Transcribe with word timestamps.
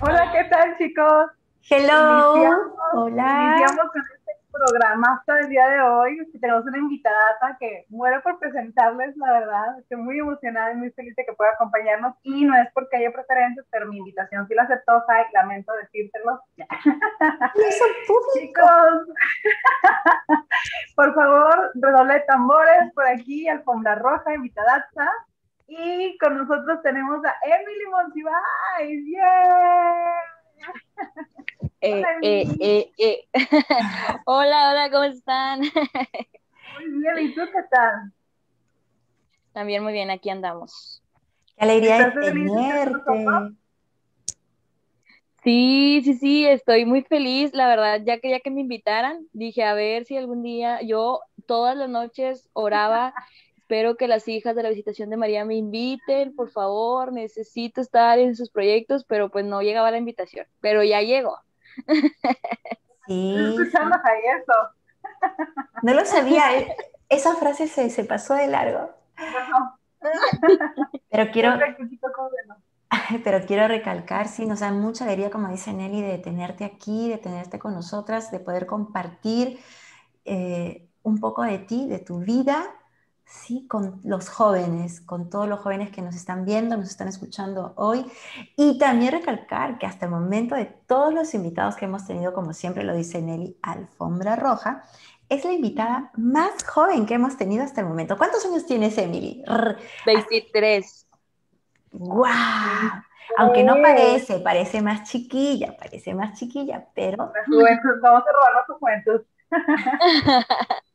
Hola, 0.00 0.32
¿qué 0.32 0.44
tal 0.50 0.76
chicos? 0.78 1.26
Hello. 1.70 2.34
Iniciamos, 2.34 2.72
Hola. 2.94 3.56
Iniciamos 3.56 3.92
con 3.92 4.02
programa 4.66 5.18
hasta 5.18 5.40
el 5.40 5.48
día 5.48 5.68
de 5.68 5.80
hoy. 5.80 6.18
Tenemos 6.40 6.64
una 6.64 6.78
invitada 6.78 7.56
que 7.58 7.84
muero 7.88 8.22
por 8.22 8.38
presentarles, 8.38 9.16
la 9.16 9.32
verdad. 9.32 9.78
Estoy 9.80 9.98
muy 9.98 10.18
emocionada 10.18 10.72
y 10.72 10.76
muy 10.76 10.90
feliz 10.92 11.14
de 11.16 11.24
que 11.24 11.32
pueda 11.32 11.52
acompañarnos. 11.52 12.14
Y 12.22 12.44
no 12.44 12.56
es 12.56 12.68
porque 12.72 12.96
haya 12.96 13.12
preferencias, 13.12 13.66
pero 13.70 13.86
mi 13.88 13.98
invitación 13.98 14.46
sí 14.46 14.54
la 14.54 14.62
aceptó, 14.62 15.00
Jai. 15.06 15.24
Lamento 15.32 15.72
decírtelo. 15.74 16.40
Chicos, 18.34 19.08
por 20.96 21.14
favor, 21.14 21.72
redoble 21.74 22.14
de 22.14 22.20
tambores 22.20 22.92
por 22.94 23.06
aquí, 23.06 23.48
alfombra 23.48 23.94
roja, 23.96 24.34
invitada. 24.34 24.88
Y 25.66 26.16
con 26.18 26.36
nosotros 26.36 26.82
tenemos 26.82 27.24
a 27.24 27.34
Emily 27.44 27.86
Monsiváis. 27.90 29.06
¡Yeah! 29.06 30.41
Eh, 31.80 31.92
Hola, 31.94 32.08
eh, 32.22 32.42
Emily. 32.42 32.58
eh, 32.60 32.92
eh. 32.98 33.28
hola, 34.24 34.70
hola, 34.70 34.90
¿cómo 34.90 35.04
están? 35.04 35.60
Muy 35.60 37.00
bien, 37.00 37.26
¿y 37.30 37.34
tú 37.34 37.40
qué 37.40 37.62
tal? 37.70 38.12
También 39.52 39.82
muy 39.82 39.92
bien, 39.92 40.10
aquí 40.10 40.30
andamos. 40.30 41.02
Qué 41.56 41.64
alegría 41.64 41.96
de 41.96 42.02
¿Estás 42.08 42.14
feliz 42.24 42.52
de 42.52 42.60
estar 42.60 42.92
con 43.02 43.24
tenerte. 43.24 43.56
Sí, 45.42 46.02
sí, 46.04 46.14
sí, 46.14 46.46
estoy 46.46 46.84
muy 46.84 47.02
feliz, 47.02 47.52
la 47.52 47.66
verdad, 47.66 48.00
ya 48.04 48.20
quería 48.20 48.38
que 48.38 48.50
me 48.52 48.60
invitaran, 48.60 49.26
dije 49.32 49.64
a 49.64 49.74
ver 49.74 50.04
si 50.04 50.16
algún 50.16 50.44
día, 50.44 50.80
yo 50.82 51.20
todas 51.46 51.76
las 51.76 51.88
noches 51.88 52.48
oraba, 52.52 53.12
espero 53.72 53.96
que 53.96 54.06
las 54.08 54.28
hijas 54.28 54.54
de 54.54 54.62
la 54.62 54.68
visitación 54.68 55.08
de 55.10 55.16
María 55.16 55.44
me 55.46 55.56
inviten, 55.56 56.34
por 56.36 56.50
favor, 56.50 57.12
necesito 57.12 57.80
estar 57.80 58.18
en 58.18 58.36
sus 58.36 58.50
proyectos, 58.50 59.04
pero 59.04 59.30
pues 59.30 59.44
no 59.46 59.62
llegaba 59.62 59.90
la 59.90 59.98
invitación, 59.98 60.46
pero 60.60 60.84
ya 60.84 61.00
llegó. 61.00 61.38
Sí, 63.06 63.14
escuchando 63.48 63.96
a 63.96 64.12
eso. 64.36 64.52
no 65.82 65.94
lo 65.94 66.04
sabía. 66.04 66.56
eh, 66.58 66.76
Esa 67.08 67.34
frase 67.36 67.68
se, 67.68 67.90
se 67.90 68.04
pasó 68.04 68.34
de 68.34 68.46
largo. 68.48 68.90
No, 69.18 69.78
Pero 71.10 71.30
quiero, 71.32 71.50
pero 73.24 73.44
quiero 73.46 73.68
recalcar, 73.68 74.28
sí, 74.28 74.46
nos 74.46 74.60
da 74.60 74.70
mucha 74.72 75.04
alegría, 75.04 75.30
como 75.30 75.48
dice 75.48 75.72
Nelly, 75.72 76.02
de 76.02 76.18
tenerte 76.18 76.64
aquí, 76.64 77.08
de 77.08 77.18
tenerte 77.18 77.58
con 77.58 77.74
nosotras, 77.74 78.30
de 78.30 78.40
poder 78.40 78.66
compartir 78.66 79.58
eh, 80.24 80.88
un 81.02 81.18
poco 81.20 81.42
de 81.42 81.58
ti, 81.58 81.88
de 81.88 81.98
tu 82.00 82.20
vida, 82.20 82.64
sí, 83.24 83.66
con 83.68 84.00
los 84.04 84.28
jóvenes, 84.28 85.00
con 85.00 85.30
todos 85.30 85.48
los 85.48 85.60
jóvenes 85.60 85.90
que 85.90 86.02
nos 86.02 86.14
están 86.14 86.44
viendo, 86.44 86.76
nos 86.76 86.88
están 86.88 87.08
escuchando 87.08 87.72
hoy. 87.76 88.04
Y 88.56 88.78
también 88.78 89.12
recalcar 89.12 89.78
que 89.78 89.86
hasta 89.86 90.06
el 90.06 90.12
momento 90.12 90.54
de 90.54 90.66
todos 90.66 91.12
los 91.12 91.34
invitados 91.34 91.76
que 91.76 91.86
hemos 91.86 92.06
tenido, 92.06 92.32
como 92.32 92.52
siempre 92.52 92.84
lo 92.84 92.94
dice 92.94 93.22
Nelly, 93.22 93.58
Alfombra 93.62 94.36
Roja, 94.36 94.84
es 95.28 95.44
la 95.44 95.52
invitada 95.52 96.10
más 96.16 96.64
joven 96.64 97.06
que 97.06 97.14
hemos 97.14 97.36
tenido 97.36 97.64
hasta 97.64 97.80
el 97.80 97.86
momento. 97.86 98.18
¿Cuántos 98.18 98.44
años 98.44 98.66
tienes, 98.66 98.98
Emily? 98.98 99.42
Rr, 99.46 99.78
23. 100.04 101.06
¡Guau! 101.92 102.32
Aunque 103.38 103.64
no 103.64 103.80
parece, 103.80 104.40
parece 104.40 104.82
más 104.82 105.08
chiquilla, 105.08 105.74
parece 105.78 106.14
más 106.14 106.38
chiquilla, 106.38 106.86
pero 106.94 107.32
La 107.34 107.44
juventud, 107.46 108.00
vamos 108.02 108.22
a 108.28 108.32
robarnos 108.32 108.66
su 108.66 108.74
juventud. 108.74 109.22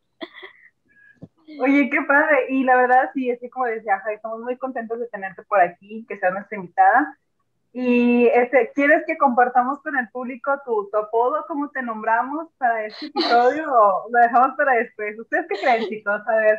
Oye, 1.59 1.89
qué 1.89 2.01
padre. 2.01 2.47
Y 2.49 2.63
la 2.63 2.75
verdad, 2.75 3.09
sí, 3.13 3.31
así 3.31 3.49
como 3.49 3.65
decía 3.65 4.01
estamos 4.13 4.39
muy 4.41 4.57
contentos 4.57 4.99
de 4.99 5.07
tenerte 5.07 5.43
por 5.43 5.61
aquí, 5.61 6.05
que 6.07 6.17
seas 6.17 6.33
nuestra 6.33 6.57
invitada. 6.57 7.17
Y 7.73 8.27
este, 8.27 8.71
¿quieres 8.73 9.03
que 9.05 9.17
compartamos 9.17 9.81
con 9.81 9.97
el 9.97 10.09
público 10.09 10.51
tu, 10.65 10.89
tu 10.89 10.97
apodo, 10.97 11.45
cómo 11.47 11.69
te 11.69 11.81
nombramos 11.81 12.47
para 12.57 12.85
este 12.85 13.07
episodio 13.07 13.71
o 13.71 14.09
lo 14.09 14.19
dejamos 14.19 14.55
para 14.57 14.73
después? 14.73 15.19
¿Ustedes 15.19 15.45
qué 15.47 15.59
creen, 15.59 15.87
chicos? 15.87 16.21
A 16.27 16.35
ver. 16.37 16.57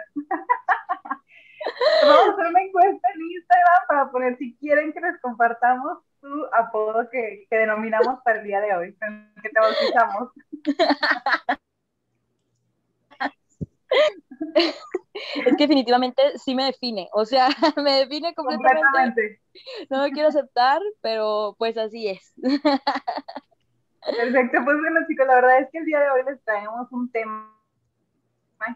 Vamos 2.02 2.28
a 2.28 2.32
hacer 2.32 2.46
una 2.46 2.62
encuesta 2.62 3.08
en 3.14 3.20
Instagram 3.20 3.82
para 3.88 4.10
poner 4.10 4.36
si 4.38 4.56
quieren 4.58 4.92
que 4.92 5.00
les 5.00 5.20
compartamos 5.20 5.98
tu 6.20 6.46
apodo 6.54 7.08
que, 7.10 7.46
que 7.50 7.56
denominamos 7.56 8.20
para 8.24 8.38
el 8.38 8.44
día 8.44 8.60
de 8.60 8.74
hoy, 8.74 8.96
que 9.42 9.48
te 9.48 9.60
bautizamos. 9.60 10.32
Es 15.34 15.56
que 15.56 15.66
definitivamente 15.66 16.22
sí 16.38 16.54
me 16.54 16.66
define, 16.66 17.08
o 17.12 17.24
sea, 17.24 17.48
me 17.76 17.92
define 17.92 18.34
completamente. 18.34 18.80
Completamente. 18.80 19.40
No 19.90 20.02
me 20.02 20.12
quiero 20.12 20.28
aceptar, 20.28 20.80
pero 21.00 21.56
pues 21.58 21.76
así 21.76 22.08
es. 22.08 22.34
Perfecto, 24.16 24.64
pues 24.64 24.78
bueno 24.78 25.00
chicos, 25.08 25.26
la 25.26 25.34
verdad 25.34 25.60
es 25.60 25.68
que 25.70 25.78
el 25.78 25.84
día 25.84 26.00
de 26.00 26.10
hoy 26.10 26.22
les 26.24 26.42
traemos 26.44 26.90
un 26.92 27.10
tema 27.10 27.54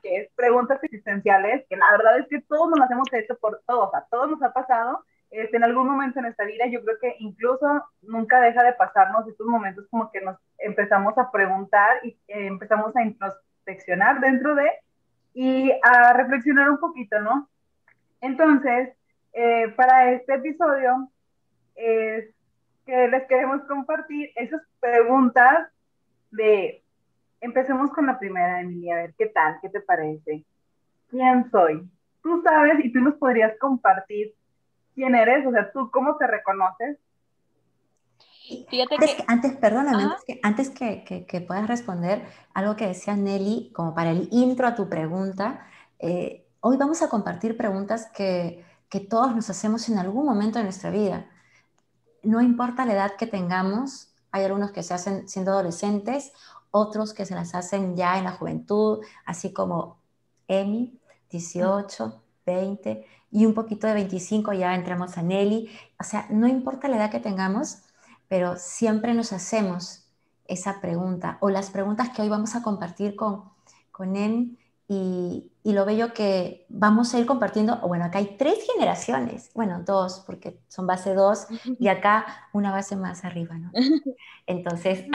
que 0.02 0.16
es 0.16 0.30
preguntas 0.34 0.82
existenciales, 0.82 1.64
que 1.68 1.76
la 1.76 1.90
verdad 1.92 2.18
es 2.18 2.26
que 2.28 2.40
todos 2.42 2.68
nos 2.70 2.78
las 2.78 2.90
hemos 2.90 3.12
hecho 3.12 3.36
por 3.38 3.62
todos, 3.66 3.94
a 3.94 4.06
todos 4.10 4.30
nos 4.30 4.42
ha 4.42 4.52
pasado, 4.52 5.04
este, 5.30 5.56
en 5.56 5.64
algún 5.64 5.88
momento 5.88 6.18
en 6.18 6.24
nuestra 6.24 6.44
vida, 6.44 6.66
yo 6.66 6.84
creo 6.84 6.98
que 7.00 7.16
incluso 7.18 7.66
nunca 8.02 8.40
deja 8.40 8.62
de 8.62 8.74
pasarnos 8.74 9.26
estos 9.26 9.46
momentos 9.46 9.86
como 9.90 10.10
que 10.10 10.20
nos 10.20 10.36
empezamos 10.58 11.16
a 11.16 11.30
preguntar 11.30 12.00
y 12.04 12.10
eh, 12.28 12.46
empezamos 12.46 12.94
a 12.94 13.02
introspeccionar 13.02 14.20
dentro 14.20 14.54
de 14.54 14.70
y 15.34 15.72
a 15.82 16.12
reflexionar 16.12 16.70
un 16.70 16.78
poquito, 16.78 17.20
¿no? 17.20 17.48
Entonces, 18.20 18.90
eh, 19.32 19.72
para 19.76 20.12
este 20.12 20.34
episodio 20.34 21.08
es 21.74 22.26
que 22.84 23.08
les 23.08 23.26
queremos 23.26 23.62
compartir 23.62 24.30
esas 24.36 24.60
preguntas 24.80 25.68
de, 26.30 26.82
empecemos 27.40 27.90
con 27.90 28.06
la 28.06 28.18
primera, 28.18 28.60
Emilia, 28.60 28.94
a 28.94 29.02
ver, 29.02 29.14
¿qué 29.16 29.26
tal? 29.26 29.58
¿Qué 29.60 29.68
te 29.68 29.80
parece? 29.80 30.44
¿Quién 31.08 31.50
soy? 31.50 31.88
Tú 32.22 32.42
sabes 32.42 32.84
y 32.84 32.92
tú 32.92 33.00
nos 33.00 33.14
podrías 33.14 33.56
compartir 33.58 34.34
quién 34.94 35.14
eres, 35.14 35.46
o 35.46 35.50
sea, 35.50 35.70
tú 35.72 35.90
cómo 35.90 36.16
te 36.16 36.26
reconoces. 36.26 36.98
Fíjate 38.70 38.94
antes, 38.94 39.14
que, 39.16 39.24
antes 39.28 39.56
perdóname, 39.56 40.02
antes 40.04 40.24
que, 40.26 40.40
antes 40.42 40.70
que, 40.70 41.04
que- 41.04 41.26
que 41.26 41.40
puedas 41.40 41.66
responder 41.68 42.22
algo 42.54 42.76
que 42.76 42.86
decía 42.88 43.16
Nelly, 43.16 43.70
como 43.74 43.94
para 43.94 44.10
el 44.10 44.28
intro 44.32 44.66
a 44.66 44.74
tu 44.74 44.88
pregunta, 44.88 45.66
eh, 45.98 46.46
hoy 46.60 46.76
vamos 46.76 47.02
a 47.02 47.08
compartir 47.08 47.56
preguntas 47.56 48.08
que, 48.14 48.64
que 48.88 49.00
todos 49.00 49.34
nos 49.34 49.48
hacemos 49.50 49.88
en 49.88 49.98
algún 49.98 50.26
momento 50.26 50.58
de 50.58 50.64
nuestra 50.64 50.90
vida. 50.90 51.26
No 52.22 52.40
importa 52.40 52.84
la 52.86 52.92
edad 52.94 53.16
que 53.16 53.26
tengamos, 53.26 54.08
hay 54.30 54.44
algunos 54.44 54.70
que 54.72 54.82
se 54.82 54.94
hacen 54.94 55.28
siendo 55.28 55.50
adolescentes, 55.52 56.32
otros 56.70 57.12
que 57.14 57.26
se 57.26 57.34
las 57.34 57.54
hacen 57.54 57.96
ya 57.96 58.16
en 58.18 58.24
la 58.24 58.32
juventud, 58.32 59.00
así 59.26 59.52
como 59.52 59.98
Emi, 60.48 60.98
18, 61.30 62.22
20 62.46 63.06
y 63.30 63.46
un 63.46 63.54
poquito 63.54 63.86
de 63.86 63.94
25 63.94 64.52
ya 64.52 64.74
entramos 64.74 65.16
a 65.18 65.22
Nelly. 65.22 65.70
O 66.00 66.04
sea, 66.04 66.26
no 66.30 66.46
importa 66.46 66.88
la 66.88 66.96
edad 66.96 67.10
que 67.10 67.20
tengamos, 67.20 67.82
pero 68.28 68.56
siempre 68.56 69.14
nos 69.14 69.32
hacemos 69.32 70.06
esa 70.46 70.80
pregunta 70.80 71.38
o 71.40 71.50
las 71.50 71.70
preguntas 71.70 72.10
que 72.10 72.22
hoy 72.22 72.28
vamos 72.28 72.54
a 72.54 72.62
compartir 72.62 73.16
con, 73.16 73.44
con 73.90 74.16
Emi 74.16 74.58
y, 74.88 75.50
y 75.62 75.72
lo 75.72 75.84
bello 75.84 76.12
que 76.12 76.66
vamos 76.68 77.14
a 77.14 77.18
ir 77.18 77.26
compartiendo, 77.26 77.78
bueno, 77.86 78.04
acá 78.04 78.18
hay 78.18 78.36
tres 78.36 78.58
generaciones, 78.72 79.50
bueno, 79.54 79.82
dos, 79.84 80.22
porque 80.26 80.60
son 80.68 80.86
base 80.86 81.14
dos 81.14 81.46
y 81.78 81.88
acá 81.88 82.26
una 82.52 82.72
base 82.72 82.96
más 82.96 83.24
arriba, 83.24 83.56
¿no? 83.56 83.70
Entonces, 84.46 85.06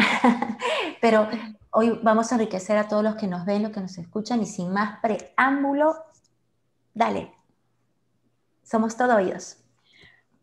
pero 1.02 1.28
hoy 1.72 2.00
vamos 2.02 2.32
a 2.32 2.36
enriquecer 2.36 2.78
a 2.78 2.88
todos 2.88 3.04
los 3.04 3.16
que 3.16 3.28
nos 3.28 3.46
ven, 3.46 3.64
los 3.64 3.72
que 3.72 3.82
nos 3.82 3.98
escuchan 3.98 4.42
y 4.42 4.46
sin 4.46 4.72
más 4.72 5.00
preámbulo, 5.02 5.96
dale, 6.94 7.34
somos 8.64 8.96
todo 8.96 9.16
oídos. 9.16 9.58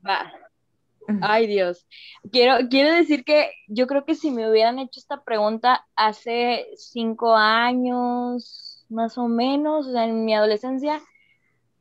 va. 0.03 0.44
Ay, 1.21 1.47
Dios. 1.47 1.87
Quiero, 2.33 2.69
quiero 2.69 2.95
decir 2.95 3.25
que 3.25 3.51
yo 3.69 3.87
creo 3.87 4.05
que 4.05 4.15
si 4.15 4.31
me 4.31 4.49
hubieran 4.51 4.79
hecho 4.79 5.01
esta 5.01 5.23
pregunta 5.23 5.87
hace 5.97 6.67
cinco 6.77 7.35
años, 7.35 8.85
más 8.89 9.19
o 9.19 9.29
menos, 9.29 9.87
o 9.87 9.93
sea, 9.93 10.05
en 10.05 10.25
mi 10.25 10.35
adolescencia, 10.35 11.03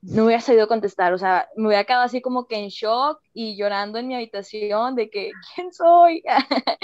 no 0.01 0.25
hubiera 0.25 0.41
sabido 0.41 0.67
contestar, 0.67 1.13
o 1.13 1.17
sea, 1.17 1.47
me 1.55 1.67
hubiera 1.67 1.85
quedado 1.85 2.03
así 2.03 2.21
como 2.21 2.45
que 2.45 2.57
en 2.57 2.67
shock 2.67 3.21
y 3.33 3.55
llorando 3.55 3.99
en 3.99 4.07
mi 4.07 4.15
habitación 4.15 4.95
de 4.95 5.09
que, 5.09 5.31
¿quién 5.55 5.71
soy? 5.73 6.23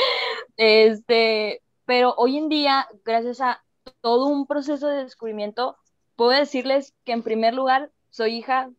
Este, 0.61 1.61
pero 1.85 2.13
hoy 2.17 2.37
en 2.37 2.49
día, 2.49 2.85
gracias 3.05 3.39
a 3.39 3.63
todo 4.01 4.27
un 4.27 4.45
proceso 4.45 4.87
de 4.87 5.03
descubrimiento, 5.03 5.77
puedo 6.17 6.31
decirles 6.31 6.93
que 7.05 7.13
en 7.13 7.23
primer 7.23 7.53
lugar 7.53 7.91
soy 8.09 8.35
hija 8.35 8.69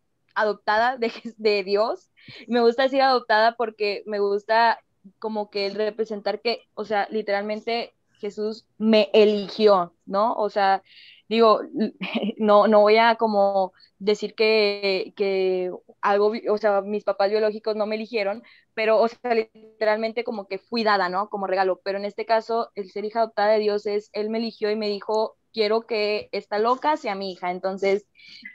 adoptada 0.41 0.97
de, 0.97 1.13
de 1.37 1.65
Dios. 1.65 2.11
Me 2.49 2.61
gusta 2.61 2.85
decir 2.85 3.03
adoptada 3.03 3.57
porque 3.57 4.03
me 4.07 4.19
gusta 4.19 4.81
como 5.19 5.51
que 5.51 5.67
el 5.67 5.75
representar 5.75 6.41
que, 6.41 6.63
o 6.75 6.85
sea, 6.85 7.07
literalmente 7.11 7.95
Jesús 8.21 8.67
me 8.79 9.11
eligió, 9.13 9.95
¿no? 10.07 10.35
O 10.35 10.51
sea, 10.51 10.83
digo, 11.29 11.61
no, 12.39 12.67
no 12.69 12.81
voy 12.81 12.99
a 12.99 13.17
como 13.17 13.73
decir 13.99 14.35
que, 14.35 15.13
que 15.17 15.71
algo, 16.01 16.33
o 16.51 16.59
sea, 16.59 16.81
mis 16.83 17.05
papás 17.05 17.31
biológicos 17.31 17.77
no 17.77 17.87
me 17.87 17.97
eligieron, 17.97 18.43
pero, 18.75 19.01
o 19.01 19.09
sea, 19.09 19.35
literalmente 19.35 20.25
como 20.25 20.47
que 20.49 20.59
fui 20.59 20.85
dada, 20.85 21.09
¿no? 21.09 21.29
Como 21.31 21.47
regalo, 21.47 21.81
pero 21.85 21.99
en 21.99 22.05
este 22.05 22.27
caso, 22.27 22.71
el 22.75 22.91
ser 22.91 23.05
hija 23.05 23.21
adoptada 23.21 23.53
de 23.53 23.61
Dios 23.61 23.87
es, 23.87 24.11
Él 24.13 24.31
me 24.31 24.39
eligió 24.39 24.71
y 24.71 24.77
me 24.77 24.89
dijo, 24.89 25.37
quiero 25.53 25.83
que 25.83 26.29
esta 26.33 26.59
loca 26.59 26.97
sea 26.97 27.15
mi 27.15 27.33
hija, 27.33 27.51
entonces, 27.51 28.07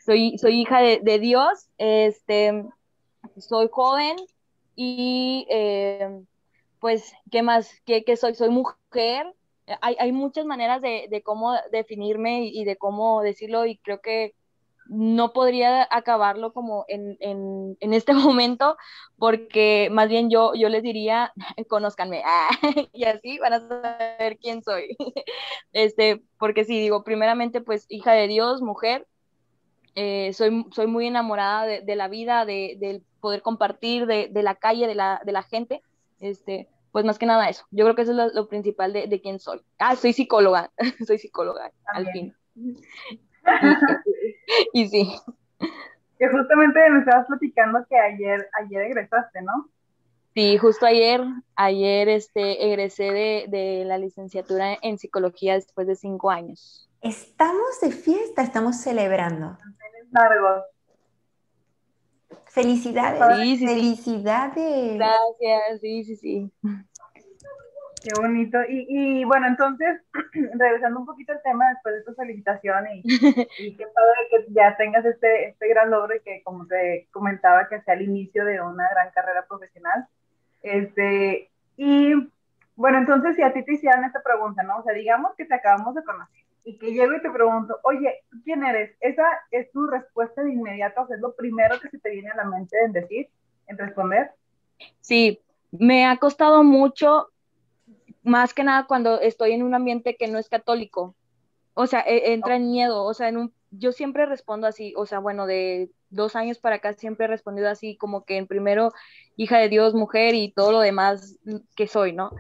soy, 0.05 0.37
soy 0.37 0.61
hija 0.61 0.81
de, 0.81 1.19
Dios, 1.19 1.69
este, 1.77 2.65
soy 3.37 3.69
joven 3.71 4.15
y, 4.75 5.47
eh, 5.49 6.21
pues, 6.79 7.13
¿qué 7.31 7.41
más? 7.41 7.69
¿Qué, 7.85 8.03
qué 8.03 8.17
soy? 8.17 8.35
Soy 8.35 8.49
mujer, 8.49 9.33
hay, 9.81 9.95
hay 9.99 10.11
muchas 10.11 10.45
maneras 10.45 10.81
de, 10.81 11.07
de 11.09 11.21
cómo 11.21 11.53
definirme 11.71 12.45
y 12.45 12.65
de 12.65 12.75
cómo 12.75 13.21
decirlo 13.21 13.65
y 13.65 13.77
creo 13.77 14.01
que 14.01 14.35
no 14.87 15.33
podría 15.33 15.87
acabarlo 15.89 16.53
como 16.53 16.85
en, 16.87 17.17
en, 17.19 17.77
en, 17.79 17.93
este 17.93 18.13
momento, 18.13 18.77
porque 19.17 19.89
más 19.91 20.09
bien 20.09 20.29
yo, 20.29 20.53
yo 20.55 20.69
les 20.69 20.83
diría, 20.83 21.33
conózcanme, 21.69 22.23
y 22.93 23.05
así 23.05 23.37
van 23.39 23.53
a 23.53 23.67
saber 23.67 24.37
quién 24.37 24.63
soy. 24.63 24.95
Este, 25.73 26.21
porque 26.37 26.65
sí, 26.65 26.79
digo, 26.79 27.03
primeramente, 27.03 27.61
pues 27.61 27.85
hija 27.89 28.13
de 28.13 28.27
Dios, 28.27 28.61
mujer, 28.61 29.07
eh, 29.95 30.33
soy, 30.33 30.65
soy 30.71 30.87
muy 30.87 31.07
enamorada 31.07 31.65
de, 31.65 31.81
de 31.81 31.95
la 31.95 32.07
vida, 32.07 32.45
de, 32.45 32.77
del 32.79 33.03
poder 33.21 33.41
compartir, 33.41 34.05
de, 34.05 34.27
de, 34.29 34.43
la 34.43 34.55
calle, 34.55 34.87
de 34.87 34.95
la, 34.95 35.21
de 35.25 35.31
la 35.31 35.43
gente, 35.43 35.81
este, 36.19 36.67
pues 36.91 37.05
más 37.05 37.17
que 37.17 37.25
nada 37.25 37.49
eso. 37.49 37.65
Yo 37.71 37.85
creo 37.85 37.95
que 37.95 38.03
eso 38.03 38.11
es 38.11 38.33
lo, 38.33 38.47
principal 38.47 38.93
de, 38.93 39.07
de, 39.07 39.21
quién 39.21 39.39
soy. 39.39 39.61
Ah, 39.79 39.95
soy 39.95 40.13
psicóloga, 40.13 40.71
soy 41.07 41.17
psicóloga, 41.17 41.71
al 41.87 42.07
fin. 42.11 42.35
y 44.73 44.87
sí. 44.87 45.15
Que 46.17 46.29
justamente 46.29 46.89
me 46.89 46.99
estabas 46.99 47.27
platicando 47.27 47.85
que 47.89 47.97
ayer, 47.97 48.49
ayer 48.59 48.81
egresaste, 48.83 49.41
¿no? 49.41 49.69
Sí, 50.33 50.57
justo 50.57 50.85
ayer, 50.85 51.21
ayer 51.55 52.09
este, 52.09 52.65
egresé 52.65 53.11
de, 53.11 53.45
de 53.47 53.85
la 53.85 53.97
licenciatura 53.97 54.77
en 54.81 54.97
psicología 54.97 55.53
después 55.53 55.87
de 55.87 55.95
cinco 55.95 56.29
años. 56.29 56.89
Estamos 57.01 57.79
de 57.81 57.91
fiesta, 57.91 58.41
estamos 58.41 58.77
celebrando. 58.77 59.57
Largos. 60.11 60.63
Felicidades. 62.55 63.19
Felicidades. 63.59 64.95
Gracias, 64.95 65.81
sí, 65.81 66.03
sí, 66.03 66.15
sí. 66.15 66.51
Qué 68.05 68.11
bonito. 68.21 68.59
Y, 68.69 68.85
y 68.87 69.23
bueno, 69.23 69.47
entonces, 69.47 69.99
regresando 70.53 70.99
un 70.99 71.07
poquito 71.07 71.31
al 71.31 71.41
tema 71.41 71.69
después 71.69 71.95
de 71.95 72.03
tu 72.03 72.13
felicitación 72.13 72.85
y, 72.93 72.99
y 73.57 73.75
qué 73.75 73.85
padre 73.87 74.15
que 74.29 74.53
ya 74.53 74.77
tengas 74.77 75.03
este, 75.05 75.47
este 75.47 75.67
gran 75.69 75.89
logro 75.89 76.15
y 76.15 76.19
que, 76.19 76.43
como 76.43 76.67
te 76.67 77.07
comentaba, 77.09 77.67
que 77.67 77.81
sea 77.81 77.95
el 77.95 78.03
inicio 78.03 78.45
de 78.45 78.61
una 78.61 78.87
gran 78.91 79.09
carrera 79.09 79.47
profesional. 79.47 80.05
Este, 80.61 81.49
y 81.77 82.13
bueno, 82.75 82.99
entonces, 82.99 83.35
si 83.35 83.41
a 83.41 83.51
ti 83.53 83.63
te 83.63 83.73
hicieran 83.73 84.03
esta 84.03 84.21
pregunta, 84.21 84.61
¿no? 84.61 84.77
O 84.77 84.83
sea, 84.83 84.93
digamos 84.93 85.33
que 85.35 85.45
te 85.45 85.55
acabamos 85.55 85.95
de 85.95 86.03
conocer 86.03 86.45
y 86.63 86.77
que 86.77 86.93
llego 86.93 87.15
y 87.15 87.21
te 87.23 87.31
pregunto, 87.31 87.79
oye, 87.83 88.23
¿tú 88.29 88.37
quién 88.43 88.63
eres? 88.63 88.95
Esa 88.99 89.23
es 89.49 89.71
tu 89.71 89.87
respuesta 89.87 90.43
de 90.43 90.53
inmediato, 90.53 91.01
o 91.01 91.07
sea, 91.07 91.15
es 91.15 91.21
lo 91.23 91.35
primero 91.35 91.79
que 91.79 91.89
se 91.89 91.97
te 91.97 92.11
viene 92.11 92.29
a 92.29 92.35
la 92.35 92.45
mente 92.45 92.77
en 92.83 92.91
decir, 92.91 93.29
en 93.65 93.77
responder. 93.79 94.29
Sí, 94.99 95.41
me 95.71 96.05
ha 96.05 96.17
costado 96.17 96.63
mucho 96.63 97.29
más 98.25 98.53
que 98.53 98.63
nada 98.63 98.85
cuando 98.87 99.19
estoy 99.21 99.53
en 99.53 99.63
un 99.63 99.73
ambiente 99.73 100.15
que 100.17 100.27
no 100.27 100.39
es 100.39 100.49
católico. 100.49 101.15
O 101.73 101.87
sea, 101.87 102.01
e, 102.01 102.33
entra 102.33 102.55
en 102.55 102.71
miedo, 102.71 103.03
o 103.03 103.13
sea, 103.13 103.29
en 103.29 103.37
un, 103.37 103.53
yo 103.71 103.91
siempre 103.91 104.25
respondo 104.25 104.67
así, 104.67 104.93
o 104.97 105.05
sea, 105.05 105.19
bueno, 105.19 105.45
de 105.45 105.91
dos 106.09 106.35
años 106.35 106.57
para 106.59 106.77
acá 106.77 106.93
siempre 106.93 107.25
he 107.25 107.27
respondido 107.27 107.69
así, 107.69 107.97
como 107.97 108.25
que 108.25 108.37
en 108.37 108.47
primero, 108.47 108.93
hija 109.35 109.57
de 109.57 109.69
Dios, 109.69 109.93
mujer 109.93 110.35
y 110.35 110.51
todo 110.51 110.71
lo 110.71 110.79
demás 110.79 111.37
que 111.75 111.87
soy, 111.87 112.13
¿no? 112.13 112.31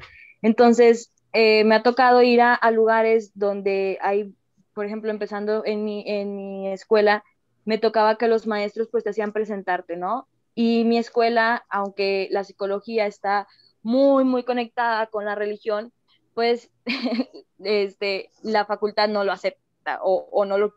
Entonces, 0.41 1.11
eh, 1.33 1.63
me 1.65 1.75
ha 1.75 1.83
tocado 1.83 2.21
ir 2.21 2.41
a, 2.41 2.59
lugares 2.71 3.31
donde 3.35 3.97
hay, 4.01 4.33
por 4.73 4.85
ejemplo, 4.85 5.11
empezando 5.11 5.63
en 5.65 5.83
mi, 5.83 6.03
en 6.07 6.35
mi 6.35 6.67
escuela, 6.69 7.23
me 7.65 7.77
tocaba 7.77 8.17
que 8.17 8.27
los 8.27 8.47
maestros 8.47 8.87
pues 8.91 9.03
te 9.03 9.09
hacían 9.09 9.33
presentarte, 9.33 9.97
¿no? 9.97 10.27
Y 10.53 10.85
mi 10.85 10.97
escuela, 10.97 11.65
aunque 11.69 12.29
la 12.31 12.45
psicología 12.45 13.05
está 13.07 13.47
muy, 13.85 14.23
muy 14.23 14.41
conectada 14.43 15.05
con 15.05 15.25
la 15.25 15.35
religión, 15.35 15.93
pues 16.33 16.71
este, 17.59 18.31
la 18.41 18.65
facultad 18.65 19.07
no 19.07 19.23
lo 19.23 19.31
acepta 19.31 19.99
o, 20.01 20.43
no 20.45 20.57
lo 20.57 20.73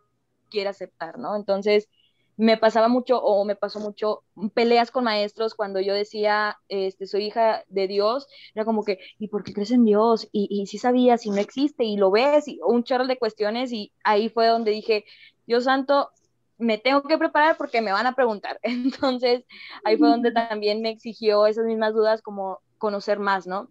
quiere 0.50 0.68
aceptar, 0.68 1.18
¿no? 1.18 1.34
Entonces, 1.34 1.88
me 2.36 2.58
pasaba 2.58 2.88
mucho 2.88 3.18
o 3.18 3.46
me 3.46 3.56
pasó 3.56 3.80
mucho 3.80 4.24
peleas 4.52 4.90
con 4.90 5.04
maestros 5.04 5.54
cuando 5.54 5.80
yo 5.80 5.94
decía, 5.94 6.58
este, 6.68 7.06
soy 7.06 7.24
hija 7.24 7.64
de 7.68 7.88
Dios, 7.88 8.28
era 8.54 8.66
como 8.66 8.84
que, 8.84 8.98
¿y 9.18 9.28
por 9.28 9.42
qué 9.42 9.54
crees 9.54 9.70
en 9.70 9.86
Dios? 9.86 10.28
Y, 10.30 10.46
y 10.50 10.66
si 10.66 10.76
sabías, 10.76 11.22
si 11.22 11.30
no 11.30 11.38
existe, 11.38 11.84
y 11.84 11.96
lo 11.96 12.10
ves, 12.10 12.46
y 12.46 12.60
un 12.62 12.84
chorro 12.84 13.06
de 13.06 13.18
cuestiones, 13.18 13.72
y 13.72 13.90
ahí 14.04 14.28
fue 14.28 14.48
donde 14.48 14.70
dije, 14.70 15.06
Dios 15.46 15.64
santo, 15.64 16.10
me 16.58 16.76
tengo 16.76 17.02
que 17.02 17.16
preparar 17.16 17.56
porque 17.56 17.80
me 17.80 17.92
van 17.92 18.06
a 18.06 18.14
preguntar. 18.14 18.60
Entonces, 18.62 19.44
ahí 19.82 19.96
fue 19.96 20.08
donde 20.08 20.30
también 20.30 20.82
me 20.82 20.90
exigió 20.90 21.46
esas 21.46 21.64
mismas 21.64 21.94
dudas 21.94 22.20
como 22.20 22.60
conocer 22.78 23.18
más, 23.18 23.46
¿no? 23.46 23.70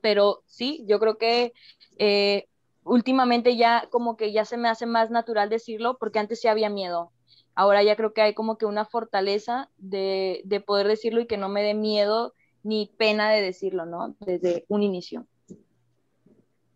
Pero 0.00 0.42
sí, 0.46 0.84
yo 0.86 0.98
creo 0.98 1.18
que 1.18 1.52
eh, 1.98 2.46
últimamente 2.84 3.56
ya 3.56 3.88
como 3.90 4.16
que 4.16 4.32
ya 4.32 4.44
se 4.44 4.56
me 4.56 4.68
hace 4.68 4.86
más 4.86 5.10
natural 5.10 5.48
decirlo 5.48 5.98
porque 5.98 6.18
antes 6.18 6.40
sí 6.40 6.48
había 6.48 6.70
miedo. 6.70 7.12
Ahora 7.54 7.82
ya 7.82 7.96
creo 7.96 8.12
que 8.12 8.22
hay 8.22 8.34
como 8.34 8.56
que 8.56 8.66
una 8.66 8.84
fortaleza 8.84 9.68
de, 9.76 10.42
de 10.44 10.60
poder 10.60 10.86
decirlo 10.86 11.20
y 11.20 11.26
que 11.26 11.36
no 11.36 11.48
me 11.48 11.62
dé 11.62 11.74
miedo 11.74 12.34
ni 12.62 12.92
pena 12.98 13.30
de 13.30 13.42
decirlo, 13.42 13.84
¿no? 13.86 14.14
Desde 14.20 14.64
un 14.68 14.82
inicio. 14.82 15.26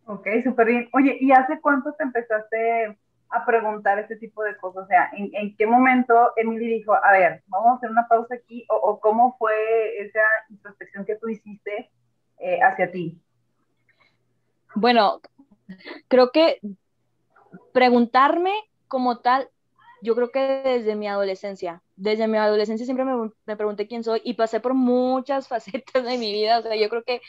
Ok, 0.07 0.27
súper 0.45 0.67
bien. 0.67 0.89
Oye, 0.93 1.17
¿y 1.21 1.33
hace 1.33 1.61
cuánto 1.61 1.93
te 1.93 2.03
empezaste 2.03 2.99
a 3.33 3.45
preguntar 3.45 3.99
ese 3.99 4.17
tipo 4.17 4.43
de 4.43 4.57
cosas? 4.57 4.85
O 4.85 4.87
sea, 4.87 5.11
¿en, 5.13 5.57
qué 5.57 5.67
momento 5.67 6.33
Emily 6.37 6.67
dijo, 6.67 6.95
a 6.95 7.13
ver, 7.13 7.43
vamos 7.47 7.73
a 7.73 7.77
hacer 7.77 7.91
una 7.91 8.07
pausa 8.07 8.35
aquí? 8.35 8.65
¿O, 8.69 9.01
cómo 9.01 9.37
fue 9.39 9.99
esa 9.99 10.21
introspección 10.51 11.05
que 11.05 11.17
tú 11.17 11.29
hiciste 11.29 11.91
eh, 12.39 12.61
hacia 12.63 12.91
ti? 12.91 13.19
Bueno, 14.75 15.21
creo 16.09 16.31
que 16.31 16.61
preguntarme 17.73 18.53
como 18.89 19.19
tal, 19.21 19.49
yo 20.03 20.15
creo 20.15 20.31
que 20.31 20.41
desde 20.65 20.97
mi 20.97 21.09
adolescencia, 21.09 21.83
desde 21.97 22.27
mi 22.27 22.37
adolescencia 22.37 22.85
siempre 22.85 23.05
me, 23.05 23.31
me, 23.47 23.57
pregunté 23.57 23.87
quién 23.87 24.03
soy 24.05 24.21
y 24.25 24.35
pasé 24.35 24.61
por 24.61 24.75
muchas 24.75 25.49
facetas 25.49 26.05
de 26.05 26.19
mi 26.19 26.33
vida, 26.33 26.59
o 26.59 26.63
sea, 26.63 26.77
yo 26.77 26.89
creo 26.89 27.03
que 27.05 27.21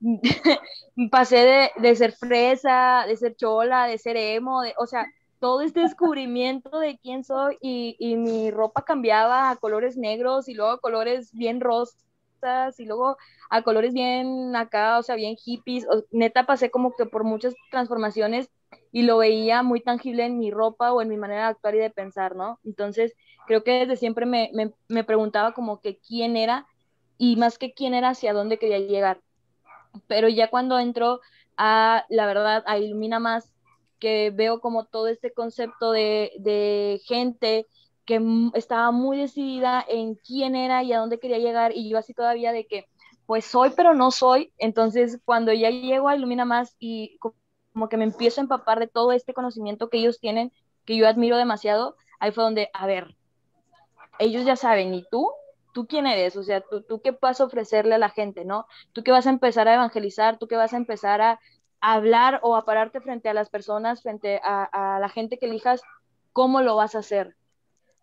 pasé 1.10 1.36
de, 1.36 1.70
de 1.76 1.96
ser 1.96 2.12
fresa, 2.12 3.04
de 3.06 3.16
ser 3.16 3.36
chola, 3.36 3.86
de 3.86 3.98
ser 3.98 4.16
emo, 4.16 4.62
de, 4.62 4.74
o 4.78 4.86
sea, 4.86 5.06
todo 5.44 5.60
este 5.60 5.80
descubrimiento 5.80 6.78
de 6.78 6.96
quién 6.96 7.22
soy 7.22 7.58
y, 7.60 7.96
y, 7.98 8.16
mi 8.16 8.50
ropa 8.50 8.82
cambiaba 8.82 9.50
a 9.50 9.56
colores 9.56 9.98
negros 9.98 10.48
y 10.48 10.54
luego 10.54 10.72
a 10.72 10.80
colores 10.80 11.34
bien 11.34 11.60
rosas 11.60 12.00
y 12.78 12.86
luego 12.86 13.18
a 13.50 13.60
colores 13.60 13.92
bien 13.92 14.56
acá, 14.56 14.98
o 14.98 15.02
sea, 15.02 15.16
bien 15.16 15.36
hippies. 15.36 15.86
neta 16.10 16.46
pasé 16.46 16.70
como 16.70 16.94
que 16.96 17.04
por 17.04 17.24
muchas 17.24 17.54
transformaciones 17.70 18.48
y 18.90 19.02
lo 19.02 19.18
veía 19.18 19.62
muy 19.62 19.82
tangible 19.82 20.24
en 20.24 20.38
mi 20.38 20.50
ropa 20.50 20.94
o 20.94 21.02
en 21.02 21.10
mi 21.10 21.18
manera 21.18 21.42
de 21.42 21.48
actuar 21.48 21.74
y 21.74 21.78
de 21.80 21.90
pensar, 21.90 22.34
¿no? 22.36 22.58
Entonces, 22.64 23.12
creo 23.46 23.64
que 23.64 23.80
desde 23.80 23.96
siempre 23.96 24.24
me, 24.24 24.50
me, 24.54 24.72
me 24.88 25.04
preguntaba 25.04 25.52
como 25.52 25.82
que 25.82 25.98
quién 25.98 26.38
era 26.38 26.66
y 27.18 27.36
más 27.36 27.58
que 27.58 27.74
quién 27.74 27.92
era, 27.92 28.08
hacia 28.08 28.32
dónde 28.32 28.58
quería 28.58 28.78
llegar. 28.78 29.20
Pero 30.06 30.26
ya 30.26 30.48
cuando 30.48 30.78
entro 30.78 31.20
a, 31.58 32.06
la 32.08 32.24
verdad, 32.24 32.64
a 32.66 32.78
Ilumina 32.78 33.20
Más, 33.20 33.53
que 33.98 34.30
veo 34.30 34.60
como 34.60 34.84
todo 34.84 35.08
este 35.08 35.32
concepto 35.32 35.92
de, 35.92 37.00
gente 37.04 37.66
que 38.04 38.20
estaba 38.54 38.90
muy 38.90 39.16
decidida 39.18 39.84
en 39.88 40.16
quién 40.16 40.56
era 40.56 40.82
y 40.82 40.92
a 40.92 40.98
dónde 40.98 41.18
quería 41.18 41.38
llegar 41.38 41.72
y 41.74 41.88
yo 41.88 41.96
así 41.96 42.12
todavía 42.12 42.52
de 42.52 42.66
que 42.66 42.86
pues 43.24 43.46
soy 43.46 43.70
pero 43.74 43.94
no 43.94 44.10
soy, 44.10 44.52
entonces 44.58 45.18
cuando 45.24 45.52
ya 45.54 45.70
llego 45.70 46.08
a 46.08 46.16
Ilumina 46.16 46.44
Más 46.44 46.76
y 46.78 47.18
como 47.18 47.88
que 47.88 47.96
me 47.96 48.04
empiezo 48.04 48.40
a 48.40 48.44
empapar 48.44 48.78
de 48.78 48.88
todo 48.88 49.12
este 49.12 49.32
conocimiento 49.32 49.88
que 49.88 49.98
ellos 49.98 50.20
tienen, 50.20 50.52
que 50.84 50.96
yo 50.96 51.08
admiro 51.08 51.38
demasiado, 51.38 51.96
ahí 52.20 52.30
fue 52.30 52.44
donde, 52.44 52.68
a 52.74 52.86
ver, 52.86 53.16
ellos 54.18 54.44
ya 54.44 54.56
saben, 54.56 54.94
¿y 54.94 55.04
tú? 55.10 55.30
¿Tú 55.72 55.86
quién 55.86 56.06
eres? 56.06 56.36
O 56.36 56.42
sea, 56.42 56.60
¿tú, 56.60 56.82
tú 56.82 57.00
qué 57.00 57.16
vas 57.20 57.40
a 57.40 57.44
ofrecerle 57.44 57.94
a 57.94 57.98
la 57.98 58.10
gente, 58.10 58.44
no? 58.44 58.66
¿Tú 58.92 59.02
qué 59.02 59.10
vas 59.10 59.26
a 59.26 59.30
empezar 59.30 59.66
a 59.66 59.74
evangelizar? 59.74 60.38
¿Tú 60.38 60.46
qué 60.46 60.56
vas 60.56 60.72
a 60.72 60.76
empezar 60.76 61.20
a, 61.20 61.40
hablar 61.92 62.40
o 62.42 62.56
a 62.56 62.64
pararte 62.64 63.00
frente 63.00 63.28
a 63.28 63.34
las 63.34 63.50
personas, 63.50 64.02
frente 64.02 64.40
a, 64.42 64.98
la 65.00 65.08
gente 65.10 65.38
que 65.38 65.46
elijas, 65.46 65.82
¿cómo 66.32 66.62
lo 66.62 66.76
vas 66.76 66.94
a 66.94 67.00
hacer? 67.00 67.36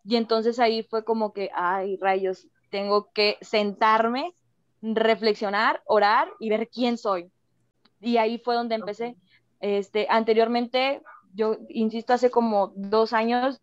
Y 0.04 0.18
entonces 0.18 0.60
ahí 0.60 0.84
fue 0.84 1.04
como 1.04 1.34
que, 1.34 1.50
ay, 1.56 1.98
rayos, 1.98 2.48
tengo 2.70 3.12
que 3.12 3.38
sentarme, 3.42 4.36
reflexionar, 4.82 5.82
orar 5.86 6.30
y 6.40 6.50
ver 6.50 6.70
quién 6.70 6.98
soy. 6.98 7.32
Y 8.00 8.18
ahí 8.18 8.38
fue 8.38 8.56
donde 8.56 8.76
empecé. 8.76 9.16
Este, 9.60 10.08
anteriormente 10.10 11.02
yo 11.34 11.58
insisto, 11.70 12.14
hace 12.14 12.30
como 12.30 12.74
dos 12.76 13.14
años, 13.14 13.62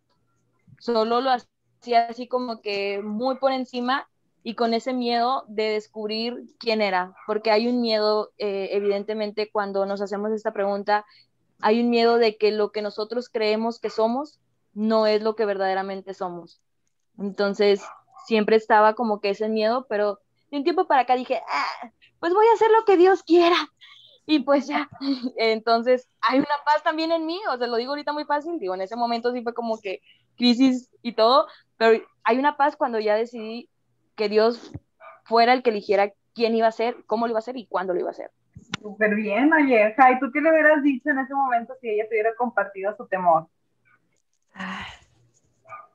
solo 0.81 1.21
lo 1.21 1.31
hacía 1.31 2.09
así 2.09 2.27
como 2.27 2.61
que 2.61 3.01
muy 3.03 3.37
por 3.39 3.53
encima 3.53 4.09
y 4.43 4.55
con 4.55 4.75
ese 4.75 4.93
miedo 4.93 5.45
de 5.49 5.71
descubrir 5.71 6.45
quién 6.59 6.81
era, 6.81 7.15
porque 7.27 7.51
hay 7.51 7.69
un 7.69 7.81
miedo, 7.81 8.31
eh, 8.39 8.71
evidentemente, 8.73 9.51
cuando 9.51 9.85
nos 9.87 10.01
hacemos 10.01 10.33
esta 10.33 10.53
pregunta, 10.53 11.05
hay 11.61 11.81
un 11.81 11.91
miedo 11.91 12.19
de 12.19 12.37
que 12.37 12.53
lo 12.53 12.71
que 12.71 12.83
nosotros 12.83 13.29
creemos 13.29 13.81
que 13.81 13.91
somos 13.91 14.39
no 14.75 15.07
es 15.07 15.23
lo 15.23 15.35
que 15.35 15.45
verdaderamente 15.45 16.15
somos. 16.15 16.61
Entonces, 17.19 17.83
siempre 18.27 18.57
estaba 18.57 18.95
como 18.95 19.21
que 19.21 19.31
ese 19.31 19.49
miedo, 19.49 19.87
pero 19.89 20.21
de 20.51 20.59
un 20.59 20.65
tiempo 20.65 20.87
para 20.87 21.03
acá 21.03 21.17
dije, 21.17 21.43
ah, 21.49 21.91
pues 22.21 22.33
voy 22.33 22.47
a 22.47 22.55
hacer 22.55 22.71
lo 22.71 22.85
que 22.85 22.97
Dios 22.97 23.23
quiera. 23.23 23.57
Y 24.27 24.41
pues 24.41 24.67
ya, 24.67 24.89
entonces 25.37 26.09
hay 26.21 26.39
una 26.39 26.47
paz 26.65 26.83
también 26.83 27.13
en 27.13 27.25
mí, 27.27 27.41
o 27.51 27.57
sea, 27.57 27.67
lo 27.67 27.77
digo 27.77 27.93
ahorita 27.93 28.13
muy 28.13 28.25
fácil, 28.25 28.59
digo, 28.59 28.75
en 28.75 28.83
ese 28.83 28.95
momento 28.95 29.33
sí 29.33 29.43
fue 29.43 29.55
como 29.55 29.81
que 29.81 30.01
crisis 30.37 30.91
y 31.03 31.13
todo, 31.13 31.47
pero 31.79 32.05
hay 32.25 32.39
una 32.39 32.57
paz 32.57 32.77
cuando 32.77 33.01
ya 33.01 33.15
decidí 33.17 33.71
que 34.19 34.29
Dios 34.29 34.71
fuera 35.25 35.55
el 35.55 35.63
que 35.63 35.71
eligiera 35.71 36.13
quién 36.35 36.55
iba 36.55 36.67
a 36.67 36.73
ser, 36.73 36.97
cómo 37.07 37.27
lo 37.27 37.31
iba 37.31 37.39
a 37.39 37.41
hacer 37.41 37.57
y 37.57 37.67
cuándo 37.67 37.95
lo 37.95 38.01
iba 38.01 38.09
a 38.09 38.13
hacer. 38.13 38.31
Súper 38.83 39.15
bien, 39.15 39.51
oye, 39.53 39.95
¿y 39.97 40.19
tú 40.19 40.31
qué 40.33 40.41
le 40.41 40.51
hubieras 40.51 40.83
dicho 40.83 41.09
en 41.09 41.21
ese 41.21 41.35
momento 41.35 41.75
si 41.81 41.89
ella 41.89 42.05
te 42.09 42.17
hubiera 42.17 42.35
compartido 42.35 42.95
su 42.97 43.07
temor? 43.07 43.47
Ah, 44.55 44.87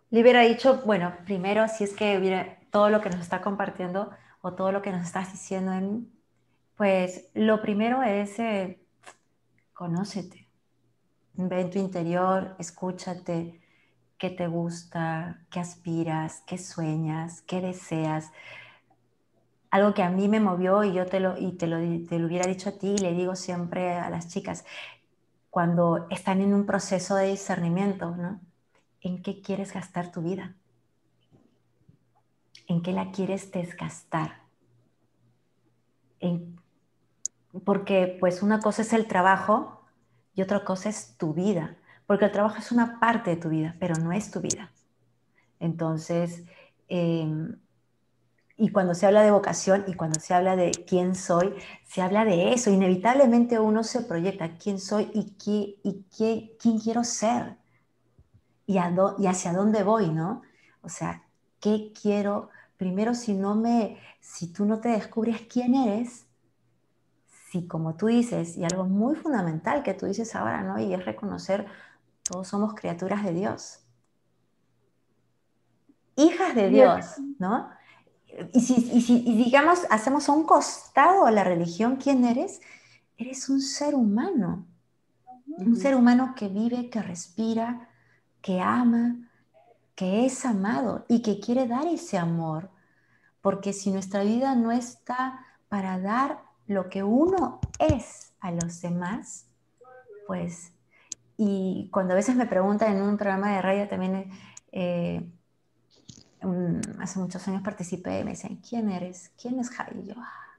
le 0.09 0.21
hubiera 0.21 0.41
dicho, 0.41 0.81
bueno, 0.85 1.13
primero, 1.25 1.67
si 1.67 1.83
es 1.83 1.93
que 1.93 2.17
hubiera 2.17 2.57
todo 2.71 2.89
lo 2.89 3.01
que 3.01 3.09
nos 3.09 3.19
está 3.19 3.41
compartiendo 3.41 4.09
o 4.41 4.53
todo 4.53 4.71
lo 4.71 4.81
que 4.81 4.91
nos 4.91 5.03
estás 5.03 5.31
diciendo 5.31 5.73
en 5.73 6.11
pues 6.75 7.29
lo 7.33 7.61
primero 7.61 8.01
es 8.01 8.39
eh, 8.39 8.79
conócete, 9.73 10.47
ve 11.33 11.61
en 11.61 11.69
tu 11.69 11.79
interior, 11.79 12.55
escúchate, 12.57 13.61
qué 14.17 14.29
te 14.29 14.47
gusta, 14.47 15.41
qué 15.49 15.59
aspiras, 15.59 16.43
qué 16.47 16.57
sueñas, 16.57 17.41
qué 17.41 17.61
deseas. 17.61 18.31
Algo 19.69 19.93
que 19.93 20.03
a 20.03 20.09
mí 20.09 20.27
me 20.27 20.39
movió 20.39 20.83
y 20.83 20.93
yo 20.93 21.05
te 21.05 21.19
lo, 21.19 21.37
y 21.37 21.53
te 21.53 21.67
lo, 21.67 21.77
te 21.77 22.19
lo 22.19 22.27
hubiera 22.27 22.47
dicho 22.47 22.69
a 22.69 22.77
ti, 22.77 22.95
y 22.95 22.97
le 22.99 23.13
digo 23.13 23.35
siempre 23.35 23.93
a 23.93 24.09
las 24.09 24.27
chicas, 24.29 24.65
cuando 25.49 26.07
están 26.09 26.41
en 26.41 26.53
un 26.53 26.65
proceso 26.65 27.15
de 27.15 27.27
discernimiento, 27.27 28.15
¿no? 28.15 28.39
¿En 29.01 29.21
qué 29.21 29.41
quieres 29.41 29.73
gastar 29.73 30.11
tu 30.11 30.21
vida? 30.21 30.55
¿En 32.67 32.81
qué 32.81 32.93
la 32.93 33.11
quieres 33.11 33.51
desgastar? 33.51 34.41
¿En, 36.19 36.59
porque 37.65 38.17
pues 38.19 38.41
una 38.41 38.59
cosa 38.59 38.81
es 38.83 38.93
el 38.93 39.07
trabajo 39.07 39.83
y 40.33 40.41
otra 40.41 40.63
cosa 40.63 40.89
es 40.89 41.17
tu 41.17 41.33
vida 41.33 41.77
porque 42.13 42.25
el 42.25 42.31
trabajo 42.31 42.59
es 42.59 42.71
una 42.71 42.99
parte 42.99 43.31
de 43.31 43.37
tu 43.37 43.49
vida, 43.49 43.75
pero 43.79 43.95
no 43.95 44.11
es 44.11 44.29
tu 44.29 44.39
vida. 44.39 44.71
Entonces, 45.59 46.43
em, 46.87 47.57
y 48.55 48.69
cuando 48.69 48.93
se 48.93 49.07
habla 49.07 49.23
de 49.23 49.31
vocación 49.31 49.83
y 49.87 49.95
cuando 49.95 50.19
se 50.19 50.35
habla 50.35 50.55
de 50.55 50.69
quién 50.87 51.15
soy, 51.15 51.55
se 51.87 52.03
habla 52.03 52.23
de 52.23 52.53
eso. 52.53 52.69
Inevitablemente 52.69 53.57
uno 53.57 53.83
se 53.83 54.01
proyecta 54.01 54.59
quién 54.59 54.77
soy 54.77 55.09
y, 55.15 55.31
qué, 55.43 55.79
y 55.81 56.05
qué, 56.15 56.55
quién 56.61 56.77
quiero 56.77 57.03
ser 57.03 57.57
y, 58.67 58.73
y 58.75 59.27
hacia 59.27 59.51
dónde 59.51 59.81
voy, 59.81 60.11
¿no? 60.11 60.43
O 60.83 60.89
sea, 60.89 61.23
¿qué 61.59 61.93
quiero? 61.99 62.49
Primero, 62.77 63.15
si, 63.15 63.33
no 63.33 63.55
me, 63.55 63.97
si 64.19 64.53
tú 64.53 64.65
no 64.65 64.79
te 64.81 64.89
descubres 64.89 65.41
quién 65.51 65.73
eres, 65.73 66.27
si 67.49 67.65
como 67.65 67.95
tú 67.95 68.05
dices, 68.05 68.55
y 68.55 68.65
algo 68.65 68.85
muy 68.85 69.15
fundamental 69.15 69.81
que 69.81 69.95
tú 69.95 70.05
dices 70.05 70.35
ahora, 70.35 70.61
¿no? 70.61 70.79
Y 70.79 70.93
es 70.93 71.03
reconocer 71.05 71.65
todos 72.23 72.47
somos 72.47 72.73
criaturas 72.73 73.23
de 73.23 73.33
Dios. 73.33 73.79
Hijas 76.15 76.55
de 76.55 76.69
Dios, 76.69 77.05
¿no? 77.39 77.69
Y 78.53 78.61
si, 78.61 79.21
digamos, 79.35 79.81
hacemos 79.89 80.27
a 80.29 80.31
un 80.31 80.45
costado 80.45 81.25
a 81.25 81.31
la 81.31 81.43
religión, 81.43 81.97
¿quién 81.97 82.25
eres? 82.25 82.61
Eres 83.17 83.49
un 83.49 83.61
ser 83.61 83.93
humano. 83.93 84.65
Un 85.45 85.75
ser 85.75 85.95
humano 85.95 86.33
que 86.35 86.47
vive, 86.47 86.89
que 86.89 87.01
respira, 87.01 87.89
que 88.41 88.59
ama, 88.59 89.29
que 89.95 90.25
es 90.25 90.45
amado 90.45 91.05
y 91.07 91.21
que 91.21 91.39
quiere 91.39 91.67
dar 91.67 91.85
ese 91.85 92.17
amor. 92.17 92.69
Porque 93.41 93.73
si 93.73 93.91
nuestra 93.91 94.23
vida 94.23 94.55
no 94.55 94.71
está 94.71 95.45
para 95.69 95.99
dar 95.99 96.43
lo 96.65 96.89
que 96.89 97.03
uno 97.03 97.59
es 97.77 98.33
a 98.39 98.51
los 98.51 98.81
demás, 98.81 99.47
pues 100.25 100.71
y 101.37 101.89
cuando 101.91 102.13
a 102.13 102.15
veces 102.15 102.35
me 102.35 102.45
preguntan 102.45 102.95
en 102.95 103.01
un 103.01 103.17
programa 103.17 103.51
de 103.51 103.61
radio 103.61 103.87
también, 103.87 104.29
eh, 104.71 105.25
hace 106.99 107.19
muchos 107.19 107.47
años 107.47 107.61
participé 107.63 108.19
y 108.19 108.23
me 108.23 108.31
dicen, 108.31 108.57
¿quién 108.67 108.89
eres? 108.89 109.31
¿Quién 109.41 109.59
es 109.59 109.69
Jai? 109.69 109.99
Y, 110.03 110.07
yo, 110.07 110.13
ah". 110.17 110.57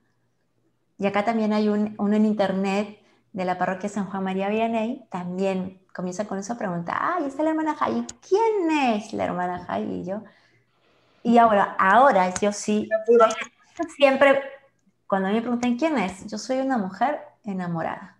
y 0.98 1.06
acá 1.06 1.24
también 1.24 1.52
hay 1.52 1.68
un, 1.68 1.94
uno 1.98 2.16
en 2.16 2.24
internet 2.24 2.98
de 3.32 3.44
la 3.44 3.58
parroquia 3.58 3.88
San 3.88 4.06
Juan 4.06 4.24
María 4.24 4.48
Vianney, 4.48 5.06
también 5.10 5.80
comienza 5.92 6.26
con 6.26 6.38
esa 6.38 6.56
pregunta, 6.56 6.92
ah, 6.96 7.18
y 7.20 7.26
está 7.26 7.42
la 7.42 7.50
hermana 7.50 7.74
Jai, 7.74 8.06
¿quién 8.26 8.70
es 8.70 9.12
la 9.12 9.24
hermana 9.24 9.64
Jai? 9.64 10.00
Y 10.00 10.04
yo, 10.04 10.22
y 11.22 11.38
ahora, 11.38 11.76
ahora 11.78 12.32
yo 12.34 12.52
sí, 12.52 12.88
siempre, 13.96 14.40
cuando 15.06 15.28
me 15.28 15.40
preguntan 15.40 15.76
quién 15.76 15.98
es, 15.98 16.26
yo 16.26 16.38
soy 16.38 16.58
una 16.58 16.78
mujer 16.78 17.20
enamorada 17.44 18.13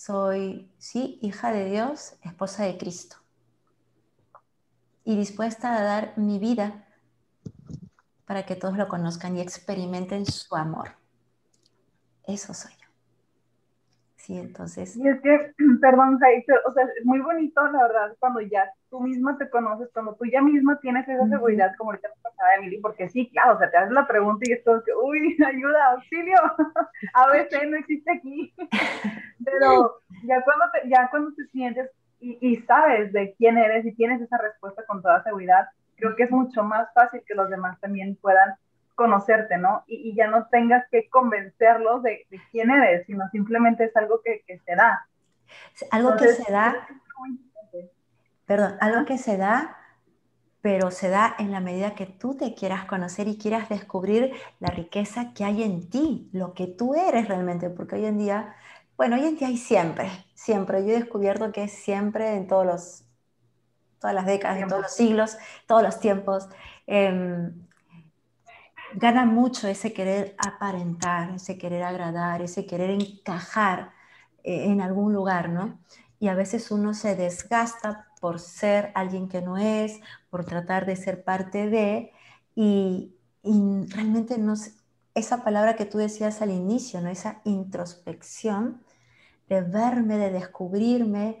soy, 0.00 0.72
sí, 0.78 1.18
hija 1.20 1.52
de 1.52 1.66
Dios, 1.66 2.18
esposa 2.24 2.64
de 2.64 2.78
Cristo. 2.78 3.16
Y 5.04 5.14
dispuesta 5.14 5.76
a 5.76 5.82
dar 5.82 6.16
mi 6.16 6.38
vida 6.38 6.86
para 8.24 8.46
que 8.46 8.56
todos 8.56 8.78
lo 8.78 8.88
conozcan 8.88 9.36
y 9.36 9.42
experimenten 9.42 10.24
su 10.24 10.56
amor. 10.56 10.92
Eso 12.26 12.54
soy 12.54 12.72
yo. 12.80 12.88
Sí, 14.16 14.38
entonces. 14.38 14.96
Y 14.96 15.06
es 15.06 15.20
que, 15.20 15.52
perdón, 15.82 16.14
o 16.14 16.18
sea, 16.72 16.84
es 16.84 17.04
muy 17.04 17.20
bonito, 17.20 17.62
la 17.66 17.82
verdad, 17.82 18.16
cuando 18.18 18.40
ya 18.40 18.72
tú 18.88 19.00
misma 19.00 19.36
te 19.36 19.50
conoces, 19.50 19.90
cuando 19.92 20.14
tú 20.14 20.24
ya 20.24 20.40
misma 20.40 20.80
tienes 20.80 21.06
esa 21.06 21.28
seguridad, 21.28 21.74
como 21.76 21.90
ahorita 21.90 22.08
me 22.08 22.22
pasaba 22.22 22.54
Emily, 22.54 22.78
porque 22.80 23.10
sí, 23.10 23.28
claro, 23.28 23.56
o 23.56 23.58
sea, 23.58 23.70
te 23.70 23.76
haces 23.76 23.92
la 23.92 24.06
pregunta 24.06 24.46
y 24.48 24.52
es 24.52 24.64
todo 24.64 24.82
que, 24.82 24.92
uy, 24.94 25.36
ayuda, 25.46 25.92
auxilio, 25.92 26.38
a 27.14 27.30
veces 27.32 27.68
no 27.68 27.76
existe 27.76 28.10
aquí. 28.10 28.54
Pero 29.44 30.00
ya 30.24 30.42
cuando 30.42 30.64
te, 30.72 30.88
ya 30.88 31.08
cuando 31.10 31.32
te 31.34 31.46
sientes 31.46 31.90
y, 32.20 32.38
y, 32.40 32.56
sabes 32.62 33.12
de 33.12 33.34
quién 33.38 33.56
eres 33.56 33.86
y 33.86 33.92
tienes 33.92 34.20
esa 34.20 34.38
respuesta 34.38 34.84
con 34.86 35.00
toda 35.00 35.22
seguridad, 35.22 35.68
creo 35.96 36.14
que 36.16 36.24
es 36.24 36.30
mucho 36.30 36.62
más 36.62 36.92
fácil 36.92 37.22
que 37.26 37.34
los 37.34 37.48
demás 37.48 37.80
también 37.80 38.16
puedan 38.16 38.54
conocerte, 38.94 39.56
¿no? 39.56 39.82
Y, 39.86 40.10
y 40.10 40.14
ya 40.14 40.26
no 40.26 40.46
tengas 40.48 40.84
que 40.90 41.08
convencerlos 41.08 42.02
de, 42.02 42.26
de, 42.30 42.40
quién 42.50 42.70
eres, 42.70 43.06
sino 43.06 43.26
simplemente 43.30 43.84
es 43.84 43.96
algo 43.96 44.20
que, 44.22 44.42
que 44.46 44.58
se 44.58 44.76
da. 44.76 45.06
Algo 45.90 46.16
que 46.16 46.28
se 46.28 46.52
da, 46.52 46.86
perdón, 48.44 48.76
algo 48.80 49.06
que 49.06 49.16
se 49.16 49.36
da, 49.36 49.76
pero 50.60 50.90
se 50.90 51.08
da 51.08 51.34
en 51.38 51.50
la 51.50 51.60
medida 51.60 51.94
que 51.94 52.06
tú 52.06 52.36
te 52.36 52.54
quieras 52.54 52.84
conocer 52.84 53.26
y 53.28 53.38
quieras 53.38 53.68
descubrir 53.68 54.34
la 54.58 54.68
riqueza 54.68 55.32
que 55.32 55.44
hay 55.44 55.62
en 55.62 55.88
ti, 55.88 56.28
lo 56.32 56.52
que 56.52 56.66
tú 56.66 56.94
eres 56.94 57.28
realmente, 57.28 57.70
porque 57.70 57.96
hoy 57.96 58.04
en 58.04 58.18
día 58.18 58.54
bueno, 59.00 59.16
hoy 59.16 59.24
en 59.24 59.36
día 59.38 59.48
hay 59.48 59.56
siempre, 59.56 60.10
siempre. 60.34 60.84
Yo 60.84 60.90
he 60.90 60.98
descubierto 61.00 61.50
que 61.52 61.68
siempre 61.68 62.36
en 62.36 62.46
todos 62.46 62.66
los, 62.66 63.04
todas 63.98 64.14
las 64.14 64.26
décadas, 64.26 64.58
en 64.58 64.68
todos 64.68 64.82
los 64.82 64.92
siglos, 64.92 65.38
todos 65.66 65.82
los 65.82 66.00
tiempos. 66.00 66.50
Em, 66.86 67.66
gana 68.92 69.24
mucho 69.24 69.68
ese 69.68 69.94
querer 69.94 70.36
aparentar, 70.36 71.30
ese 71.30 71.56
querer 71.56 71.82
agradar, 71.82 72.42
ese 72.42 72.66
querer 72.66 72.90
encajar 72.90 73.92
eh, 74.44 74.66
en 74.66 74.82
algún 74.82 75.14
lugar, 75.14 75.48
¿no? 75.48 75.78
Y 76.18 76.28
a 76.28 76.34
veces 76.34 76.70
uno 76.70 76.92
se 76.92 77.16
desgasta 77.16 78.06
por 78.20 78.38
ser 78.38 78.92
alguien 78.94 79.30
que 79.30 79.40
no 79.40 79.56
es, 79.56 79.98
por 80.28 80.44
tratar 80.44 80.84
de 80.84 80.96
ser 80.96 81.24
parte 81.24 81.70
de, 81.70 82.12
y, 82.54 83.14
y 83.42 83.86
realmente 83.88 84.36
no, 84.36 84.56
esa 85.14 85.42
palabra 85.42 85.74
que 85.76 85.86
tú 85.86 85.96
decías 85.96 86.42
al 86.42 86.50
inicio, 86.50 87.00
¿no? 87.00 87.08
esa 87.08 87.40
introspección, 87.44 88.82
de 89.50 89.62
verme, 89.62 90.16
de 90.16 90.30
descubrirme 90.30 91.38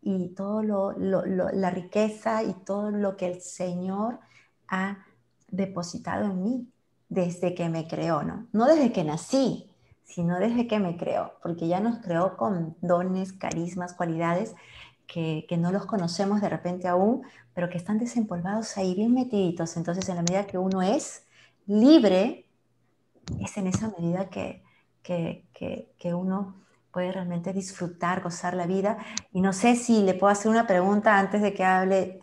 y 0.00 0.28
todo 0.28 0.62
lo, 0.62 0.92
la 0.96 1.70
riqueza 1.70 2.44
y 2.44 2.54
todo 2.54 2.92
lo 2.92 3.16
que 3.16 3.26
el 3.26 3.40
Señor 3.40 4.20
ha 4.68 5.04
depositado 5.48 6.24
en 6.24 6.42
mí 6.42 6.68
desde 7.08 7.54
que 7.54 7.68
me 7.68 7.88
creó, 7.88 8.22
¿no? 8.22 8.46
No 8.52 8.66
desde 8.66 8.92
que 8.92 9.02
nací, 9.02 9.68
sino 10.04 10.38
desde 10.38 10.68
que 10.68 10.78
me 10.78 10.96
creó, 10.96 11.32
porque 11.42 11.66
ya 11.66 11.80
nos 11.80 11.98
creó 11.98 12.36
con 12.36 12.76
dones, 12.80 13.32
carismas, 13.32 13.92
cualidades 13.92 14.54
que, 15.08 15.44
que, 15.48 15.56
no 15.56 15.72
los 15.72 15.84
conocemos 15.84 16.40
de 16.40 16.48
repente 16.48 16.86
aún, 16.86 17.22
pero 17.54 17.68
que 17.68 17.76
están 17.76 17.98
desempolvados 17.98 18.78
ahí, 18.78 18.94
bien 18.94 19.12
metiditos. 19.12 19.76
Entonces, 19.76 20.08
en 20.08 20.16
la 20.16 20.22
medida 20.22 20.46
que 20.46 20.58
uno 20.58 20.80
es 20.80 21.26
libre, 21.66 22.46
es 23.40 23.56
en 23.56 23.66
esa 23.66 23.92
medida 23.98 24.30
que, 24.30 24.62
que, 25.02 25.44
que 25.98 26.14
uno 26.14 26.61
puede 26.92 27.10
realmente 27.10 27.52
disfrutar, 27.52 28.22
gozar 28.22 28.54
la 28.54 28.66
vida. 28.66 28.98
Y 29.32 29.40
no 29.40 29.52
sé 29.52 29.76
si 29.76 30.02
le 30.02 30.14
puedo 30.14 30.30
hacer 30.30 30.50
una 30.50 30.66
pregunta 30.66 31.18
antes 31.18 31.40
de 31.40 31.54
que 31.54 31.64
hable. 31.64 32.20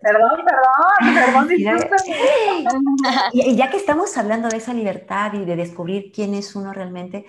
Perdón, 0.00 0.40
perdón, 0.44 1.14
perdón, 1.14 1.48
y, 3.32 3.56
ya 3.56 3.70
que 3.70 3.76
estamos 3.76 4.16
hablando 4.18 4.48
de 4.48 4.56
esa 4.56 4.74
libertad 4.74 5.32
y 5.34 5.44
de 5.44 5.56
descubrir 5.56 6.10
quién 6.12 6.34
es 6.34 6.56
uno 6.56 6.72
realmente, 6.72 7.26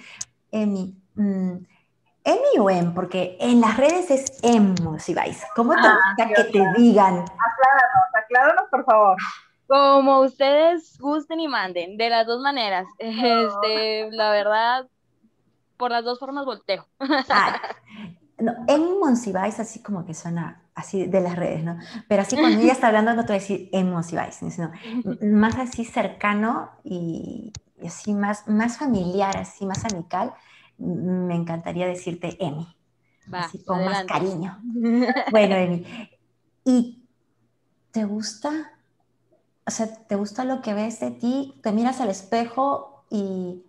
Emi, 0.51 0.97
mm, 1.15 1.57
Emi 2.23 2.59
o 2.59 2.69
Em, 2.69 2.93
porque 2.93 3.37
en 3.39 3.61
las 3.61 3.77
redes 3.77 4.09
es 4.09 4.43
Emo, 4.43 4.97
si 4.99 5.13
vais. 5.13 5.45
¿Cómo 5.55 5.73
te 5.73 5.87
ah, 5.87 5.99
gusta 6.17 6.33
que 6.33 6.43
te 6.51 6.63
digan? 6.75 7.19
Acláranos, 7.19 8.05
acláranos, 8.15 8.63
por 8.71 8.83
favor. 8.83 9.17
Como 9.67 10.21
ustedes 10.21 10.97
gusten 10.99 11.39
y 11.39 11.47
manden, 11.47 11.97
de 11.97 12.09
las 12.09 12.25
dos 12.25 12.41
maneras. 12.41 12.87
Este, 12.97 14.09
la 14.11 14.31
verdad, 14.31 14.87
por 15.77 15.91
las 15.91 16.03
dos 16.03 16.19
formas 16.19 16.45
volteo. 16.45 16.87
Ah, 16.99 17.61
no, 18.39 18.53
en 18.67 18.99
Monsiváis 18.99 19.59
así 19.59 19.81
como 19.81 20.05
que 20.05 20.13
suena 20.13 20.61
así 20.75 21.05
de 21.05 21.21
las 21.21 21.35
redes, 21.35 21.63
¿no? 21.63 21.77
Pero 22.07 22.21
así 22.21 22.35
cuando 22.35 22.59
ella 22.59 22.73
está 22.73 22.87
hablando 22.87 23.13
no 23.13 23.21
te 23.21 23.27
voy 23.27 23.37
a 23.37 23.39
decir 23.39 23.69
en 23.71 23.91
Monsiváis, 23.91 24.35
sino 24.35 24.71
más 25.21 25.55
así 25.55 25.85
cercano 25.85 26.69
y, 26.83 27.53
así 27.83 28.13
más, 28.13 28.47
más 28.47 28.77
familiar, 28.77 29.37
así 29.37 29.65
más 29.65 29.85
amical, 29.85 30.33
me 30.77 31.35
encantaría 31.35 31.87
decirte 31.87 32.37
Emi. 32.43 32.67
así 33.31 33.63
con 33.63 33.85
más 33.85 34.03
cariño. 34.03 34.61
Bueno, 35.31 35.55
Emi, 35.55 35.85
¿y 36.65 37.03
te 37.91 38.03
gusta? 38.03 38.73
O 39.65 39.71
sea, 39.71 39.87
¿te 39.87 40.15
gusta 40.15 40.43
lo 40.43 40.61
que 40.61 40.73
ves 40.73 40.99
de 40.99 41.11
ti? 41.11 41.59
Te 41.63 41.71
miras 41.71 42.01
al 42.01 42.09
espejo 42.09 43.05
y 43.09 43.64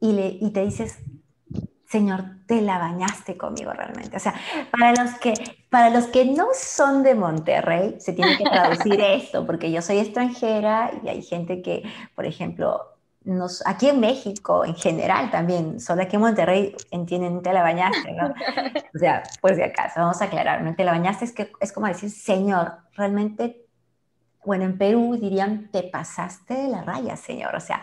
y, 0.00 0.12
le, 0.12 0.38
y 0.40 0.50
te 0.50 0.64
dices, 0.64 0.98
Señor, 1.90 2.24
te 2.46 2.62
la 2.62 2.78
bañaste 2.78 3.36
conmigo 3.36 3.72
realmente. 3.72 4.16
O 4.16 4.20
sea, 4.20 4.34
para 4.70 4.92
los 4.94 5.14
que, 5.14 5.34
para 5.70 5.90
los 5.90 6.06
que 6.06 6.24
no 6.24 6.48
son 6.54 7.02
de 7.02 7.16
Monterrey, 7.16 7.96
se 7.98 8.12
tiene 8.12 8.38
que 8.38 8.44
traducir 8.44 9.00
esto, 9.00 9.44
porque 9.44 9.72
yo 9.72 9.82
soy 9.82 9.98
extranjera 9.98 10.92
y 11.02 11.08
hay 11.08 11.22
gente 11.22 11.62
que, 11.62 11.82
por 12.14 12.26
ejemplo, 12.26 12.80
nos, 13.24 13.66
aquí 13.66 13.88
en 13.88 13.98
México 13.98 14.64
en 14.64 14.76
general 14.76 15.30
también, 15.30 15.80
solo 15.80 16.02
aquí 16.02 16.16
en 16.16 16.22
Monterrey 16.22 16.76
entienden 16.92 17.42
te 17.42 17.52
la 17.52 17.62
bañaste, 17.62 18.12
¿no? 18.12 18.28
O 18.28 18.98
sea, 18.98 19.24
pues 19.40 19.56
de 19.56 19.64
acaso, 19.64 20.00
vamos 20.00 20.22
a 20.22 20.26
aclarar, 20.26 20.62
¿no? 20.62 20.74
Te 20.76 20.84
la 20.84 20.92
bañaste 20.92 21.24
es, 21.24 21.32
que, 21.32 21.50
es 21.60 21.72
como 21.72 21.88
decir, 21.88 22.10
Señor, 22.10 22.72
realmente, 22.94 23.66
bueno, 24.44 24.64
en 24.64 24.78
Perú 24.78 25.18
dirían, 25.20 25.70
te 25.70 25.82
pasaste 25.82 26.54
de 26.54 26.68
la 26.68 26.82
raya, 26.82 27.16
Señor. 27.16 27.54
O 27.56 27.60
sea, 27.60 27.82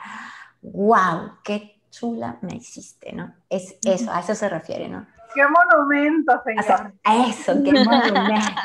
wow, 0.62 1.33
qué 1.43 1.76
chula 1.98 2.38
me 2.42 2.56
hiciste, 2.56 3.13
¿no? 3.13 3.34
Es 3.50 3.77
eso, 3.84 4.12
a 4.12 4.20
eso 4.20 4.36
se 4.36 4.50
refiere, 4.50 4.88
¿no? 4.89 5.08
¡Qué 5.34 5.42
monumento, 5.48 6.42
señor! 6.44 6.94
a 7.04 7.27
eso, 7.27 7.54
qué 7.63 7.72
monumento. 7.86 8.62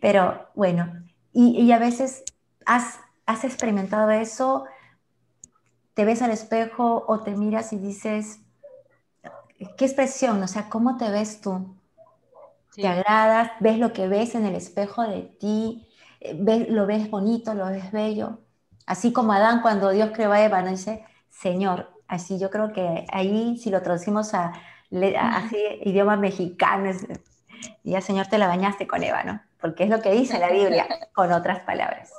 Pero 0.00 0.48
bueno, 0.54 0.92
y, 1.32 1.70
a 1.72 1.78
veces 1.78 2.24
has, 2.66 3.00
has 3.26 3.44
experimentado 3.44 4.10
eso, 4.10 4.64
te 5.94 6.04
ves 6.04 6.22
al 6.22 6.30
espejo 6.30 7.04
o 7.06 7.20
te 7.20 7.32
miras 7.36 7.72
y 7.72 7.78
dices, 7.78 8.40
¿qué 9.76 9.84
expresión? 9.84 10.42
O 10.42 10.48
sea, 10.48 10.68
¿cómo 10.68 10.96
te 10.96 11.10
ves 11.10 11.40
tú? 11.40 11.76
¿Te 12.74 12.86
agradas? 12.86 13.50
¿Ves 13.60 13.78
lo 13.78 13.92
que 13.92 14.08
ves 14.08 14.34
en 14.34 14.46
el 14.46 14.54
espejo 14.54 15.02
de 15.02 15.22
ti? 15.22 15.88
¿Ves, 16.34 16.68
¿Lo 16.68 16.86
ves 16.86 17.10
bonito? 17.10 17.54
¿Lo 17.54 17.66
ves 17.66 17.90
bello? 17.92 18.38
Así 18.86 19.12
como 19.12 19.32
Adán 19.32 19.62
cuando 19.62 19.90
Dios 19.90 20.10
creó 20.12 20.32
a 20.32 20.42
Eva, 20.42 20.62
¿no? 20.62 20.70
dice, 20.70 21.04
Señor, 21.28 21.90
Así 22.10 22.40
yo 22.40 22.50
creo 22.50 22.72
que 22.72 23.06
ahí, 23.12 23.56
si 23.56 23.70
lo 23.70 23.82
traducimos 23.82 24.34
a, 24.34 24.52
así, 25.20 25.56
idioma 25.82 26.16
mexicano, 26.16 26.90
ya 27.84 28.00
Señor 28.00 28.26
te 28.26 28.36
la 28.36 28.48
bañaste 28.48 28.88
con 28.88 29.04
Eva, 29.04 29.22
¿no? 29.22 29.40
Porque 29.60 29.84
es 29.84 29.90
lo 29.90 30.02
que 30.02 30.10
dice 30.10 30.40
la 30.40 30.50
Biblia, 30.50 30.88
con 31.14 31.30
otras 31.32 31.60
palabras. 31.60 32.12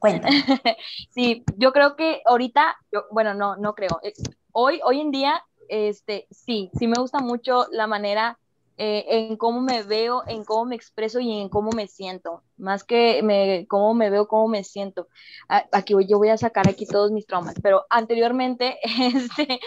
Cuéntame. 0.00 0.42
Sí, 1.10 1.44
yo 1.56 1.72
creo 1.72 1.94
que 1.94 2.22
ahorita, 2.26 2.76
bueno, 3.12 3.34
no, 3.34 3.54
no 3.54 3.76
creo. 3.76 4.00
Eh, 4.02 4.12
hoy, 4.50 4.80
hoy 4.82 5.00
en 5.00 5.12
día, 5.12 5.44
este, 5.68 6.26
sí, 6.32 6.72
sí 6.76 6.88
me 6.88 6.98
gusta 6.98 7.20
mucho 7.20 7.66
la 7.70 7.86
manera 7.86 8.36
eh, 8.76 9.04
en 9.08 9.36
cómo 9.36 9.60
me 9.60 9.82
veo, 9.82 10.22
en 10.26 10.44
cómo 10.44 10.64
me 10.64 10.74
expreso 10.76 11.20
y 11.20 11.40
en 11.40 11.48
cómo 11.48 11.70
me 11.70 11.86
siento, 11.86 12.42
más 12.56 12.84
que 12.84 13.22
me, 13.22 13.66
cómo 13.68 13.94
me 13.94 14.10
veo, 14.10 14.26
cómo 14.26 14.48
me 14.48 14.64
siento. 14.64 15.08
Aquí 15.48 15.94
yo 16.08 16.18
voy 16.18 16.30
a 16.30 16.36
sacar 16.36 16.68
aquí 16.68 16.86
todos 16.86 17.12
mis 17.12 17.26
traumas, 17.26 17.54
pero 17.62 17.86
anteriormente, 17.90 18.78
este, 19.14 19.60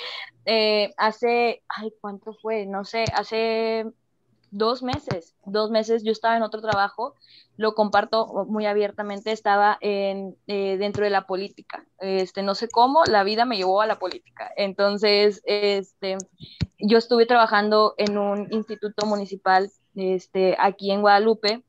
eh, 0.46 0.94
hace, 0.98 1.64
ay, 1.70 1.94
¿cuánto 2.02 2.34
fue? 2.34 2.66
No 2.66 2.84
sé, 2.84 3.06
hace 3.14 3.86
dos 4.58 4.82
meses, 4.82 5.36
dos 5.46 5.70
meses 5.70 6.04
yo 6.04 6.12
estaba 6.12 6.36
en 6.36 6.44
otro 6.44 6.62
trabajo, 6.62 7.14
lo 7.58 7.74
comparto 7.76 8.46
muy 8.48 8.66
abiertamente, 8.66 9.32
estaba 9.32 9.78
en, 9.82 10.36
eh, 10.48 10.78
dentro 10.78 11.04
de 11.04 11.10
la 11.10 11.28
política. 11.28 11.86
Este, 12.00 12.42
no 12.44 12.56
sé 12.56 12.68
cómo, 12.68 13.04
la 13.06 13.24
vida 13.24 13.46
me 13.46 13.58
llevó 13.58 13.82
a 13.82 13.88
la 13.88 14.00
política. 14.00 14.52
Entonces, 14.56 15.42
este, 15.46 16.18
yo 16.80 16.98
estuve 16.98 17.26
trabajando 17.26 17.94
en 17.98 18.18
un 18.18 18.48
instituto 18.52 19.06
municipal 19.06 19.72
este, 19.96 20.56
aquí 20.60 20.92
en 20.92 21.02
Guadalupe 21.02 21.64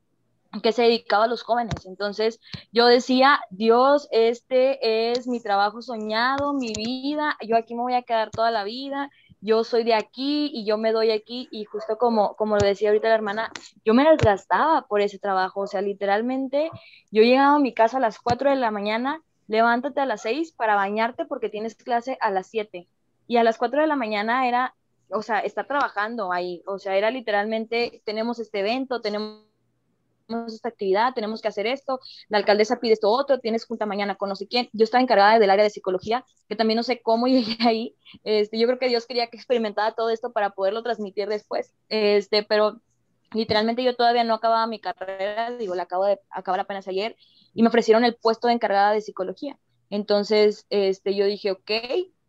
que 0.62 0.72
se 0.72 0.83
dedicaba 0.83 1.24
a 1.24 1.29
los 1.29 1.42
jóvenes. 1.42 1.85
Entonces 1.85 2.40
yo 2.72 2.87
decía, 2.87 3.40
Dios, 3.51 4.09
este 4.11 5.11
es 5.11 5.27
mi 5.27 5.40
trabajo 5.40 5.83
soñado, 5.83 6.55
mi 6.55 6.72
vida, 6.72 7.37
yo 7.46 7.57
aquí 7.57 7.74
me 7.74 7.83
voy 7.83 7.94
a 7.94 8.03
quedar 8.03 8.31
toda 8.31 8.51
la 8.51 8.64
vida 8.64 9.11
yo 9.40 9.64
soy 9.64 9.85
de 9.85 9.94
aquí 9.94 10.51
y 10.53 10.64
yo 10.64 10.79
me 10.79 10.92
doy 10.92 11.11
aquí 11.11 11.48
y 11.51 11.64
justo 11.64 11.96
como, 11.98 12.35
como 12.37 12.57
lo 12.57 12.66
decía 12.66 12.88
ahorita 12.88 13.09
la 13.09 13.14
hermana, 13.14 13.53
yo 13.85 13.94
me 13.94 14.09
desgastaba 14.09 14.87
por 14.87 15.01
ese 15.01 15.18
trabajo, 15.18 15.61
o 15.61 15.66
sea, 15.66 15.81
literalmente 15.81 16.70
yo 17.11 17.22
llegaba 17.22 17.57
a 17.57 17.61
mi 17.61 17.72
casa 17.72 17.98
a 17.98 18.01
las 18.01 18.18
4 18.18 18.51
de 18.51 18.57
la 18.57 18.70
mañana, 18.70 19.22
levántate 19.46 20.01
a 20.01 20.07
las 20.07 20.22
6 20.22 20.53
para 20.53 20.74
bañarte 20.74 21.24
porque 21.24 21.48
tienes 21.48 21.74
clase 21.74 22.18
a 22.20 22.31
las 22.31 22.48
7 22.48 22.88
y 23.27 23.37
a 23.37 23.44
las 23.44 23.59
4 23.59 23.81
de 23.81 23.87
la 23.87 23.96
mañana 23.96 24.48
era, 24.48 24.74
o 25.11 25.22
sea, 25.22 25.40
estar 25.40 25.66
trabajando 25.66 26.33
ahí, 26.33 26.62
o 26.66 26.79
sea, 26.79 26.96
era 26.96 27.11
literalmente, 27.11 28.03
tenemos 28.05 28.38
este 28.38 28.61
evento, 28.61 29.01
tenemos 29.01 29.47
esta 30.47 30.69
actividad, 30.69 31.14
tenemos 31.14 31.41
que 31.41 31.49
hacer 31.49 31.67
esto, 31.67 32.01
la 32.29 32.38
alcaldesa 32.38 32.81
pide 32.81 32.93
esto 32.93 33.11
otro, 33.11 33.38
tienes 33.38 33.67
junta 33.67 33.87
mañana 33.87 34.17
con 34.17 34.29
no 34.29 34.37
sé 34.37 34.47
quién. 34.47 34.69
Yo 34.73 34.85
estaba 34.85 35.03
encargada 35.03 35.38
del 35.38 35.51
área 35.51 35.64
de 35.64 35.71
psicología, 35.71 36.25
que 36.49 36.57
también 36.57 36.77
no 36.77 36.83
sé 36.83 37.01
cómo 37.03 37.27
llegué 37.29 37.57
ahí. 37.67 37.97
Este, 38.25 38.59
yo 38.59 38.67
creo 38.67 38.79
que 38.79 38.88
Dios 38.88 39.07
quería 39.07 39.29
que 39.29 39.37
experimentara 39.37 39.93
todo 39.93 40.11
esto 40.11 40.33
para 40.33 40.51
poderlo 40.51 40.83
transmitir 40.83 41.29
después. 41.29 41.75
Este, 41.88 42.43
pero 42.43 42.81
literalmente 43.33 43.83
yo 43.83 43.95
todavía 43.95 44.25
no 44.25 44.35
acababa 44.35 44.67
mi 44.67 44.81
carrera, 44.81 45.51
digo, 45.57 45.75
la 45.75 45.85
acabo 45.85 46.05
de 46.05 46.21
acabar 46.31 46.61
apenas 46.61 46.88
ayer, 46.88 47.17
y 47.55 47.62
me 47.62 47.69
ofrecieron 47.69 48.05
el 48.05 48.14
puesto 48.14 48.49
de 48.49 48.55
encargada 48.55 48.93
de 48.93 49.01
psicología. 49.01 49.59
Entonces, 49.91 50.67
este, 50.71 51.14
yo 51.14 51.25
dije, 51.27 51.53
ok, 51.53 51.71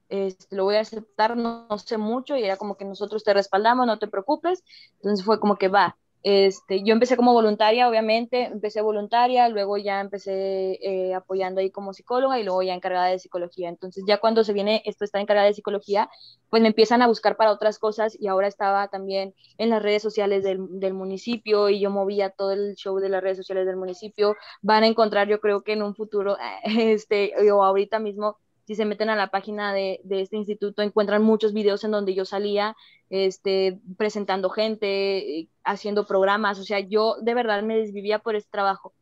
este, 0.10 0.56
lo 0.56 0.64
voy 0.64 0.76
a 0.76 0.82
aceptar, 0.82 1.38
no, 1.38 1.68
no, 1.70 1.78
sé 1.78 1.98
mucho, 1.98 2.36
y 2.36 2.44
era 2.44 2.58
como 2.58 2.78
que 2.78 2.86
nosotros 2.86 3.24
te 3.24 3.34
respaldamos, 3.34 3.86
no 3.86 4.00
te 4.00 4.08
preocupes. 4.08 4.64
Entonces 4.96 5.26
fue 5.26 5.40
como 5.40 5.58
que 5.58 5.68
va, 5.68 5.98
este, 6.24 6.84
yo 6.84 6.94
empecé 6.94 7.16
como 7.16 7.34
voluntaria, 7.34 7.88
obviamente, 7.88 8.46
empecé 8.46 8.82
voluntaria, 8.82 9.48
luego 9.50 9.78
ya 9.78 10.02
empecé 10.02 10.78
eh, 10.82 11.14
apoyando 11.14 11.62
ahí 11.62 11.72
como 11.72 11.94
psicóloga 11.94 12.40
y 12.40 12.44
luego 12.44 12.62
ya 12.62 12.74
encargada 12.74 13.08
de 13.08 13.20
psicología. 13.20 13.70
Entonces 13.70 14.04
ya 14.08 14.20
cuando 14.20 14.44
se 14.44 14.54
viene 14.54 14.82
esto 14.86 15.06
está 15.06 15.20
encargada 15.22 15.48
de 15.48 15.54
psicología, 15.54 16.10
pues 16.50 16.62
me 16.62 16.70
empiezan 16.70 17.02
a 17.02 17.08
buscar 17.08 17.38
para 17.38 17.52
otras 17.52 17.80
cosas 17.80 18.18
y 18.20 18.28
ahora 18.28 18.48
estaba 18.48 18.88
también 18.90 19.34
en 19.58 19.70
las 19.70 19.82
redes 19.82 20.02
sociales 20.02 20.44
del, 20.44 20.60
del 20.80 20.94
municipio 20.94 21.70
y 21.70 21.80
yo 21.80 21.90
movía 21.90 22.30
todo 22.32 22.52
el 22.52 22.76
show 22.76 22.98
de 23.00 23.10
las 23.10 23.22
redes 23.24 23.38
sociales 23.38 23.66
del 23.66 23.78
municipio. 23.78 24.36
Van 24.62 24.84
a 24.84 24.88
encontrar, 24.88 25.28
yo 25.28 25.40
creo 25.40 25.62
que 25.64 25.74
en 25.74 25.84
un 25.84 25.96
futuro, 25.96 26.38
este, 26.64 27.34
o 27.52 27.64
ahorita 27.64 28.00
mismo, 28.00 28.38
si 28.70 28.76
se 28.76 28.86
meten 28.86 29.10
a 29.10 29.16
la 29.16 29.32
página 29.32 29.74
de, 29.74 30.00
de, 30.04 30.22
este 30.22 30.38
instituto, 30.38 30.84
encuentran 30.84 31.24
muchos 31.24 31.54
videos 31.54 31.84
en 31.84 31.90
donde 31.90 32.14
yo 32.14 32.24
salía 32.24 32.78
este, 33.10 33.80
presentando 33.98 34.52
gente, 34.52 35.50
haciendo 35.64 36.06
programas, 36.06 36.60
o 36.60 36.64
sea, 36.64 36.80
yo 36.80 37.16
de 37.20 37.34
verdad 37.34 37.64
me 37.64 37.80
desvivía 37.80 38.20
por 38.20 38.36
este 38.36 38.52
trabajo. 38.52 38.94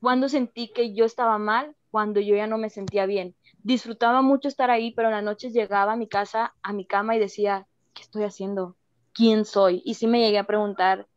Cuando 0.00 0.28
sentí 0.28 0.68
que 0.68 0.94
yo 0.94 1.04
estaba 1.04 1.38
mal, 1.38 1.74
cuando 1.90 2.20
yo 2.20 2.36
ya 2.36 2.46
no 2.46 2.56
me 2.56 2.70
sentía 2.70 3.04
bien. 3.04 3.34
Disfrutaba 3.64 4.22
mucho 4.22 4.46
estar 4.46 4.70
ahí, 4.70 4.92
pero 4.92 5.08
en 5.08 5.14
las 5.14 5.24
noches 5.24 5.52
llegaba 5.52 5.94
a 5.94 5.96
mi 5.96 6.06
casa, 6.06 6.54
a 6.62 6.72
mi 6.72 6.84
cama 6.84 7.16
y 7.16 7.18
decía, 7.18 7.66
¿qué 7.94 8.02
estoy 8.02 8.22
haciendo? 8.22 8.76
¿Quién 9.12 9.44
soy? 9.44 9.82
Y 9.84 9.94
sí 9.94 10.06
me 10.06 10.20
llegué 10.20 10.38
a 10.38 10.46
preguntar, 10.46 11.08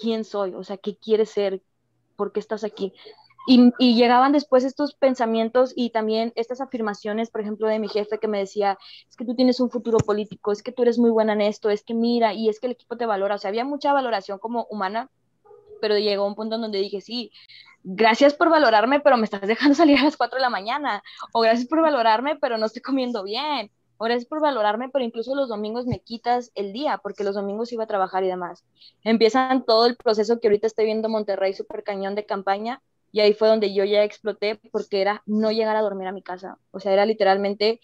¿quién 0.00 0.24
soy? 0.24 0.54
O 0.54 0.64
sea, 0.64 0.78
¿qué 0.78 0.96
quieres 0.96 1.28
ser? 1.28 1.62
¿Por 2.16 2.32
qué 2.32 2.40
estás 2.40 2.64
aquí? 2.64 2.94
Y, 3.46 3.94
llegaban 3.94 4.32
después 4.32 4.64
estos 4.64 4.94
pensamientos 4.94 5.72
y 5.74 5.90
también 5.90 6.32
estas 6.36 6.60
afirmaciones, 6.60 7.30
por 7.30 7.40
ejemplo, 7.40 7.66
de 7.66 7.78
mi 7.78 7.88
jefe 7.88 8.18
que 8.18 8.28
me 8.28 8.38
decía, 8.38 8.78
es 9.08 9.16
que 9.16 9.24
tú 9.24 9.34
tienes 9.34 9.60
un 9.60 9.70
futuro 9.70 9.98
político, 9.98 10.52
es 10.52 10.62
que 10.62 10.72
tú 10.72 10.82
eres 10.82 10.98
muy 10.98 11.10
buena 11.10 11.32
en 11.32 11.40
esto, 11.40 11.70
es 11.70 11.82
que 11.82 11.94
mira, 11.94 12.34
y 12.34 12.48
es 12.48 12.60
que 12.60 12.66
el 12.66 12.72
equipo 12.72 12.96
te 12.96 13.06
valora. 13.06 13.34
O 13.34 13.38
sea, 13.38 13.48
había 13.48 13.64
mucha 13.64 13.92
valoración 13.92 14.38
como 14.38 14.66
humana, 14.70 15.10
pero 15.80 15.98
llegó 15.98 16.26
un 16.26 16.36
punto 16.36 16.56
en 16.56 16.62
donde 16.62 16.78
dije, 16.78 17.00
sí, 17.00 17.32
gracias 17.82 18.34
por 18.34 18.48
valorarme, 18.48 19.00
pero 19.00 19.16
me 19.16 19.24
estás 19.24 19.42
dejando 19.42 19.74
salir 19.74 19.98
a 19.98 20.04
las 20.04 20.16
4 20.16 20.36
de 20.36 20.42
la 20.42 20.50
mañana, 20.50 21.02
o 21.32 21.40
gracias 21.40 21.68
por 21.68 21.80
valorarme, 21.80 22.36
pero 22.36 22.58
no 22.58 22.66
estoy 22.66 22.82
comiendo 22.82 23.24
bien, 23.24 23.70
o 23.98 24.04
gracias 24.04 24.28
por 24.28 24.40
valorarme, 24.40 24.88
pero 24.88 25.04
incluso 25.04 25.34
los 25.34 25.48
domingos 25.48 25.86
me 25.86 26.00
quitas 26.00 26.52
el 26.54 26.72
día, 26.72 26.98
porque 26.98 27.24
los 27.24 27.34
domingos 27.34 27.72
iba 27.72 27.84
a 27.84 27.88
trabajar 27.88 28.24
y 28.24 28.28
demás. 28.28 28.64
Empiezan 29.04 29.64
todo 29.64 29.86
el 29.86 29.96
proceso 29.96 30.38
que 30.40 30.48
ahorita 30.48 30.66
estoy 30.66 30.86
viendo 30.86 31.08
Monterrey, 31.08 31.52
super 31.54 31.82
cañón 31.82 32.14
de 32.14 32.26
campaña, 32.26 32.80
y 33.12 33.20
ahí 33.20 33.34
fue 33.34 33.48
donde 33.48 33.72
yo 33.72 33.84
ya 33.84 34.02
exploté, 34.02 34.58
porque 34.72 35.00
era 35.00 35.22
no 35.26 35.52
llegar 35.52 35.76
a 35.76 35.82
dormir 35.82 36.08
a 36.08 36.12
mi 36.12 36.22
casa, 36.22 36.58
o 36.70 36.80
sea, 36.80 36.92
era 36.92 37.06
literalmente, 37.06 37.80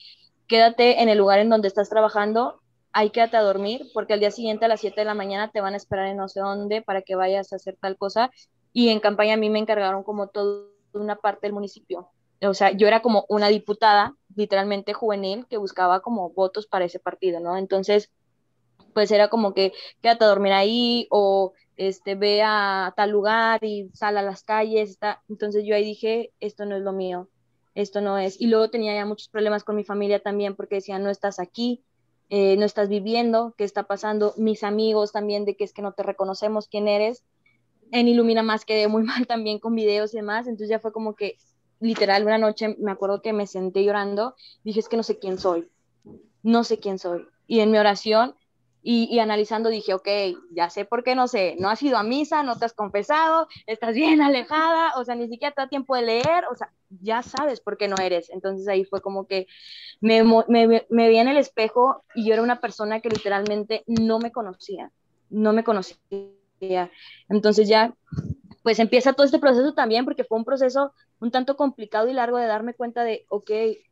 quédate 0.47 1.03
en 1.03 1.09
el 1.09 1.19
lugar 1.19 1.39
en 1.39 1.51
donde 1.51 1.69
estás 1.69 1.89
trabajando, 1.91 2.61
ahí 2.93 3.11
quédate 3.11 3.37
a 3.37 3.43
dormir, 3.43 3.87
porque 3.93 4.15
al 4.15 4.21
día 4.21 4.31
siguiente 4.31 4.65
a 4.65 4.69
las 4.69 4.81
7 4.81 5.03
de 5.03 5.05
la 5.05 5.15
mañana 5.15 5.51
te 5.53 5.61
van 5.61 5.75
a 5.75 5.77
esperar 5.77 6.07
en 6.07 6.17
no 6.17 6.29
sé 6.29 6.41
dónde 6.41 6.83
para 6.83 7.03
que 7.03 7.15
vayas 7.15 7.53
a 7.53 7.57
hacer 7.57 7.77
tal 7.81 7.97
cosa, 7.97 8.31
y 8.73 8.89
en 8.89 9.01
campaña 9.01 9.35
a 9.35 9.37
mí 9.37 9.51
me 9.51 9.59
encargaron 9.59 10.03
como 10.03 10.29
toda 10.29 10.67
una 10.93 11.17
parte 11.17 11.47
del 11.47 11.53
municipio. 11.53 12.09
O 12.41 12.55
sea, 12.55 12.71
yo 12.71 12.87
era 12.87 13.03
como 13.03 13.27
una 13.29 13.49
diputada, 13.49 14.15
literalmente 14.35 14.93
juvenil, 14.93 15.47
que 15.49 15.57
buscaba 15.57 16.01
como 16.01 16.31
votos 16.31 16.67
para 16.67 16.85
ese 16.85 17.01
partido, 17.01 17.41
¿no? 17.41 17.57
Entonces, 17.57 18.11
pues 18.95 19.11
era 19.11 19.29
como 19.29 19.55
que 19.55 19.73
quédate 20.01 20.25
a 20.25 20.29
dormir 20.29 20.53
ahí 20.53 21.07
o 21.11 21.53
este, 21.79 22.15
ve 22.15 22.43
a 22.45 22.93
tal 22.97 23.11
lugar 23.11 23.65
y 23.65 23.91
sal 23.95 24.19
a 24.19 24.23
las 24.23 24.43
calles. 24.43 24.91
Está. 24.91 25.23
Entonces 25.31 25.65
yo 25.65 25.75
ahí 25.75 25.85
dije, 25.85 26.33
esto 26.41 26.67
no 26.67 26.77
es 26.77 26.83
lo 26.83 26.93
mío, 26.93 27.31
esto 27.75 28.03
no 28.03 28.19
es. 28.19 28.39
Y 28.41 28.49
luego 28.49 28.69
tenía 28.69 28.95
ya 28.95 29.07
muchos 29.07 29.29
problemas 29.29 29.65
con 29.65 29.77
mi 29.77 29.85
familia 29.85 30.21
también 30.21 30.55
porque 30.55 30.77
decían, 30.77 31.03
no 31.03 31.09
estás 31.11 31.41
aquí, 31.41 31.83
eh, 32.29 32.57
no 32.59 32.67
estás 32.67 32.91
viviendo, 32.91 33.55
¿qué 33.57 33.65
está 33.65 33.85
pasando? 33.85 34.35
Mis 34.37 34.63
amigos 34.63 35.13
también 35.13 35.47
de 35.47 35.57
que 35.57 35.65
es 35.65 35.73
que 35.73 35.81
no 35.81 35.93
te 35.93 36.03
reconocemos 36.03 36.69
quién 36.69 36.87
eres 36.87 37.25
en 37.93 38.09
Ilumina 38.09 38.43
Más 38.43 38.65
quedé 38.65 38.89
muy 38.89 39.03
mal 39.05 39.27
también 39.27 39.59
con 39.59 39.75
videos 39.75 40.15
y 40.15 40.19
demás, 40.19 40.47
entonces 40.47 40.69
ya 40.69 40.79
fue 40.79 40.93
como 40.93 41.15
que 41.15 41.37
literal 41.81 42.25
una 42.25 42.39
noche 42.39 42.77
me 42.79 42.91
acuerdo 42.91 43.23
que 43.23 43.33
me 43.33 43.47
senté 43.47 43.85
llorando, 43.85 44.35
dije 44.65 44.81
es 44.81 44.89
que 44.89 44.97
no 44.97 45.03
sé 45.03 45.19
quién 45.19 45.39
soy, 45.39 45.69
no 46.43 46.65
sé 46.65 46.79
quién 46.79 46.99
soy. 46.99 47.27
Y 47.47 47.61
en 47.61 47.71
mi 47.71 47.79
oración 47.79 48.35
y, 48.83 49.19
analizando 49.19 49.69
dije, 49.69 49.93
ok, 49.93 50.09
ya 50.51 50.71
sé 50.71 50.85
por 50.85 51.05
qué 51.05 51.15
no 51.15 51.29
sé, 51.29 51.57
no 51.59 51.69
has 51.69 51.83
ido 51.83 51.99
a 51.99 52.03
misa, 52.03 52.43
no 52.43 52.59
te 52.59 52.65
has 52.65 52.73
confesado, 52.73 53.49
estás 53.67 53.95
bien 53.95 54.23
alejada, 54.23 54.93
o 54.97 55.05
sea, 55.05 55.15
ni 55.15 55.29
siquiera 55.29 55.55
te 55.55 55.63
da 55.63 55.69
tiempo 55.69 55.97
de 55.97 56.03
leer, 56.03 56.45
o 56.51 56.55
sea, 56.55 56.73
ya 57.01 57.23
sabes 57.23 57.61
por 57.61 57.77
qué 57.77 57.89
no 57.89 57.97
eres. 58.01 58.31
Entonces 58.31 58.67
ahí 58.69 58.85
fue 58.85 59.01
como 59.01 59.27
que 59.27 59.47
me, 60.01 60.23
me, 60.23 60.87
me 60.89 61.09
vi 61.09 61.19
en 61.19 61.29
el 61.29 61.37
espejo 61.37 62.05
y 62.15 62.27
yo 62.27 62.35
era 62.35 62.43
una 62.43 62.61
persona 62.61 63.01
que 63.01 63.11
literalmente 63.11 63.85
no 63.87 64.19
me 64.19 64.33
conocía, 64.33 64.91
no 65.29 65.53
me 65.53 65.65
conocía 65.65 65.99
entonces 67.29 67.69
ya, 67.69 67.95
pues 68.63 68.79
empieza 68.79 69.13
todo 69.13 69.25
este 69.25 69.39
proceso 69.39 69.75
también, 69.75 70.05
porque 70.05 70.25
fue 70.25 70.39
un 70.39 70.45
proceso 70.45 70.93
un 71.21 71.31
tanto 71.31 71.57
complicado 71.57 72.09
y 72.09 72.13
largo 72.13 72.39
de 72.39 72.47
darme 72.47 72.75
cuenta 72.75 73.05
de, 73.05 73.25
ok, 73.29 73.51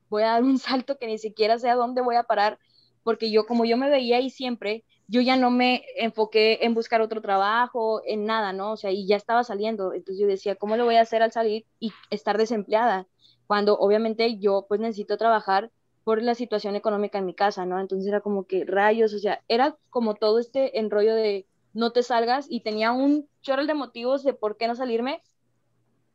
voy 0.09 0.23
a 0.23 0.33
dar 0.33 0.43
un 0.43 0.59
salto 0.59 0.99
que 0.99 1.07
ni 1.07 1.19
siquiera 1.19 1.59
sé 1.59 1.71
a 1.71 1.77
dónde 1.77 2.03
voy 2.03 2.17
a 2.17 2.25
parar, 2.25 2.59
porque 3.07 3.31
yo 3.31 3.47
como 3.47 3.65
yo 3.65 3.77
me 3.77 3.89
veía 3.89 4.17
ahí 4.17 4.31
siempre, 4.31 4.83
yo 5.07 5.21
ya 5.21 5.37
no 5.37 5.49
me 5.53 5.85
enfoqué 5.97 6.59
en 6.63 6.75
buscar 6.75 7.01
otro 7.01 7.21
trabajo, 7.21 8.03
en 8.05 8.25
nada, 8.25 8.53
¿no? 8.53 8.73
O 8.73 8.77
sea, 8.77 8.91
y 8.91 9.07
ya 9.07 9.15
estaba 9.15 9.45
saliendo, 9.45 9.93
entonces 9.93 10.21
yo 10.21 10.27
decía, 10.27 10.57
¿cómo 10.57 10.77
lo 10.77 10.87
voy 10.87 10.97
a 10.97 11.03
hacer 11.03 11.23
al 11.23 11.31
salir 11.31 11.67
y 11.79 11.93
estar 12.11 12.37
desempleada? 12.37 13.07
Cuando 13.47 13.79
obviamente 13.79 14.39
yo 14.39 14.67
pues 14.69 14.81
necesito 14.81 15.17
trabajar 15.19 15.71
por 16.03 16.21
la 16.21 16.35
situación 16.35 16.75
económica 16.75 17.19
en 17.19 17.27
mi 17.27 17.35
casa, 17.35 17.65
¿no? 17.65 17.79
Entonces 17.79 18.09
era 18.09 18.23
como 18.23 18.43
que 18.45 18.65
rayos, 18.65 19.15
o 19.15 19.21
sea, 19.21 19.41
era 19.47 19.77
como 19.89 20.15
todo 20.17 20.41
este 20.41 20.81
enrollo 20.81 21.15
de 21.15 21.47
no 21.75 21.93
te 21.93 22.03
salgas 22.03 22.49
y 22.51 22.63
tenía 22.63 22.91
un 22.91 23.29
chorro 23.41 23.67
de 23.67 23.75
motivos 23.75 24.25
de 24.25 24.35
por 24.35 24.57
qué 24.57 24.67
no 24.67 24.75
salirme 24.75 25.23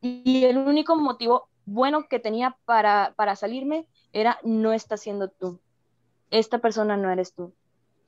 y 0.02 0.44
el 0.44 0.58
único 0.58 0.94
motivo 0.96 1.48
bueno 1.64 2.06
que 2.06 2.18
tenía 2.18 2.58
para, 2.66 3.14
para 3.16 3.34
salirme 3.34 3.86
era 4.12 4.38
no 4.42 4.74
estás 4.74 5.00
siendo 5.00 5.28
tú, 5.28 5.58
esta 6.32 6.58
persona 6.58 6.96
no 6.96 7.10
eres 7.10 7.34
tú. 7.34 7.54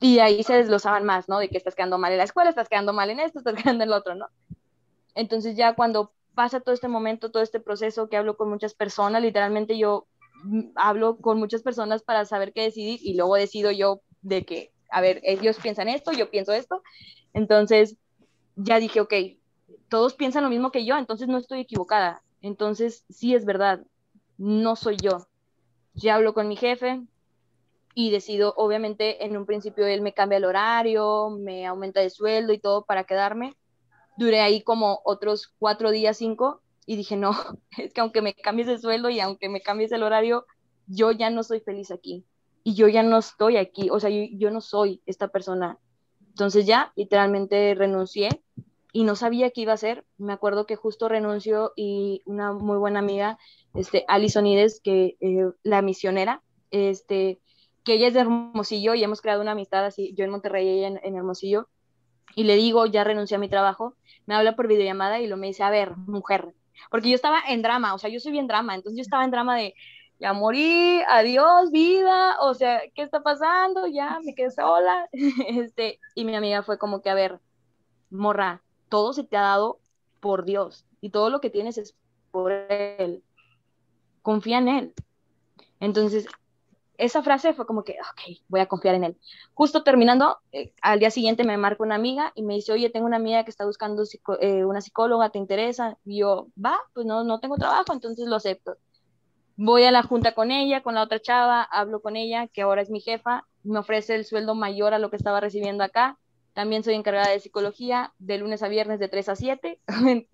Y 0.01 0.19
ahí 0.19 0.43
se 0.43 0.55
desglosaban 0.55 1.05
más, 1.05 1.29
¿no? 1.29 1.39
De 1.39 1.47
que 1.47 1.57
estás 1.57 1.75
quedando 1.75 1.97
mal 1.97 2.11
en 2.11 2.17
la 2.17 2.25
escuela, 2.25 2.49
estás 2.49 2.67
quedando 2.67 2.91
mal 2.91 3.09
en 3.09 3.21
esto, 3.21 3.39
estás 3.39 3.55
quedando 3.63 3.83
en 3.85 3.89
lo 3.89 3.95
otro, 3.95 4.15
¿no? 4.15 4.27
Entonces 5.13 5.55
ya 5.55 5.75
cuando 5.75 6.11
pasa 6.33 6.59
todo 6.59 6.75
este 6.75 6.89
momento, 6.89 7.31
todo 7.31 7.41
este 7.41 7.61
proceso 7.61 8.09
que 8.09 8.17
hablo 8.17 8.35
con 8.35 8.49
muchas 8.49 8.73
personas, 8.73 9.21
literalmente 9.21 9.77
yo 9.77 10.07
mm, 10.43 10.71
hablo 10.75 11.17
con 11.17 11.37
muchas 11.37 11.61
personas 11.61 12.03
para 12.03 12.25
saber 12.25 12.51
qué 12.51 12.63
decidir 12.63 12.99
y 13.01 13.13
luego 13.15 13.35
decido 13.35 13.71
yo 13.71 14.01
de 14.21 14.43
que, 14.43 14.73
a 14.89 14.99
ver, 14.99 15.21
ellos 15.23 15.57
piensan 15.61 15.87
esto, 15.87 16.11
yo 16.11 16.29
pienso 16.29 16.51
esto, 16.51 16.81
entonces, 17.33 17.95
ya 18.55 18.79
dije, 18.79 18.99
ok, 19.01 19.13
todos 19.87 20.15
piensan 20.15 20.43
lo 20.43 20.49
mismo 20.49 20.71
que 20.71 20.85
yo, 20.85 20.97
entonces 20.97 21.27
no 21.27 21.37
estoy 21.37 21.61
equivocada. 21.61 22.21
Entonces, 22.41 23.05
sí 23.09 23.35
es 23.35 23.45
verdad, 23.45 23.81
no 24.37 24.75
soy 24.75 24.97
yo. 24.97 25.27
Ya 25.93 26.15
hablo 26.15 26.33
con 26.33 26.47
mi 26.47 26.55
jefe 26.55 27.01
y 27.95 28.11
decido, 28.11 28.53
obviamente, 28.57 29.25
en 29.25 29.35
un 29.35 29.47
principio 29.47 29.87
él 29.87 30.01
me 30.01 30.13
cambia 30.13 30.37
el 30.37 30.45
horario, 30.45 31.31
me 31.31 31.65
aumenta 31.65 32.03
el 32.03 32.11
sueldo 32.11 32.53
y 32.53 32.59
todo 32.59 32.85
para 32.85 33.05
quedarme. 33.05 33.55
Duré 34.17 34.41
ahí 34.41 34.61
como 34.61 35.01
otros 35.03 35.53
cuatro 35.57 35.89
días, 35.89 36.17
cinco, 36.17 36.61
y 36.85 36.97
dije, 36.97 37.15
no, 37.15 37.31
es 37.77 37.93
que 37.93 38.01
aunque 38.01 38.21
me 38.21 38.35
cambies 38.35 38.67
el 38.67 38.79
sueldo 38.79 39.09
y 39.09 39.19
aunque 39.19 39.49
me 39.49 39.61
cambies 39.61 39.91
el 39.91 40.03
horario, 40.03 40.45
yo 40.85 41.11
ya 41.11 41.31
no 41.31 41.41
soy 41.41 41.61
feliz 41.61 41.89
aquí. 41.89 42.25
Y 42.63 42.75
yo 42.75 42.87
ya 42.87 43.01
no 43.01 43.17
estoy 43.17 43.57
aquí, 43.57 43.89
o 43.89 43.99
sea, 43.99 44.09
yo, 44.09 44.51
no 44.51 44.59
soy 44.59 45.01
esta 45.05 45.27
persona 45.27 45.79
entonces 46.35 46.65
ya 46.65 46.91
literalmente 46.97 47.75
renuncié 47.75 48.27
y 48.91 49.05
no 49.05 49.15
sabía 49.15 49.51
qué 49.51 49.61
iba 49.61 49.71
a 49.71 49.75
hacer. 49.75 50.03
Me 50.17 50.33
acuerdo 50.33 50.65
que 50.65 50.75
justo 50.75 51.07
renunció 51.07 51.71
y 51.77 52.23
una 52.25 52.51
muy 52.51 52.77
buena 52.77 52.99
amiga, 52.99 53.39
este, 53.73 54.03
Alison 54.09 54.45
Ides, 54.45 54.81
que 54.81 55.15
eh, 55.21 55.49
la 55.63 55.81
misionera, 55.81 56.43
este, 56.71 57.39
que 57.85 57.93
ella 57.93 58.07
es 58.07 58.13
de 58.13 58.21
Hermosillo 58.21 58.95
y 58.95 59.03
hemos 59.03 59.21
creado 59.21 59.41
una 59.41 59.51
amistad 59.51 59.85
así, 59.85 60.13
yo 60.17 60.25
en 60.25 60.31
Monterrey 60.31 60.67
y 60.67 60.79
ella 60.79 60.99
en, 61.01 61.15
Hermosillo, 61.15 61.69
y 62.35 62.43
le 62.43 62.55
digo, 62.55 62.85
ya 62.87 63.03
renuncié 63.03 63.37
a 63.37 63.39
mi 63.39 63.47
trabajo, 63.47 63.95
me 64.25 64.35
habla 64.35 64.55
por 64.55 64.67
videollamada 64.67 65.21
y 65.21 65.27
lo 65.27 65.37
me 65.37 65.47
dice, 65.47 65.63
a 65.63 65.69
ver, 65.69 65.95
mujer, 65.95 66.53
porque 66.89 67.09
yo 67.09 67.15
estaba 67.15 67.39
en 67.47 67.61
drama, 67.61 67.93
o 67.93 67.99
sea, 67.99 68.09
yo 68.09 68.19
soy 68.19 68.31
bien 68.33 68.47
drama, 68.47 68.75
entonces 68.75 68.97
yo 68.97 69.01
estaba 69.03 69.23
en 69.23 69.31
drama 69.31 69.55
de, 69.55 69.75
ya 70.19 70.33
morí, 70.33 71.01
adiós, 71.07 71.71
vida, 71.71 72.37
o 72.41 72.53
sea, 72.53 72.81
¿qué 72.93 73.03
está 73.03 73.21
pasando? 73.21 73.85
Ya 73.87 74.19
me 74.23 74.33
quedé 74.33 74.51
sola. 74.51 75.09
Este, 75.47 75.99
y 76.15 76.25
mi 76.25 76.35
amiga 76.35 76.63
fue 76.63 76.77
como 76.77 77.01
que, 77.01 77.09
a 77.09 77.13
ver, 77.13 77.39
morra, 78.09 78.63
todo 78.89 79.13
se 79.13 79.23
te 79.23 79.37
ha 79.37 79.41
dado 79.41 79.79
por 80.21 80.45
Dios 80.45 80.85
y 81.01 81.09
todo 81.09 81.29
lo 81.29 81.41
que 81.41 81.49
tienes 81.49 81.77
es 81.77 81.95
por 82.31 82.51
Él. 82.51 83.23
Confía 84.21 84.57
en 84.57 84.67
Él. 84.69 84.93
Entonces, 85.79 86.27
esa 86.97 87.23
frase 87.23 87.53
fue 87.53 87.65
como 87.65 87.83
que, 87.83 87.93
ok, 87.93 88.39
voy 88.47 88.59
a 88.59 88.67
confiar 88.67 88.95
en 88.95 89.03
Él. 89.03 89.17
Justo 89.53 89.83
terminando, 89.83 90.39
eh, 90.51 90.73
al 90.81 90.99
día 90.99 91.11
siguiente 91.11 91.43
me 91.43 91.57
marca 91.57 91.83
una 91.83 91.95
amiga 91.95 92.31
y 92.35 92.43
me 92.43 92.55
dice, 92.55 92.73
oye, 92.73 92.89
tengo 92.89 93.05
una 93.05 93.17
amiga 93.17 93.43
que 93.43 93.51
está 93.51 93.65
buscando 93.65 94.03
eh, 94.39 94.65
una 94.65 94.81
psicóloga, 94.81 95.29
¿te 95.29 95.39
interesa? 95.39 95.97
Y 96.05 96.19
yo, 96.19 96.47
va, 96.63 96.77
pues 96.93 97.05
no, 97.05 97.23
no 97.23 97.39
tengo 97.39 97.57
trabajo, 97.57 97.93
entonces 97.93 98.27
lo 98.27 98.35
acepto 98.35 98.77
voy 99.57 99.83
a 99.83 99.91
la 99.91 100.03
junta 100.03 100.33
con 100.33 100.51
ella, 100.51 100.81
con 100.83 100.95
la 100.95 101.03
otra 101.03 101.21
chava, 101.21 101.63
hablo 101.63 102.01
con 102.01 102.15
ella, 102.15 102.47
que 102.47 102.61
ahora 102.61 102.81
es 102.81 102.89
mi 102.89 102.99
jefa, 102.99 103.45
me 103.63 103.79
ofrece 103.79 104.15
el 104.15 104.25
sueldo 104.25 104.55
mayor 104.55 104.93
a 104.93 104.99
lo 104.99 105.09
que 105.09 105.15
estaba 105.15 105.39
recibiendo 105.39 105.83
acá. 105.83 106.17
También 106.55 106.85
soy 106.85 106.93
encargada 106.93 107.31
de 107.31 107.41
psicología 107.41 108.13
de 108.17 108.37
lunes 108.37 108.63
a 108.63 108.69
viernes 108.69 108.97
de 108.97 109.09
3 109.09 109.27
a 109.27 109.35
7, 109.35 109.81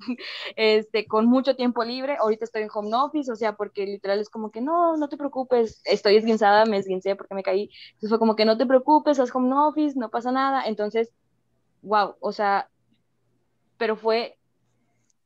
este, 0.55 1.07
con 1.07 1.25
mucho 1.25 1.55
tiempo 1.55 1.84
libre. 1.84 2.15
Ahorita 2.19 2.45
estoy 2.45 2.62
en 2.62 2.69
home 2.71 2.95
office, 2.95 3.31
o 3.31 3.36
sea, 3.36 3.55
porque 3.55 3.88
literal 3.88 4.19
es 4.19 4.29
como 4.29 4.51
que 4.51 4.62
no, 4.62 4.97
no 4.97 5.10
te 5.10 5.17
preocupes, 5.17 5.81
estoy 5.84 6.17
esguinzada, 6.17 6.65
me 6.65 6.77
esguincé 6.77 7.15
porque 7.15 7.34
me 7.34 7.41
caí. 7.41 7.71
Entonces 7.93 8.10
fue 8.10 8.19
como 8.19 8.36
que 8.36 8.45
no 8.45 8.55
te 8.55 8.67
preocupes, 8.67 9.19
haz 9.19 9.34
home 9.34 9.51
office, 9.55 9.97
no 9.97 10.12
pasa 10.12 10.31
nada. 10.31 10.63
Entonces, 10.67 11.12
wow, 11.81 12.15
o 12.19 12.31
sea, 12.31 12.69
pero 13.77 13.95
fue 13.95 14.38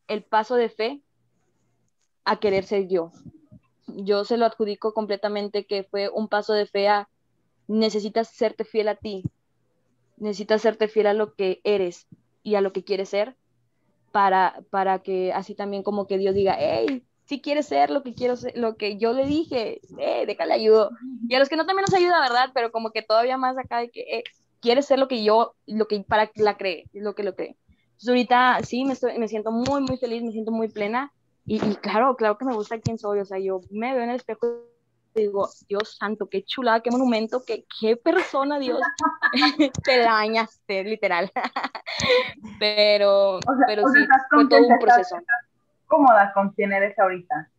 el 0.08 0.24
paso 0.24 0.56
de 0.56 0.70
fe 0.70 1.02
a 2.24 2.40
querer 2.40 2.64
ser 2.64 2.88
yo, 2.88 3.12
yo 3.88 4.24
se 4.24 4.38
lo 4.38 4.46
adjudico 4.46 4.94
completamente 4.94 5.66
que 5.66 5.84
fue 5.84 6.10
un 6.10 6.30
paso 6.30 6.54
de 6.54 6.68
fe 6.68 6.88
a 6.88 7.10
necesitas 7.68 8.30
serte 8.30 8.64
fiel 8.64 8.88
a 8.88 8.96
ti, 8.96 9.24
necesitas 10.18 10.62
serte 10.62 10.88
fiel 10.88 11.08
a 11.08 11.14
lo 11.14 11.34
que 11.34 11.62
eres 11.64 12.08
y 12.44 12.56
a 12.56 12.62
lo 12.62 12.74
que 12.74 12.84
quieres 12.84 13.10
ser 13.10 13.36
para, 14.12 14.62
para 14.70 15.00
que 15.00 15.34
así 15.34 15.56
también 15.56 15.84
como 15.84 16.08
que 16.08 16.18
Dios 16.18 16.34
diga, 16.34 16.56
hey, 16.58 17.04
si 17.26 17.42
quieres 17.42 17.66
ser 17.66 17.90
lo 17.90 18.04
que 18.04 18.14
quiero 18.14 18.36
ser, 18.36 18.56
lo 18.56 18.78
que 18.78 18.98
yo 18.98 19.14
le 19.14 19.26
dije, 19.26 19.82
eh, 19.98 20.26
déjale 20.26 20.54
ayudo. 20.54 20.92
Y 21.28 21.36
a 21.36 21.40
los 21.40 21.50
que 21.50 21.56
no 21.56 21.66
también 21.66 21.86
nos 21.90 21.94
ayuda, 21.94 22.22
¿verdad? 22.22 22.52
Pero 22.54 22.72
como 22.72 22.92
que 22.92 23.02
todavía 23.02 23.38
más 23.38 23.58
acá 23.58 23.80
de 23.80 23.90
que 23.90 24.02
eh, 24.02 24.24
quieres 24.62 24.86
ser 24.86 25.00
lo 25.00 25.08
que 25.08 25.24
yo, 25.24 25.56
lo 25.66 25.88
que 25.88 26.00
para 26.02 26.32
la 26.36 26.56
cree, 26.56 26.86
lo 26.94 27.16
que 27.16 27.24
lo 27.24 27.36
cree. 27.36 27.58
Entonces 27.68 28.10
ahorita 28.10 28.60
sí, 28.64 28.86
me, 28.86 28.94
estoy, 28.94 29.18
me 29.18 29.28
siento 29.28 29.52
muy, 29.52 29.82
muy 29.82 29.98
feliz, 29.98 30.22
me 30.24 30.32
siento 30.32 30.52
muy 30.52 30.68
plena 30.68 31.12
y, 31.46 31.60
claro, 31.76 32.16
claro 32.16 32.38
que 32.38 32.46
me 32.46 32.56
gusta 32.56 32.80
quién 32.80 32.98
soy, 32.98 33.20
o 33.20 33.26
sea, 33.26 33.40
yo 33.40 33.62
me 33.70 33.94
veo 33.94 34.04
en 34.04 34.10
el 34.10 34.16
espejo 34.16 34.48
y 34.48 34.75
digo, 35.22 35.50
Dios 35.68 35.98
santo, 35.98 36.28
qué 36.30 36.44
chulada, 36.44 36.82
qué 36.82 36.92
monumento, 36.92 37.44
qué, 37.46 37.66
qué 37.80 37.96
persona, 37.96 38.60
Dios, 38.60 38.80
te 39.84 40.00
dañaste, 40.00 40.84
literal. 40.84 41.32
pero 42.60 43.40
pero 43.68 43.84
sí, 43.90 44.00
fue 44.30 44.48
todo 44.48 44.68
un 44.68 44.80
proceso. 44.80 45.18
cómoda 45.88 46.32
con 46.34 46.50
quien 46.52 46.74
eres 46.74 46.98
ahorita? 47.00 47.50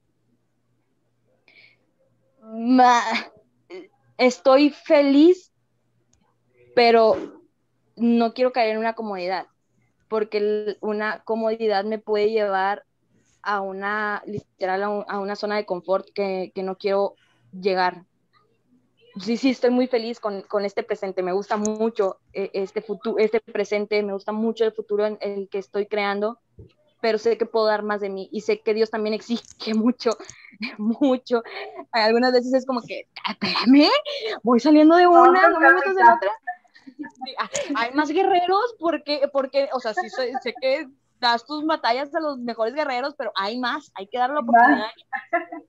estoy 4.19 4.71
feliz, 4.71 5.53
pero 6.77 7.17
no 7.97 8.35
quiero 8.35 8.53
caer 8.53 8.71
en 8.71 8.79
una 8.79 8.95
comodidad, 8.95 9.47
porque 10.09 10.77
una 10.81 11.25
comodidad 11.25 11.85
me 11.85 11.99
puede 11.99 12.31
llevar 12.31 12.85
a 13.43 13.61
una, 13.61 14.23
literal, 14.27 14.83
a, 15.09 15.19
una 15.21 15.37
zona 15.37 15.57
de 15.57 15.67
confort 15.67 16.09
que, 16.15 16.53
que, 16.55 16.63
no 16.63 16.77
quiero 16.77 17.15
llegar. 17.61 18.05
Sí, 19.21 19.37
sí, 19.39 19.51
estoy 19.51 19.71
muy 19.71 19.87
feliz 19.87 20.21
con, 20.21 20.43
con 20.43 20.65
este 20.65 20.83
presente, 20.83 21.23
me 21.23 21.33
gusta 21.33 21.57
mucho 21.57 22.19
eh, 22.35 22.51
este, 22.53 22.83
futuro, 22.83 23.17
este 23.19 23.41
presente, 23.41 24.03
me 24.03 24.13
gusta 24.13 24.33
mucho 24.33 24.65
el 24.65 24.73
futuro 24.73 25.07
en 25.07 25.17
el 25.23 25.49
que 25.49 25.59
estoy 25.59 25.87
creando, 25.87 26.39
pero 27.01 27.17
sé 27.17 27.39
que 27.39 27.47
puedo 27.47 27.67
dar 27.67 27.83
más 27.83 28.03
de 28.03 28.11
mí 28.11 28.29
y 28.31 28.43
sé 28.43 28.61
que 28.61 28.75
Dios 28.75 28.91
también 28.91 29.15
exige 29.15 29.43
mucho, 29.75 30.11
mucho. 30.77 31.43
Algunas 31.93 32.33
veces 32.33 32.53
es 32.53 32.67
como 32.67 32.83
que, 32.83 33.09
espérame, 33.29 33.89
voy 34.43 34.61
saliendo 34.61 34.97
de 34.97 35.07
una, 35.07 35.49
no 35.49 35.61
me 35.61 35.73
metas 35.73 35.97
en 35.97 36.09
otra. 36.09 36.33
Hay 37.77 37.93
más 37.93 38.11
guerreros 38.11 38.77
porque, 38.79 39.29
porque, 39.33 39.71
o 39.73 39.81
sea, 39.81 39.95
sí 39.95 40.11
sé, 40.11 40.33
sé 40.43 40.55
que 40.61 40.89
das 41.21 41.45
tus 41.45 41.65
batallas 41.67 42.15
a 42.15 42.21
los 42.21 42.39
mejores 42.39 42.75
guerreros, 42.75 43.15
pero 43.17 43.33
hay 43.35 43.59
más, 43.59 43.91
hay 43.95 44.07
que 44.07 44.19
darle 44.19 44.35
la 44.35 44.41
oportunidad. 44.41 44.87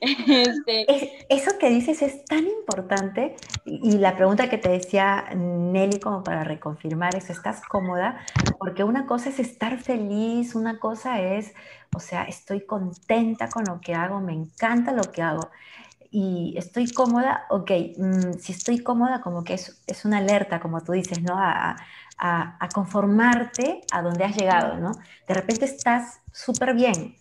Este... 0.00 1.34
eso 1.34 1.52
que 1.58 1.70
dices 1.70 2.02
es 2.02 2.26
tan 2.26 2.46
importante 2.46 3.34
y 3.64 3.96
la 3.96 4.14
pregunta 4.14 4.50
que 4.50 4.58
te 4.58 4.68
decía 4.68 5.24
Nelly 5.34 6.00
como 6.00 6.22
para 6.22 6.44
reconfirmar 6.44 7.16
es, 7.16 7.30
¿estás 7.30 7.62
cómoda? 7.62 8.20
Porque 8.58 8.84
una 8.84 9.06
cosa 9.06 9.30
es 9.30 9.38
estar 9.38 9.78
feliz, 9.78 10.54
una 10.54 10.78
cosa 10.78 11.18
es, 11.22 11.54
o 11.96 12.00
sea, 12.00 12.24
estoy 12.24 12.66
contenta 12.66 13.48
con 13.48 13.64
lo 13.64 13.80
que 13.80 13.94
hago, 13.94 14.20
me 14.20 14.34
encanta 14.34 14.92
lo 14.92 15.10
que 15.10 15.22
hago 15.22 15.48
y 16.16 16.54
estoy 16.56 16.92
cómoda, 16.92 17.44
ok, 17.50 17.70
mm, 17.98 18.34
si 18.38 18.52
estoy 18.52 18.78
cómoda 18.78 19.20
como 19.20 19.42
que 19.42 19.54
es, 19.54 19.82
es, 19.88 20.04
una 20.04 20.18
alerta, 20.18 20.60
como 20.60 20.80
tú 20.80 20.92
dices, 20.92 21.20
¿no? 21.20 21.36
A, 21.36 21.70
a, 21.70 21.76
conformarte 22.72 23.82
a 23.92 24.02
donde 24.02 24.24
has 24.24 24.36
llegado, 24.36 24.78
¿no? 24.78 24.92
De 25.26 25.34
repente 25.34 25.64
estás 25.64 26.20
súper 26.32 26.74
bien. 26.74 27.16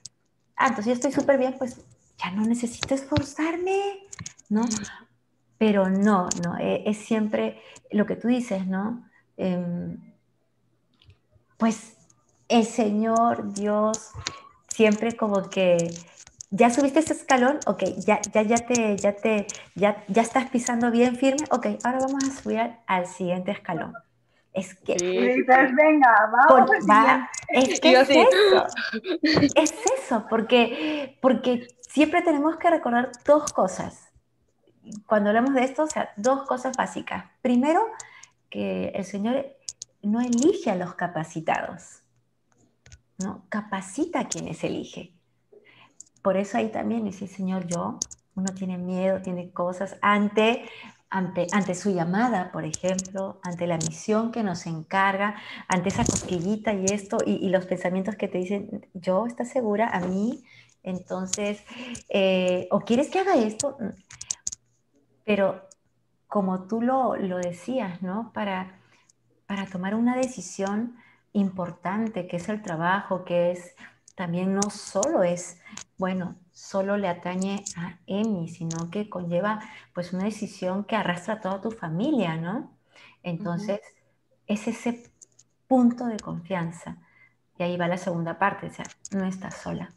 Ah, 0.56 0.68
entonces 0.68 0.86
yo 0.86 0.94
estoy 0.94 1.12
súper 1.12 1.38
bien, 1.38 1.56
pues 1.58 1.82
ya 2.18 2.32
no 2.32 2.46
necesito 2.46 2.96
esforzarme, 2.96 4.08
¿no? 4.50 4.64
Pero 5.58 5.90
no, 5.90 6.30
no, 6.44 6.58
e, 6.58 6.84
es, 6.86 6.98
siempre 6.98 7.62
lo 7.92 8.06
que 8.06 8.16
tú 8.16 8.28
dices, 8.28 8.68
¿no? 8.68 9.10
Em, 9.38 10.14
pues 11.58 11.98
el 12.50 12.66
Señor, 12.66 13.54
Dios, 13.54 14.12
siempre 14.68 15.16
como 15.16 15.50
que 15.50 15.94
ya 16.52 16.70
subiste 16.70 17.00
ese 17.00 17.14
escalón, 17.14 17.60
ok, 17.66 17.84
ya, 18.06 18.22
ya, 18.22 18.44
ya 18.44 18.58
te, 18.58 18.98
ya 18.98 19.16
te, 19.16 19.48
ya, 19.76 20.04
ya 20.08 20.22
estás 20.22 20.50
pisando 20.50 20.92
bien 20.92 21.16
firme, 21.16 21.46
ok, 21.50 21.68
ahora 21.84 22.00
vamos 22.00 22.24
a 22.26 22.42
subir 22.42 22.60
al 22.86 23.08
siguiente 23.08 23.52
escalón. 23.52 23.94
Es 24.54 24.76
que. 24.76 24.96
venga, 24.96 26.32
vamos. 26.32 26.70
es 27.50 27.80
que 27.82 28.00
es 28.00 28.10
eso. 28.10 28.66
Es 29.56 29.74
eso, 29.98 30.26
porque, 30.30 31.18
porque 31.22 31.68
siempre 31.82 32.22
tenemos 32.22 32.58
que 32.58 32.70
recordar 32.70 33.12
dos 33.26 33.52
cosas. 33.52 34.12
Cuando 35.08 35.30
hablamos 35.30 35.54
de 35.54 35.64
esto, 35.64 35.84
o 35.84 35.88
sea, 35.88 36.12
dos 36.18 36.44
cosas 36.44 36.76
básicas. 36.78 37.26
Primero, 37.42 37.82
que 38.50 38.90
el 38.90 39.06
Señor 39.06 39.46
no 40.04 40.22
elige 40.22 40.70
a 40.70 40.76
los 40.76 40.94
capacitados, 40.96 42.04
¿no? 43.18 43.46
Capacita 43.50 44.20
a 44.20 44.28
quienes 44.28 44.64
elige. 44.64 45.14
Por 46.22 46.38
eso 46.38 46.58
ahí 46.58 46.70
también 46.70 47.06
dice, 47.06 47.28
Señor, 47.28 47.66
yo, 47.66 47.98
uno 48.36 48.54
tiene 48.54 48.78
miedo, 48.78 49.22
tiene 49.22 49.52
cosas 49.52 49.98
ante 50.02 50.70
ante, 51.14 51.76
su 51.76 51.92
llamada, 51.92 52.52
por 52.52 52.66
ejemplo, 52.66 53.40
ante 53.44 53.68
la 53.68 53.78
misión 53.78 54.32
que 54.32 54.42
nos 54.42 54.66
encarga, 54.66 55.36
ante 55.68 55.90
esa 55.90 56.04
cosquillita 56.04 56.74
y 56.74 56.86
esto, 56.86 57.18
y, 57.24 57.50
los 57.50 57.68
pensamientos 57.68 58.16
que 58.16 58.28
te 58.28 58.40
dicen, 58.40 58.88
yo, 58.96 59.28
¿estás 59.28 59.50
segura? 59.50 59.90
A 59.90 60.00
mí, 60.00 60.44
entonces, 60.82 61.64
eh, 62.10 62.68
¿o 62.72 62.80
quieres 62.80 63.10
que 63.10 63.20
haga 63.20 63.36
esto? 63.36 63.78
Pero 65.24 65.62
como 66.28 66.68
tú 66.68 66.82
lo, 66.82 67.16
lo 67.16 67.38
decías, 67.38 68.02
¿no? 68.02 68.32
Para, 68.34 68.80
para 69.46 69.68
tomar 69.68 69.94
una 69.94 70.16
decisión 70.16 70.98
importante, 71.32 72.26
que 72.26 72.38
es 72.38 72.50
el 72.50 72.64
trabajo, 72.64 73.24
que 73.24 73.52
es 73.52 73.76
también 74.16 74.54
no 74.54 74.70
solo 74.70 75.24
es, 75.24 75.60
bueno, 75.98 76.36
solo 76.52 76.98
le 76.98 77.08
atañe 77.08 77.64
a 77.76 78.00
Emi, 78.06 78.48
sino 78.48 78.90
que 78.92 79.10
conlleva 79.10 79.60
pues 79.94 80.14
una 80.14 80.26
decisión 80.26 80.84
que 80.84 80.96
arrastra 80.96 81.36
a 81.36 81.42
toda 81.42 81.62
tu 81.62 81.72
familia, 81.72 82.38
¿no? 82.38 82.72
Entonces, 83.24 83.82
es 84.48 84.68
ese 84.68 85.12
punto 85.68 86.06
de 86.06 86.18
confianza. 86.18 86.98
Y 87.58 87.64
ahí 87.64 87.78
va 87.78 87.88
la 87.88 87.98
segunda 87.98 88.38
parte, 88.38 88.68
o 88.68 88.74
sea, 88.74 88.86
no 89.12 89.26
estás 89.26 89.56
sola. 89.56 89.94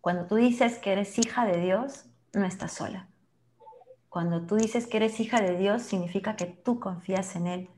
Cuando 0.00 0.26
tú 0.26 0.36
dices 0.36 0.78
que 0.78 0.92
eres 0.92 1.18
hija 1.18 1.46
de 1.46 1.60
Dios, 1.60 2.04
no 2.32 2.44
estás 2.44 2.72
sola. 2.72 3.08
Cuando 4.08 4.42
tú 4.42 4.56
dices 4.56 4.86
que 4.86 4.98
eres 4.98 5.18
hija 5.18 5.40
de 5.40 5.56
Dios, 5.56 5.82
significa 5.82 6.36
que 6.36 6.46
tú 6.46 6.78
confías 6.78 7.34
en 7.34 7.46
Él 7.46 7.70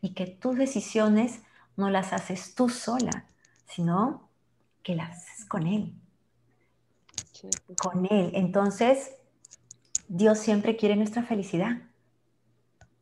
y 0.00 0.14
que 0.14 0.26
tus 0.26 0.56
decisiones 0.56 1.42
no 1.76 1.90
las 1.90 2.12
haces 2.12 2.54
tú 2.54 2.68
sola, 2.68 3.26
sino 3.66 4.28
que 4.82 4.94
las 4.94 5.10
haces 5.10 5.44
con 5.46 5.66
Él 5.66 5.94
con 7.78 8.06
Él. 8.06 8.30
Entonces, 8.34 9.12
Dios 10.08 10.38
siempre 10.38 10.76
quiere 10.76 10.96
nuestra 10.96 11.22
felicidad. 11.22 11.78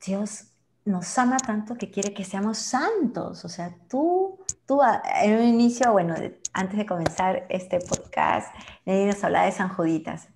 Dios 0.04 0.48
nos 0.84 1.16
ama 1.18 1.38
tanto 1.38 1.76
que 1.76 1.90
quiere 1.90 2.12
que 2.12 2.24
seamos 2.24 2.58
santos. 2.58 3.44
O 3.44 3.48
sea, 3.48 3.74
tú, 3.88 4.38
tú 4.66 4.80
en 5.20 5.38
un 5.38 5.44
inicio, 5.44 5.92
bueno, 5.92 6.14
antes 6.52 6.76
de 6.76 6.86
comenzar 6.86 7.46
este 7.48 7.78
podcast, 7.80 8.54
nos 8.84 9.24
hablaba 9.24 9.46
de 9.46 9.52
San 9.52 9.68
Juditas. 9.70 10.28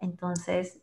Entonces, 0.00 0.78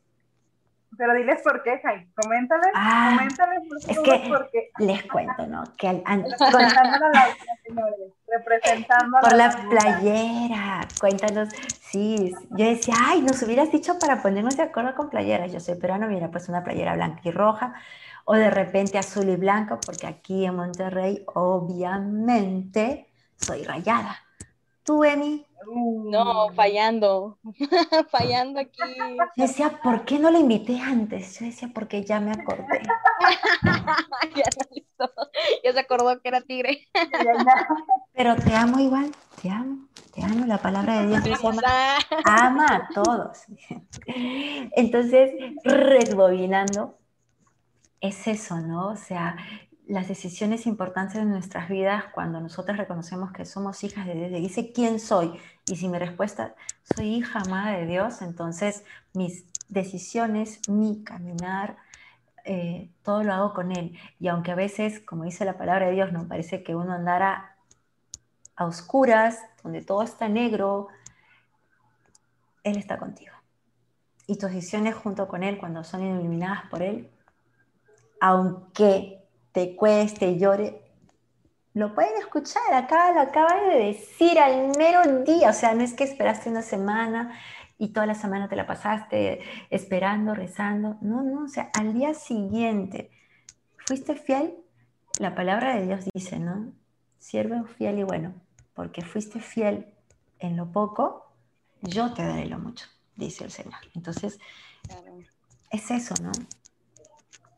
pero 0.98 1.14
diles 1.14 1.42
por 1.44 1.64
qué, 1.64 1.80
Jai. 1.80 2.08
Coméntales, 2.16 2.72
ah, 2.74 3.16
coméntales 3.16 3.64
es 3.88 4.00
que 4.00 4.30
por 4.30 4.50
qué. 4.52 4.70
Les 4.80 5.04
cuento, 5.04 5.48
¿no? 5.48 5.64
Que 5.78 5.88
al, 5.88 6.24
representando 6.24 7.06
a 7.06 7.10
la 7.10 7.28
señores, 7.64 8.14
representando 8.28 9.18
a 9.18 9.22
Por 9.22 9.36
la, 9.36 9.50
playera. 9.70 10.88
Cuéntanos. 11.00 11.50
Sí, 11.82 12.34
yo 12.52 12.66
decía, 12.66 12.96
ay, 13.06 13.22
nos 13.22 13.42
hubieras 13.44 13.72
dicho 13.72 13.98
para 14.00 14.22
ponernos 14.22 14.58
de 14.58 14.64
acuerdo 14.64 14.96
con 14.96 15.10
playeras. 15.10 15.52
Yo 15.52 15.60
soy 15.60 15.76
peruano, 15.76 16.08
mira, 16.08 16.30
pues 16.32 16.50
una 16.50 16.64
playera 16.64 16.96
blanca 16.96 17.22
y 17.24 17.32
roja. 17.32 17.74
O 18.26 18.34
de 18.34 18.50
repente 18.50 18.98
azul 18.98 19.30
y 19.30 19.36
blanca, 19.36 19.80
porque 19.80 20.08
aquí 20.08 20.46
en 20.46 20.56
Monterrey, 20.56 21.24
obviamente, 21.28 23.08
soy 23.36 23.64
rayada. 23.64 24.25
¿Tú, 24.86 25.04
Emi? 25.04 25.43
No, 25.67 26.50
fallando, 26.54 27.39
fallando 28.12 28.60
aquí. 28.60 28.84
Yo 29.36 29.48
decía, 29.48 29.80
¿por 29.82 30.06
qué 30.06 30.19
no 30.19 30.30
la 30.30 30.38
invité 30.38 30.80
antes? 30.80 31.39
Yo 31.39 31.48
decía, 31.48 31.71
porque 31.74 32.04
ya 32.04 32.19
me 32.19 32.32
acordé. 32.32 32.65
ya, 35.63 35.74
se 35.74 35.80
acordó 35.80 36.21
que 36.21 36.28
era 36.30 36.41
tigre. 36.41 36.88
Pero 38.13 38.36
te 38.36 38.54
amo 38.54 38.80
igual, 38.80 39.12
te 39.41 39.50
amo, 39.50 39.88
te 40.13 40.24
amo. 40.24 40.45
La 40.45 40.60
palabra 40.60 41.02
de 41.02 41.19
Dios 41.19 41.43
ama, 41.43 41.62
ama 42.26 42.76
a 42.76 42.89
todos. 42.93 43.39
Entonces, 44.06 45.32
rebobinando, 45.63 47.00
es 48.02 48.28
eso, 48.28 48.60
¿no? 48.60 48.89
O 48.89 48.98
sea, 48.98 49.36
las 49.88 50.08
decisiones 50.08 50.65
importantes 50.65 51.15
de 51.15 51.26
nuestras 51.26 51.69
vidas 51.69 52.06
cuando 52.13 52.39
nosotros 52.39 52.78
reconocemos 52.78 53.32
que 53.32 53.45
somos 53.45 53.84
hijas 53.84 54.08
de 54.08 54.15
Dios. 54.15 54.32
dice, 54.32 54.71
¿quién 54.71 55.00
soy? 55.00 55.39
Y 55.67 55.76
si 55.76 55.88
mi 55.88 56.00
respuesta, 56.00 56.56
soy 56.95 57.15
hija 57.15 57.39
amada 57.39 57.78
de 57.78 57.86
Dios, 57.86 58.21
entonces 58.21 58.84
mis 59.13 59.45
decisiones, 59.69 60.67
mi 60.69 61.04
caminar, 61.04 61.78
eh, 62.45 62.89
todo 63.04 63.24
lo 63.24 63.34
hago 63.34 63.54
con 63.54 63.71
Él. 63.71 63.98
Y 64.19 64.28
aunque 64.28 64.52
a 64.52 64.56
veces, 64.56 65.00
como 65.00 65.24
dice 65.24 65.45
la 65.45 65.58
palabra 65.58 65.88
de 65.88 65.93
Dios, 65.93 66.12
no 66.12 66.28
parece 66.28 66.63
que 66.63 66.76
uno 66.76 66.93
andara 66.93 67.56
a 68.56 68.65
oscuras, 68.65 69.39
donde 69.63 69.82
todo 69.82 70.04
está 70.04 70.30
negro, 70.30 70.88
Él 72.63 72.78
está 72.78 72.98
contigo. 72.98 73.34
Y 74.28 74.38
tus 74.38 74.52
decisiones 74.52 74.95
junto 74.95 75.28
con 75.28 75.43
Él, 75.43 75.58
cuando 75.58 75.84
son 75.84 76.04
iluminadas 76.04 76.69
por 76.69 76.82
Él, 76.82 77.10
aunque 78.19 79.25
te 79.56 79.74
cueste, 79.74 80.38
llore, 80.38 80.82
lo 81.74 81.96
pueden 81.96 82.18
escuchar, 82.18 82.74
acá 82.74 83.13
lo 83.13 83.22
acabas 83.22 83.62
de 83.70 83.86
decir 83.86 84.38
al 84.38 84.78
mero 84.78 85.24
día, 85.24 85.50
o 85.50 85.54
sea, 85.54 85.74
no 85.74 85.82
es 85.82 85.94
que 85.94 86.04
esperaste 86.04 86.50
una 86.50 86.62
semana 86.62 87.39
y 87.78 87.94
toda 87.94 88.06
la 88.06 88.15
semana 88.15 88.50
te 88.50 88.58
la 88.58 88.68
pasaste 88.68 89.39
esperando, 89.70 90.36
rezando, 90.36 90.98
no, 91.00 91.24
no, 91.24 91.46
o 91.46 91.48
sea, 91.48 91.72
al 91.74 91.94
día 91.94 92.13
siguiente, 92.13 93.12
¿fuiste 93.78 94.15
fiel? 94.15 94.58
La 95.20 95.36
palabra 95.36 95.74
de 95.78 95.86
Dios 95.86 96.04
dice, 96.13 96.38
¿no? 96.38 96.74
Siervo 97.18 97.63
fiel 97.65 98.00
y 98.00 98.04
bueno, 98.04 98.34
porque 98.74 99.04
fuiste 99.04 99.39
fiel 99.39 99.86
en 100.39 100.58
lo 100.58 100.70
poco, 100.70 101.32
yo 101.82 102.13
te 102.13 102.26
daré 102.26 102.48
lo 102.48 102.60
mucho, 102.60 102.88
dice 103.15 103.46
el 103.46 103.52
Señor. 103.52 103.80
Entonces, 103.94 104.38
es 105.72 105.91
eso, 105.91 106.13
¿no? 106.22 106.34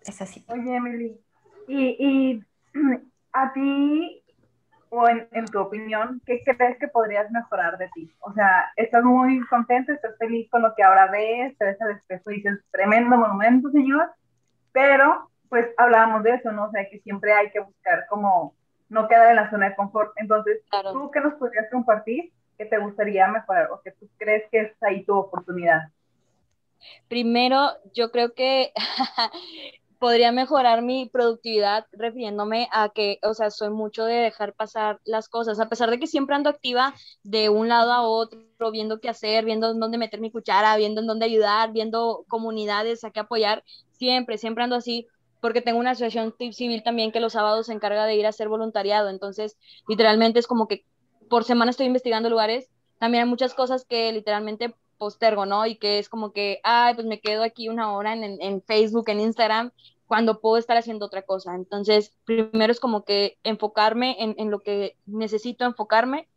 Es 0.05 0.21
así. 0.21 0.45
Oye, 0.47 0.75
Emily, 0.75 1.19
y, 1.67 2.43
a 3.33 3.53
ti, 3.53 4.23
o 4.89 5.07
en, 5.07 5.45
tu 5.51 5.59
opinión, 5.59 6.21
¿qué 6.25 6.41
crees 6.43 6.77
que 6.79 6.87
podrías 6.87 7.29
mejorar 7.31 7.77
de 7.77 7.89
ti? 7.93 8.09
O 8.19 8.33
sea, 8.33 8.71
¿estás 8.75 9.03
muy 9.03 9.45
contento, 9.47 9.91
estás 9.91 10.17
feliz 10.17 10.49
con 10.49 10.61
lo 10.61 10.73
que 10.75 10.83
ahora 10.83 11.07
ves? 11.11 11.57
Te 11.57 11.65
ves 11.65 11.81
al 11.81 11.91
espejo 11.91 12.31
y 12.31 12.35
dices, 12.35 12.59
tremendo 12.71 13.17
monumento, 13.17 13.69
señor. 13.71 14.09
Pero, 14.71 15.29
pues 15.49 15.67
hablábamos 15.77 16.23
de 16.23 16.35
eso, 16.35 16.51
¿no? 16.51 16.65
O 16.65 16.71
sea, 16.71 16.87
que 16.89 16.99
siempre 16.99 17.33
hay 17.33 17.51
que 17.51 17.59
buscar 17.59 18.05
como 18.09 18.55
no 18.89 19.07
quedar 19.07 19.29
en 19.29 19.35
la 19.35 19.49
zona 19.49 19.69
de 19.69 19.75
confort. 19.75 20.13
Entonces, 20.17 20.61
¿tú 20.93 21.11
qué 21.11 21.19
nos 21.19 21.33
podrías 21.33 21.69
compartir 21.69 22.31
que 22.57 22.65
te 22.65 22.77
gustaría 22.77 23.27
mejorar 23.27 23.69
o 23.71 23.81
que 23.81 23.91
tú 23.91 24.09
crees 24.17 24.49
que 24.51 24.61
es 24.61 24.83
ahí 24.83 25.03
tu 25.03 25.15
oportunidad? 25.15 25.89
Primero, 27.07 27.71
yo 27.93 28.11
creo 28.11 28.33
que 28.33 28.71
podría 29.99 30.31
mejorar 30.31 30.81
mi 30.81 31.09
productividad 31.09 31.85
refiriéndome 31.91 32.67
a 32.71 32.89
que, 32.89 33.19
o 33.23 33.33
sea, 33.33 33.49
soy 33.51 33.69
mucho 33.69 34.05
de 34.05 34.15
dejar 34.15 34.53
pasar 34.53 34.99
las 35.05 35.29
cosas, 35.29 35.59
a 35.59 35.69
pesar 35.69 35.89
de 35.89 35.99
que 35.99 36.07
siempre 36.07 36.35
ando 36.35 36.49
activa 36.49 36.93
de 37.23 37.49
un 37.49 37.67
lado 37.67 37.91
a 37.91 38.01
otro, 38.03 38.71
viendo 38.71 38.99
qué 38.99 39.09
hacer, 39.09 39.45
viendo 39.45 39.71
en 39.71 39.79
dónde 39.79 39.97
meter 39.97 40.19
mi 40.19 40.31
cuchara, 40.31 40.77
viendo 40.77 41.01
en 41.01 41.07
dónde 41.07 41.25
ayudar, 41.25 41.71
viendo 41.71 42.25
comunidades 42.27 43.03
a 43.03 43.11
qué 43.11 43.19
apoyar, 43.19 43.63
siempre, 43.91 44.37
siempre 44.37 44.63
ando 44.63 44.75
así, 44.75 45.07
porque 45.41 45.61
tengo 45.61 45.79
una 45.79 45.91
asociación 45.91 46.33
civil 46.51 46.83
también 46.83 47.11
que 47.11 47.19
los 47.19 47.33
sábados 47.33 47.67
se 47.67 47.73
encarga 47.73 48.05
de 48.05 48.15
ir 48.15 48.25
a 48.25 48.29
hacer 48.29 48.49
voluntariado, 48.49 49.09
entonces 49.09 49.57
literalmente 49.87 50.39
es 50.39 50.47
como 50.47 50.67
que 50.67 50.85
por 51.29 51.43
semana 51.43 51.71
estoy 51.71 51.87
investigando 51.87 52.29
lugares, 52.29 52.69
también 52.99 53.23
hay 53.23 53.29
muchas 53.29 53.53
cosas 53.53 53.85
que 53.85 54.11
literalmente 54.11 54.73
postergo, 54.97 55.45
¿no? 55.45 55.65
Y 55.65 55.75
que 55.75 55.99
es 55.99 56.09
como 56.09 56.31
que, 56.31 56.59
ay, 56.63 56.93
pues 56.95 57.05
me 57.07 57.19
quedo 57.19 57.43
aquí 57.43 57.69
una 57.69 57.91
hora 57.93 58.13
en, 58.13 58.41
en, 58.41 58.61
Facebook, 58.61 59.09
en 59.09 59.19
Instagram, 59.19 59.71
cuando 60.07 60.39
puedo 60.39 60.57
estar 60.57 60.77
haciendo 60.77 61.05
otra 61.05 61.21
cosa. 61.21 61.55
Entonces, 61.55 62.13
primero 62.25 62.71
es 62.71 62.79
como 62.79 63.03
que 63.03 63.37
enfocarme 63.43 64.15
en, 64.19 64.35
en 64.37 64.51
lo 64.51 64.59
que 64.59 64.95
necesito 65.05 65.65
enfocarme. 65.65 66.27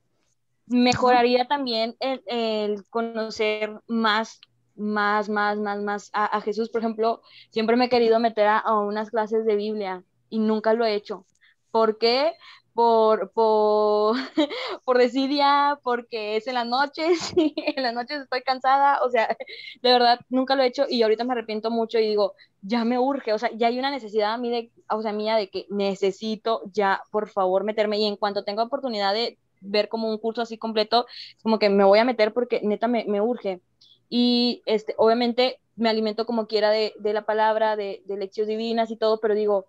Mejoraría 0.67 1.49
también 1.49 1.97
el, 2.01 2.23
el 2.27 2.85
conocer 2.89 3.81
más 3.89 4.41
más, 4.77 5.29
más, 5.29 5.59
más, 5.59 5.83
más 5.83 6.11
a, 6.15 6.25
a, 6.25 6.41
Jesús. 6.41 6.71
Por 6.71 6.81
ejemplo, 6.81 7.21
siempre 7.51 7.77
me 7.77 7.87
he 7.87 7.89
querido 7.91 8.19
meter 8.19 8.47
a, 8.47 8.59
a, 8.59 8.79
unas 8.79 9.11
clases 9.11 9.45
de 9.45 9.55
Biblia 9.55 10.05
y 10.31 10.39
nunca 10.39 10.73
lo 10.73 10.85
he 10.87 10.95
hecho. 10.95 11.27
¿Por 11.71 11.99
qué? 11.99 12.33
Por, 12.81 13.31
por, 13.33 14.17
por 14.87 14.97
desidia, 14.97 15.79
porque 15.83 16.37
es 16.37 16.47
en 16.47 16.55
las 16.55 16.67
noches, 16.67 17.31
y 17.37 17.53
en 17.77 17.83
las 17.83 17.93
noches 17.93 18.23
estoy 18.23 18.41
cansada, 18.41 19.03
o 19.05 19.11
sea, 19.11 19.37
de 19.83 19.93
verdad 19.93 20.19
nunca 20.31 20.57
lo 20.57 20.63
he 20.63 20.67
hecho 20.67 20.87
y 20.89 21.03
ahorita 21.03 21.25
me 21.25 21.33
arrepiento 21.33 21.71
mucho 21.71 21.99
y 21.99 22.09
digo, 22.09 22.33
ya 22.63 22.87
me 22.87 22.99
urge, 22.99 23.35
o 23.35 23.39
sea, 23.39 23.51
ya 23.55 23.67
hay 23.67 23.79
una 23.79 23.91
necesidad 23.91 24.33
a 24.33 24.39
mí 24.39 24.51
de, 24.51 24.71
o 24.89 25.03
sea, 25.03 25.13
mía 25.13 25.37
de 25.37 25.51
que 25.51 25.67
necesito 25.69 26.63
ya, 26.73 27.03
por 27.11 27.29
favor, 27.29 27.65
meterme 27.65 27.99
y 27.99 28.07
en 28.07 28.17
cuanto 28.17 28.45
tenga 28.45 28.63
oportunidad 28.63 29.13
de 29.13 29.37
ver 29.61 29.91
como 29.91 30.09
un 30.09 30.17
curso 30.17 30.41
así 30.41 30.57
completo, 30.57 31.05
como 31.43 31.59
que 31.59 31.69
me 31.69 31.85
voy 31.85 31.99
a 31.99 32.07
meter 32.07 32.33
porque 32.33 32.63
neta 32.63 32.89
me, 32.89 33.05
me 33.05 33.21
urge. 33.21 33.61
Y 34.09 34.63
este, 34.65 34.95
obviamente 34.97 35.61
me 35.77 35.91
alimento 35.91 36.25
como 36.25 36.47
quiera 36.47 36.71
de, 36.71 36.95
de 36.99 37.13
la 37.13 37.27
palabra, 37.27 37.77
de, 37.77 38.03
de 38.07 38.17
lecciones 38.17 38.49
divinas 38.49 38.91
y 38.91 38.97
todo, 38.97 39.21
pero 39.21 39.35
digo, 39.35 39.67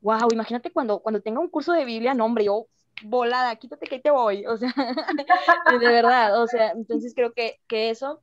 wow, 0.00 0.28
imagínate 0.32 0.70
cuando, 0.72 1.00
cuando 1.00 1.20
tenga 1.20 1.40
un 1.40 1.48
curso 1.48 1.72
de 1.72 1.84
Biblia, 1.84 2.14
no, 2.14 2.24
hombre, 2.24 2.44
yo 2.44 2.66
volada, 3.02 3.56
quítate 3.56 3.86
que 3.86 3.98
te 3.98 4.10
voy, 4.10 4.46
o 4.46 4.56
sea, 4.56 4.72
de 5.80 5.86
verdad, 5.86 6.42
o 6.42 6.46
sea, 6.46 6.70
entonces 6.70 7.12
creo 7.14 7.32
que, 7.32 7.60
que 7.66 7.90
eso 7.90 8.20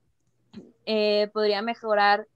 eh, 0.85 1.29
podría 1.33 1.61
mejorar 1.61 2.27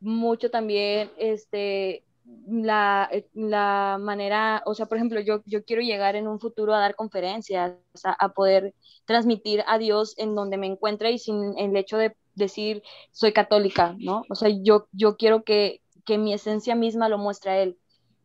mucho 0.00 0.50
también, 0.50 1.10
este, 1.18 2.02
la, 2.46 3.10
la, 3.34 3.98
manera, 4.00 4.62
o 4.66 4.74
sea, 4.74 4.86
por 4.86 4.96
ejemplo, 4.96 5.20
yo, 5.20 5.42
yo 5.44 5.64
quiero 5.64 5.82
llegar 5.82 6.16
en 6.16 6.26
un 6.26 6.40
futuro 6.40 6.74
a 6.74 6.78
dar 6.78 6.94
conferencias, 6.94 7.74
a, 8.04 8.12
a 8.12 8.28
poder 8.30 8.74
transmitir 9.04 9.62
a 9.66 9.78
Dios 9.78 10.14
en 10.18 10.34
donde 10.34 10.56
me 10.56 10.66
encuentre 10.66 11.12
y 11.12 11.18
sin 11.18 11.58
el 11.58 11.76
hecho 11.76 11.98
de 11.98 12.16
decir 12.34 12.82
soy 13.12 13.32
católica, 13.32 13.94
¿no? 13.98 14.22
O 14.28 14.34
sea, 14.34 14.48
yo, 14.48 14.88
yo 14.92 15.16
quiero 15.16 15.44
que, 15.44 15.80
que 16.04 16.18
mi 16.18 16.32
esencia 16.32 16.74
misma 16.74 17.08
lo 17.08 17.18
muestre 17.18 17.50
a 17.50 17.62
Él 17.62 17.78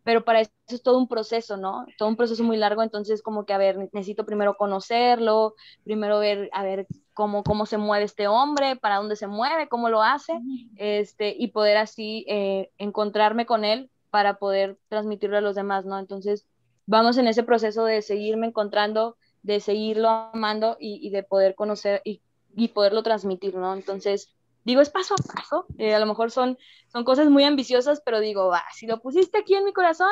pero 0.09 0.25
para 0.25 0.39
eso 0.39 0.49
es 0.69 0.81
todo 0.81 0.97
un 0.97 1.07
proceso, 1.07 1.55
¿no? 1.55 1.85
Todo 1.99 2.09
un 2.09 2.15
proceso 2.15 2.43
muy 2.43 2.57
largo, 2.57 2.81
entonces 2.81 3.21
como 3.21 3.45
que, 3.45 3.53
a 3.53 3.59
ver, 3.59 3.77
necesito 3.93 4.25
primero 4.25 4.57
conocerlo, 4.57 5.53
primero 5.83 6.17
ver, 6.17 6.49
a 6.51 6.63
ver 6.63 6.87
cómo, 7.13 7.43
cómo 7.43 7.67
se 7.67 7.77
mueve 7.77 8.05
este 8.05 8.27
hombre, 8.27 8.75
para 8.75 8.95
dónde 8.95 9.15
se 9.15 9.27
mueve, 9.27 9.69
cómo 9.69 9.87
lo 9.87 10.01
hace, 10.01 10.33
este, 10.77 11.35
y 11.37 11.49
poder 11.49 11.77
así 11.77 12.25
eh, 12.27 12.71
encontrarme 12.79 13.45
con 13.45 13.63
él 13.63 13.91
para 14.09 14.39
poder 14.39 14.79
transmitirlo 14.87 15.37
a 15.37 15.41
los 15.41 15.53
demás, 15.53 15.85
¿no? 15.85 15.99
Entonces, 15.99 16.47
vamos 16.87 17.19
en 17.19 17.27
ese 17.27 17.43
proceso 17.43 17.85
de 17.85 18.01
seguirme 18.01 18.47
encontrando, 18.47 19.15
de 19.43 19.59
seguirlo 19.59 20.09
amando 20.09 20.75
y, 20.79 21.07
y 21.07 21.11
de 21.11 21.21
poder 21.21 21.53
conocer 21.53 22.01
y, 22.03 22.23
y 22.55 22.69
poderlo 22.69 23.03
transmitir, 23.03 23.53
¿no? 23.53 23.75
Entonces, 23.75 24.35
digo, 24.63 24.81
es 24.81 24.89
paso 24.89 25.15
a 25.15 25.33
paso, 25.33 25.65
eh, 25.77 25.93
a 25.93 25.99
lo 25.99 26.05
mejor 26.05 26.31
son, 26.31 26.57
son 26.91 27.03
cosas 27.03 27.29
muy 27.29 27.43
ambiciosas, 27.43 28.01
pero 28.03 28.19
digo, 28.19 28.51
si 28.73 28.87
lo 28.87 29.01
pusiste 29.01 29.37
aquí 29.37 29.55
en 29.55 29.65
mi 29.65 29.73
corazón, 29.73 30.09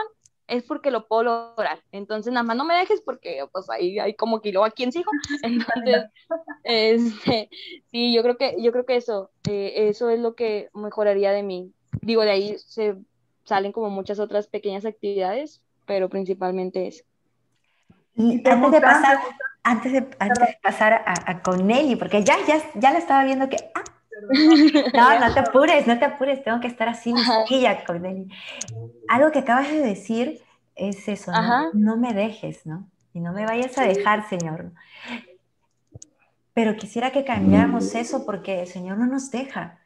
es 0.47 0.63
porque 0.63 0.91
lo 0.91 1.07
puedo 1.07 1.23
lograr. 1.23 1.83
Entonces, 1.91 2.31
nada 2.31 2.43
más 2.43 2.55
no 2.55 2.65
me 2.65 2.75
dejes 2.75 3.01
porque 3.01 3.45
pues 3.51 3.69
ahí 3.69 3.99
hay 3.99 4.13
como 4.15 4.41
kilo 4.41 4.63
a 4.63 4.71
quien 4.71 4.91
sigo. 4.91 5.12
Entonces, 5.43 6.05
este, 6.63 7.49
sí, 7.91 8.13
yo 8.13 8.23
creo 8.23 8.38
que, 8.38 8.55
yo 8.60 8.71
creo 8.71 8.86
que 8.86 8.95
eso, 8.95 9.29
eh, 9.49 9.89
eso 9.89 10.10
es 10.10 10.19
lo 10.19 10.36
que 10.36 10.69
mejoraría 10.73 11.31
de 11.31 11.43
mí. 11.43 11.73
Digo, 12.01 12.23
de 12.23 12.31
ahí 12.31 12.57
se 12.60 12.95
salen 13.43 13.71
como 13.71 13.89
muchas 13.89 14.19
otras 14.19 14.47
pequeñas 14.47 14.86
actividades, 14.86 15.62
pero 15.86 16.10
principalmente 16.10 16.88
eso. 16.88 17.03
Y 18.15 18.41
antes 18.47 18.71
de 18.71 18.81
pasar, 18.81 19.19
antes 19.63 19.91
de, 19.91 20.10
antes 20.19 20.39
de 20.39 20.60
pasar 20.62 20.93
a, 20.93 21.31
a, 21.31 21.43
con 21.43 21.67
Nelly, 21.67 21.97
porque 21.97 22.23
ya, 22.23 22.36
ya, 22.47 22.60
ya 22.75 22.91
la 22.91 22.97
estaba 22.97 23.23
viendo 23.23 23.47
que, 23.47 23.57
ah, 23.75 23.83
no, 24.93 25.19
no 25.19 25.34
te 25.34 25.39
apures, 25.39 25.88
no 25.88 25.99
te 25.99 26.06
apures, 26.06 26.43
tengo 26.43 26.60
que 26.60 26.67
estar 26.67 26.89
así 26.89 27.13
lisquilla, 27.13 27.84
Cordelia. 27.86 28.25
Algo 29.08 29.32
que 29.32 29.39
acabas 29.39 29.69
de 29.69 29.82
decir 29.82 30.41
es 30.75 31.08
eso, 31.08 31.32
¿no? 31.32 31.71
no 31.73 31.97
me 31.97 32.13
dejes, 32.13 32.65
¿no? 32.65 32.89
Y 33.13 33.19
no 33.19 33.34
me 33.34 33.45
vayas 33.45 33.77
a 33.77 33.84
dejar, 33.84 34.27
Señor. 34.30 34.71
Pero 36.53 36.75
quisiera 36.75 37.12
que 37.12 37.23
cambiáramos 37.23 37.93
eso 37.95 38.25
porque 38.25 38.62
el 38.62 38.67
Señor 38.67 38.97
no 38.97 39.06
nos 39.06 39.32
deja. 39.32 39.80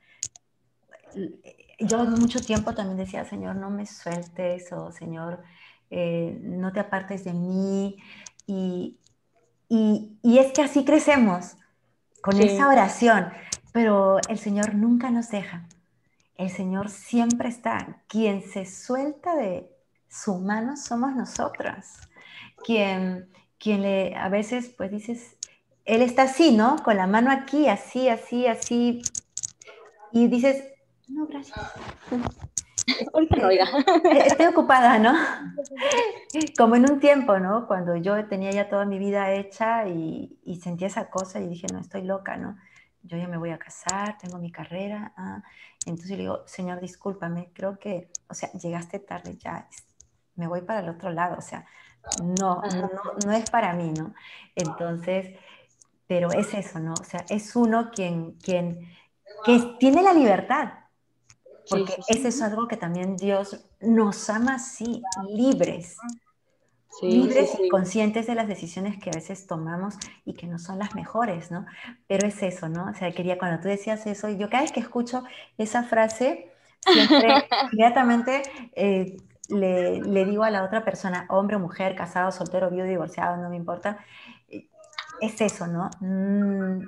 Yo 1.80 2.06
mucho 2.06 2.40
tiempo 2.40 2.74
también 2.74 2.98
decía, 2.98 3.26
Señor, 3.26 3.56
no 3.56 3.70
me 3.70 3.86
sueltes, 3.86 4.72
o 4.72 4.92
Señor, 4.92 5.44
eh, 5.90 6.40
no 6.42 6.72
te 6.72 6.80
apartes 6.80 7.24
de 7.24 7.34
mí. 7.34 7.98
Y, 8.48 8.98
y, 9.70 10.18
y, 10.22 10.38
es 10.40 10.52
que 10.54 10.62
así 10.62 10.84
crecemos, 10.84 11.58
con 12.22 12.40
esa 12.40 12.68
oración. 12.68 13.32
Pero 13.72 14.20
el 14.28 14.38
Señor 14.38 14.76
nunca 14.76 15.10
nos 15.10 15.30
deja. 15.30 15.64
El 16.36 16.50
Señor 16.50 16.90
siempre 16.90 17.50
está. 17.50 18.02
Quien 18.08 18.42
se 18.42 18.66
suelta 18.66 19.36
de 19.36 19.70
su 20.10 20.36
mano 20.40 20.76
somos 20.76 21.16
nosotras. 21.16 22.10
Quien, 22.64 23.30
quien 23.58 23.82
le, 23.82 24.16
a 24.16 24.30
veces, 24.30 24.70
pues 24.70 24.92
dices, 24.92 25.38
Él 25.86 26.02
está 26.02 26.24
así, 26.24 26.56
¿no? 26.56 26.78
Con 26.84 26.98
la 26.98 27.08
mano 27.08 27.32
aquí, 27.32 27.68
así, 27.68 28.10
así, 28.10 28.48
así. 28.48 29.02
Y 30.12 30.28
dices, 30.28 30.64
no, 31.08 31.28
gracias. 31.28 31.60
Estoy 34.26 34.46
ocupada, 34.48 35.00
¿no? 35.00 35.14
Como 36.58 36.76
en 36.76 36.92
un 36.92 37.00
tiempo, 37.00 37.40
¿no? 37.40 37.68
Cuando 37.68 37.96
yo 37.96 38.26
tenía 38.28 38.52
ya 38.52 38.70
toda 38.70 38.86
mi 38.86 39.00
vida 39.00 39.32
hecha 39.34 39.88
y, 39.88 40.40
y 40.44 40.56
sentía 40.58 40.88
esa 40.88 41.10
cosa 41.10 41.40
y 41.40 41.48
dije, 41.48 41.68
no, 41.72 41.80
estoy 41.80 42.04
loca, 42.04 42.38
¿no? 42.38 42.58
Yo 43.04 43.18
ya 43.18 43.28
me 43.28 43.38
voy 43.38 43.50
a 43.52 43.58
casar, 43.58 44.18
tengo 44.18 44.38
mi 44.38 44.52
carrera. 44.52 45.14
Ah. 45.18 45.44
Entonces 45.86 46.12
le 46.12 46.24
digo, 46.24 46.44
Señor, 46.46 46.80
discúlpame, 46.80 47.52
creo 47.54 47.80
que, 47.80 48.10
o 48.30 48.34
sea, 48.34 48.52
llegaste 48.54 49.00
tarde, 49.00 49.38
ya 49.38 49.68
me 50.36 50.48
voy 50.48 50.62
para 50.62 50.80
el 50.80 50.90
otro 50.90 51.12
lado, 51.12 51.38
o 51.38 51.42
sea, 51.42 51.66
no, 52.24 52.62
no, 52.62 52.90
no 53.26 53.32
es 53.32 53.50
para 53.50 53.74
mí, 53.74 53.92
¿no? 53.92 54.14
Entonces, 54.56 55.36
pero 56.08 56.32
es 56.32 56.54
eso, 56.54 56.80
¿no? 56.80 56.94
O 56.94 57.04
sea, 57.04 57.26
es 57.30 57.56
uno 57.56 57.92
quien, 57.92 58.34
quien 58.34 58.90
que 59.46 59.76
tiene 59.80 60.04
la 60.04 60.14
libertad, 60.14 60.74
porque 61.70 61.96
ese 62.08 62.30
es 62.30 62.42
algo 62.42 62.68
que 62.68 62.78
también 62.78 63.16
Dios 63.16 63.66
nos 63.80 64.30
ama 64.30 64.56
así, 64.56 65.02
libres 65.30 65.98
libres 67.02 67.58
y 67.60 67.70
conscientes 67.70 68.28
de 68.28 68.36
las 68.36 68.48
decisiones 68.48 69.02
que 69.02 69.10
a 69.10 69.14
veces 69.14 69.48
tomamos 69.48 69.96
y 70.26 70.34
que 70.34 70.48
no 70.48 70.60
son 70.60 70.80
las 70.80 70.96
mejores, 70.96 71.52
¿no? 71.52 71.66
Pero 72.08 72.28
es 72.28 72.42
eso, 72.44 72.70
¿no? 72.70 72.90
O 72.90 72.94
sea, 72.94 73.12
quería, 73.12 73.38
cuando 73.38 73.62
tú 73.62 73.68
decías 73.68 74.06
eso, 74.08 74.30
yo 74.30 74.50
cada 74.50 74.64
vez 74.64 74.72
que 74.72 74.80
escucho 74.80 75.24
esa 75.58 75.84
frase, 75.84 76.52
siempre 76.82 77.28
inmediatamente 77.72 78.42
eh, 78.76 79.18
le, 79.50 80.02
le, 80.02 80.26
digo 80.26 80.44
a 80.44 80.50
la 80.50 80.64
otra 80.64 80.84
persona, 80.84 81.26
hombre 81.30 81.56
o 81.56 81.60
mujer, 81.60 81.96
casado, 81.96 82.32
soltero, 82.32 82.70
viudo, 82.70 82.86
divorciado, 82.86 83.38
no 83.38 83.50
me 83.50 83.56
importa, 83.56 84.00
es 85.22 85.40
eso, 85.40 85.68
¿no? 85.68 85.90
Mm, 86.00 86.82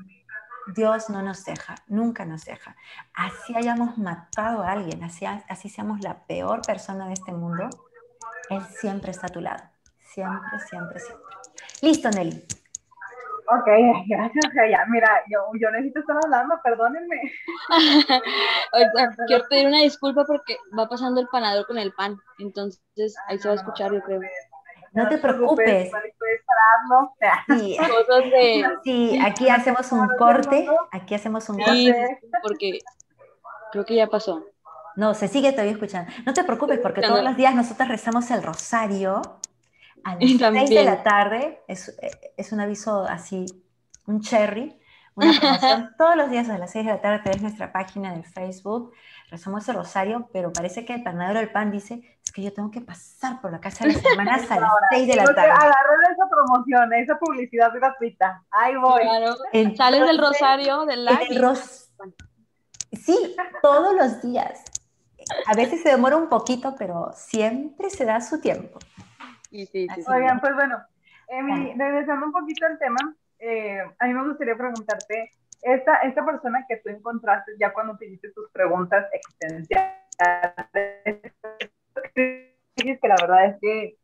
Dios 0.75 1.09
no 1.09 1.21
nos 1.21 1.45
deja, 1.45 1.75
nunca 1.87 2.25
nos 2.25 2.45
deja. 2.45 2.75
Así 3.13 3.55
hayamos 3.55 3.97
matado 3.97 4.63
a 4.63 4.71
alguien, 4.71 5.03
así, 5.03 5.25
así 5.25 5.69
seamos 5.69 6.01
la 6.01 6.25
peor 6.25 6.61
persona 6.61 7.07
de 7.07 7.13
este 7.13 7.31
mundo, 7.31 7.69
Él 8.49 8.63
siempre 8.79 9.11
está 9.11 9.27
a 9.27 9.29
tu 9.29 9.41
lado. 9.41 9.72
Siempre, 10.13 10.59
siempre, 10.69 10.99
siempre. 10.99 11.35
Listo, 11.81 12.09
Nelly. 12.11 12.45
Ok, 13.49 13.67
gracias, 14.07 14.53
ya, 14.69 14.85
mira, 14.89 15.09
yo, 15.29 15.39
yo 15.59 15.71
necesito 15.71 15.99
estar 16.01 16.17
hablando, 16.23 16.55
perdónenme. 16.63 17.19
quiero 19.27 19.43
pedir 19.49 19.67
una 19.67 19.81
disculpa 19.81 20.23
porque 20.25 20.57
va 20.77 20.87
pasando 20.87 21.19
el 21.19 21.27
panador 21.27 21.65
con 21.65 21.77
el 21.77 21.93
pan, 21.93 22.15
entonces 22.39 23.15
ahí 23.27 23.37
se 23.39 23.47
va 23.47 23.53
a 23.55 23.57
escuchar, 23.57 23.91
yo 23.91 24.01
creo. 24.01 24.21
No 24.93 25.07
te 25.09 25.17
preocupes. 25.17 25.91
Sí. 27.47 27.77
sí, 28.83 29.19
aquí 29.23 29.47
hacemos 29.47 29.91
un 29.91 30.07
corte, 30.17 30.67
aquí 30.91 31.15
hacemos 31.15 31.47
un 31.49 31.57
corte. 31.57 32.19
porque 32.41 32.79
creo 33.71 33.85
que 33.85 33.95
ya 33.95 34.07
pasó. 34.07 34.43
No, 34.95 35.13
se 35.13 35.27
sigue 35.27 35.51
todavía 35.51 35.71
escuchando. 35.71 36.11
No 36.25 36.33
te 36.33 36.43
preocupes 36.43 36.79
porque 36.79 37.01
todos 37.01 37.23
los 37.23 37.37
días 37.37 37.55
nosotros 37.55 37.87
rezamos 37.87 38.29
el 38.31 38.43
rosario 38.43 39.21
a 40.03 40.15
las 40.19 40.19
6 40.19 40.69
de 40.69 40.83
la 40.83 41.03
tarde. 41.03 41.61
Es, 41.67 41.95
es 42.37 42.51
un 42.51 42.59
aviso 42.59 43.03
así, 43.03 43.45
un 44.05 44.21
cherry, 44.21 44.79
una 45.15 45.39
promoción. 45.39 45.93
todos 45.97 46.15
los 46.15 46.29
días 46.29 46.49
a 46.49 46.57
las 46.57 46.71
6 46.71 46.85
de 46.85 46.91
la 46.91 47.01
tarde 47.01 47.19
tenés 47.23 47.41
nuestra 47.41 47.71
página 47.71 48.13
de 48.13 48.23
Facebook 48.23 48.93
rezamos 49.33 49.67
el 49.67 49.75
rosario, 49.75 50.29
pero 50.31 50.53
parece 50.53 50.85
que 50.85 50.93
el 50.93 51.03
panadero 51.03 51.39
del 51.39 51.51
pan 51.51 51.71
dice, 51.71 52.19
es 52.23 52.31
que 52.31 52.43
yo 52.43 52.53
tengo 52.53 52.69
que 52.69 52.81
pasar 52.81 53.41
por 53.41 53.51
la 53.51 53.59
casa 53.59 53.83
de 53.83 53.93
las 53.93 54.05
hermanas 54.05 54.49
a 54.51 54.59
las 54.59 54.71
6 54.91 55.07
de 55.07 55.15
la 55.15 55.25
tarde. 55.25 55.41
Agarrar 55.41 56.11
esa 56.11 56.29
promoción, 56.29 56.93
esa 56.93 57.17
publicidad 57.17 57.71
gratuita. 57.73 58.43
Ahí 58.51 58.75
voy. 58.75 59.01
Claro. 59.01 59.35
Sales 59.75 60.05
del 60.05 60.19
rosario, 60.19 60.85
del 60.85 61.05
live. 61.05 61.55
Sí, 62.91 63.35
todos 63.63 63.95
los 63.95 64.21
días. 64.21 64.63
A 65.47 65.55
veces 65.55 65.81
se 65.81 65.89
demora 65.89 66.15
un 66.15 66.29
poquito, 66.29 66.75
pero 66.77 67.11
siempre 67.15 67.89
se 67.89 68.05
da 68.05 68.21
su 68.21 68.39
tiempo. 68.39 68.77
Sí, 69.53 69.67
sí, 69.67 69.87
sí, 69.93 70.01
Oigan, 70.07 70.41
pues 70.41 70.55
bueno, 70.55 70.81
regresando 71.77 72.25
un 72.25 72.31
poquito 72.31 72.65
al 72.65 72.79
tema, 72.79 73.15
eh, 73.37 73.83
a 73.99 74.07
mí 74.07 74.13
me 74.15 74.27
gustaría 74.27 74.55
preguntarte, 74.55 75.29
esta, 75.61 75.97
esta 75.97 76.25
persona 76.25 76.65
que 76.67 76.77
tú 76.77 76.89
encontraste 76.89 77.51
ya 77.59 77.71
cuando 77.71 77.95
te 77.95 78.07
hiciste 78.07 78.31
tus 78.31 78.49
preguntas 78.49 79.05
existenciales, 79.13 79.93
que 82.15 83.07
la 83.07 83.15
verdad 83.21 83.45
es 83.45 83.57
que 83.61 83.95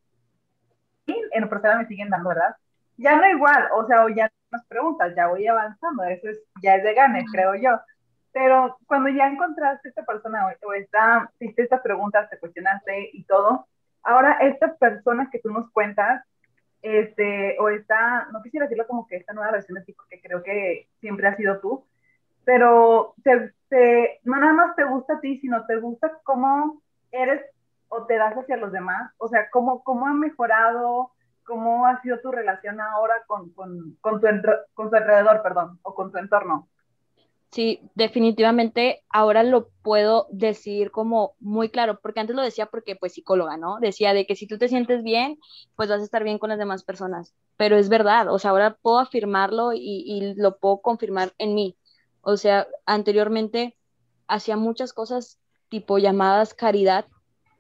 en 1.08 1.43
el 1.43 1.50
proceso 1.50 1.78
me 1.80 1.88
siguen 1.88 2.12
dando, 2.12 2.30
¿verdad? 2.30 2.56
Ya 2.97 3.16
no 3.16 3.28
igual, 3.28 3.70
o 3.74 3.88
sea, 3.88 4.06
o 4.06 4.10
ya 4.10 4.32
más 4.52 4.64
preguntas, 4.68 5.16
ya 5.16 5.30
voy 5.30 5.47
avanzando, 5.47 6.04
eso 6.04 6.30
es, 6.30 6.43
ya 6.62 6.76
es 6.76 6.84
de 6.84 6.93
ganes, 6.93 7.26
creo 7.32 7.56
yo. 7.56 7.80
Pero 8.32 8.78
cuando 8.86 9.10
ya 9.10 9.26
encontraste 9.26 9.89
esta 9.89 10.06
persona 10.06 10.45
o, 10.62 10.74
esta, 10.74 11.32
hiciste 11.39 11.64
estas 11.64 11.82
preguntas, 11.82 12.30
te 12.30 12.38
cuestionaste 12.38 13.10
y 13.14 13.24
todo, 13.24 13.68
ahora 14.04 14.38
estas 14.41 14.78
personas 14.78 15.30
que 15.32 15.39
tú 15.39 15.50
nos 15.52 15.70
cuentas, 15.72 16.24
este, 16.82 17.58
o 17.60 17.70
esta, 17.70 18.28
no 18.32 18.41
quisiera 18.41 18.66
decirlo 18.66 18.88
como 18.88 19.06
que 19.06 19.18
esta 19.18 19.34
nueva 19.34 19.52
versión 19.52 19.78
de 19.78 19.86
ti, 19.86 19.93
porque 19.93 20.22
creo 20.22 20.43
que 20.43 20.88
siempre 21.00 21.28
has 21.28 21.38
sido 21.38 21.60
tú, 21.60 21.86
pero 22.45 23.14
te, 23.24 24.20
no 24.24 24.38
nada 24.39 24.54
más 24.54 24.76
te 24.76 24.84
gusta 24.86 25.16
a 25.16 25.20
ti, 25.20 25.39
sino 25.39 25.66
te 25.66 25.76
gusta 25.78 26.20
cómo 26.24 26.82
eres 27.12 27.41
o 27.89 28.06
te 28.06 28.16
das 28.18 28.36
hacia 28.36 28.58
los 28.58 28.72
demás, 28.72 29.12
o 29.18 29.28
sea, 29.28 29.50
cómo, 29.50 29.84
cómo 29.84 30.08
ha 30.08 30.14
mejorado, 30.14 31.12
cómo 31.45 31.86
ha 31.86 32.02
sido 32.02 32.20
tu 32.22 32.32
relación 32.32 32.80
ahora 32.80 33.16
con, 33.28 33.52
con, 33.54 33.97
con, 34.02 34.22
tu, 34.22 34.28
con 34.74 34.89
tu 34.89 34.95
alrededor, 34.95 35.41
perdón, 35.41 35.80
o 35.82 35.93
con 35.95 36.12
tu 36.12 36.18
entorno. 36.18 36.70
Sí, 37.52 37.82
definitivamente 37.95 39.04
ahora 39.10 39.41
lo 39.43 39.70
puedo 39.82 40.28
decir 40.30 40.91
como 40.91 41.34
muy 41.39 41.70
claro, 41.70 42.00
porque 42.00 42.20
antes 42.20 42.36
lo 42.36 42.43
decía 42.43 42.68
porque 42.68 42.95
pues 42.95 43.14
psicóloga, 43.14 43.58
¿no? 43.58 43.80
Decía 43.80 44.14
de 44.14 44.28
que 44.28 44.36
si 44.36 44.45
tú 44.45 44.60
te 44.60 44.68
sientes 44.68 45.02
bien, 45.04 45.39
pues 45.76 45.89
vas 45.89 46.02
a 46.02 46.04
estar 46.04 46.24
bien 46.24 46.38
con 46.38 46.50
las 46.50 46.60
demás 46.60 46.84
personas, 46.84 47.34
pero 47.58 47.76
es 47.78 47.89
verdad, 47.89 48.32
o 48.32 48.38
sea, 48.38 48.52
ahora 48.52 48.78
puedo 48.80 49.00
afirmarlo 49.00 49.74
y, 49.74 49.80
y 49.82 50.36
lo 50.36 50.60
puedo 50.60 50.82
confirmar 50.82 51.34
en 51.39 51.56
mí. 51.56 51.76
O 52.22 52.38
sea, 52.38 52.68
anteriormente 52.86 53.76
hacía 54.28 54.56
muchas 54.56 54.93
cosas 54.93 55.39
tipo 55.70 55.97
llamadas 55.97 56.54
caridad, 56.54 57.08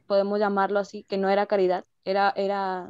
podemos 0.07 0.39
llamarlo 0.39 0.79
así, 0.79 1.03
que 1.05 1.17
no 1.17 1.29
era 1.29 1.45
caridad, 1.47 1.85
era, 2.03 2.31
era 2.35 2.89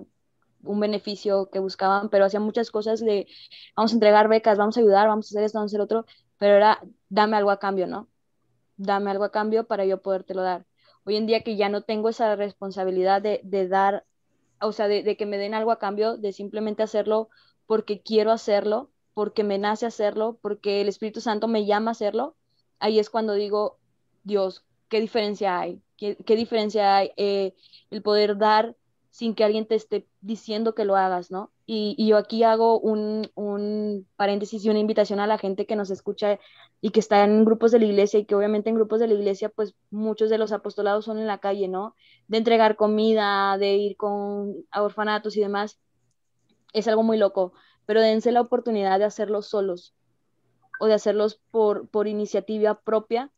un 0.63 0.79
beneficio 0.79 1.49
que 1.51 1.59
buscaban, 1.59 2.09
pero 2.09 2.25
hacía 2.25 2.39
muchas 2.39 2.71
cosas 2.71 2.99
de 2.99 3.27
vamos 3.75 3.91
a 3.91 3.95
entregar 3.95 4.27
becas, 4.27 4.57
vamos 4.57 4.77
a 4.77 4.81
ayudar, 4.81 5.07
vamos 5.07 5.27
a 5.27 5.29
hacer 5.29 5.43
esto, 5.43 5.59
vamos 5.59 5.71
a 5.73 5.75
hacer 5.75 5.81
otro, 5.81 6.05
pero 6.39 6.55
era 6.55 6.81
dame 7.09 7.37
algo 7.37 7.51
a 7.51 7.59
cambio, 7.59 7.85
¿no? 7.85 8.09
Dame 8.77 9.11
algo 9.11 9.25
a 9.25 9.31
cambio 9.31 9.67
para 9.67 9.85
yo 9.85 10.01
podértelo 10.01 10.41
dar. 10.41 10.65
Hoy 11.05 11.17
en 11.17 11.27
día 11.27 11.43
que 11.43 11.55
ya 11.57 11.69
no 11.69 11.83
tengo 11.83 12.09
esa 12.09 12.35
responsabilidad 12.35 13.21
de, 13.21 13.67
dar, 13.67 14.05
o 14.61 14.71
sea, 14.71 14.87
de, 14.87 15.17
que 15.17 15.25
me 15.25 15.37
den 15.37 15.53
algo 15.53 15.71
a 15.71 15.79
cambio, 15.79 16.17
de 16.17 16.33
simplemente 16.33 16.81
hacerlo 16.83 17.29
porque 17.67 18.01
quiero 18.01 18.31
hacerlo, 18.31 18.89
porque 19.13 19.43
me 19.43 19.57
nace 19.57 19.85
hacerlo, 19.85 20.39
porque 20.41 20.81
el 20.81 20.87
Espíritu 20.87 21.21
Santo 21.21 21.47
me 21.47 21.65
llama 21.65 21.91
a 21.91 21.93
hacerlo, 21.93 22.35
ahí 22.79 22.99
es 22.99 23.09
cuando 23.09 23.33
digo, 23.33 23.77
Dios, 24.23 24.65
¿qué 24.87 25.01
diferencia 25.01 25.59
hay? 25.59 25.81
¿Qué, 25.97 26.15
diferencia 26.35 26.95
hay 26.95 27.11
eh, 27.17 27.53
el 27.89 28.01
poder 28.01 28.37
dar 28.37 28.75
sin 29.11 29.35
que 29.35 29.43
alguien 29.43 29.67
te 29.67 29.75
esté 29.75 30.07
diciendo 30.21 30.73
que 30.73 30.85
lo 30.85 30.95
hagas, 30.95 31.29
¿no? 31.29 31.51
Y, 31.71 32.07
yo 32.07 32.17
aquí 32.17 32.41
hago 32.41 32.79
un, 32.79 33.29
un, 33.35 34.07
paréntesis 34.15 34.65
y 34.65 34.71
una 34.71 34.79
invitación 34.79 35.19
a 35.19 35.27
la 35.27 35.37
gente 35.37 35.67
que 35.67 35.75
nos 35.75 35.91
escucha 35.91 36.39
y 36.81 36.89
que 36.89 36.99
está 36.99 37.23
en 37.23 37.45
grupos 37.45 37.71
de 37.71 37.77
la 37.77 37.85
iglesia 37.85 38.19
y 38.19 38.25
que 38.25 38.33
obviamente 38.33 38.71
en 38.71 38.75
grupos 38.75 38.99
de 38.99 39.07
la 39.07 39.13
iglesia, 39.13 39.49
pues 39.49 39.75
muchos 39.91 40.31
de 40.31 40.39
los 40.39 40.51
apostolados 40.51 41.05
son 41.05 41.19
en 41.19 41.27
la 41.27 41.37
calle, 41.37 41.67
¿no? 41.67 41.95
De 42.27 42.39
entregar 42.39 42.75
comida, 42.75 43.55
de 43.59 43.75
ir 43.75 43.97
con 43.97 44.55
a 44.71 44.81
orfanatos 44.81 45.37
y 45.37 45.41
demás. 45.41 45.79
Es 46.73 46.87
algo 46.87 47.03
muy 47.03 47.19
loco, 47.19 47.53
pero 47.85 48.01
dense 48.01 48.31
la 48.31 48.41
oportunidad 48.41 48.97
de 48.97 49.05
hacerlo 49.05 49.43
solos 49.43 49.93
o 50.79 50.87
de 50.87 50.95
hacerlos 50.95 51.39
por, 51.51 51.87
por 51.89 52.07
iniciativa 52.07 52.81
propia 52.81 53.29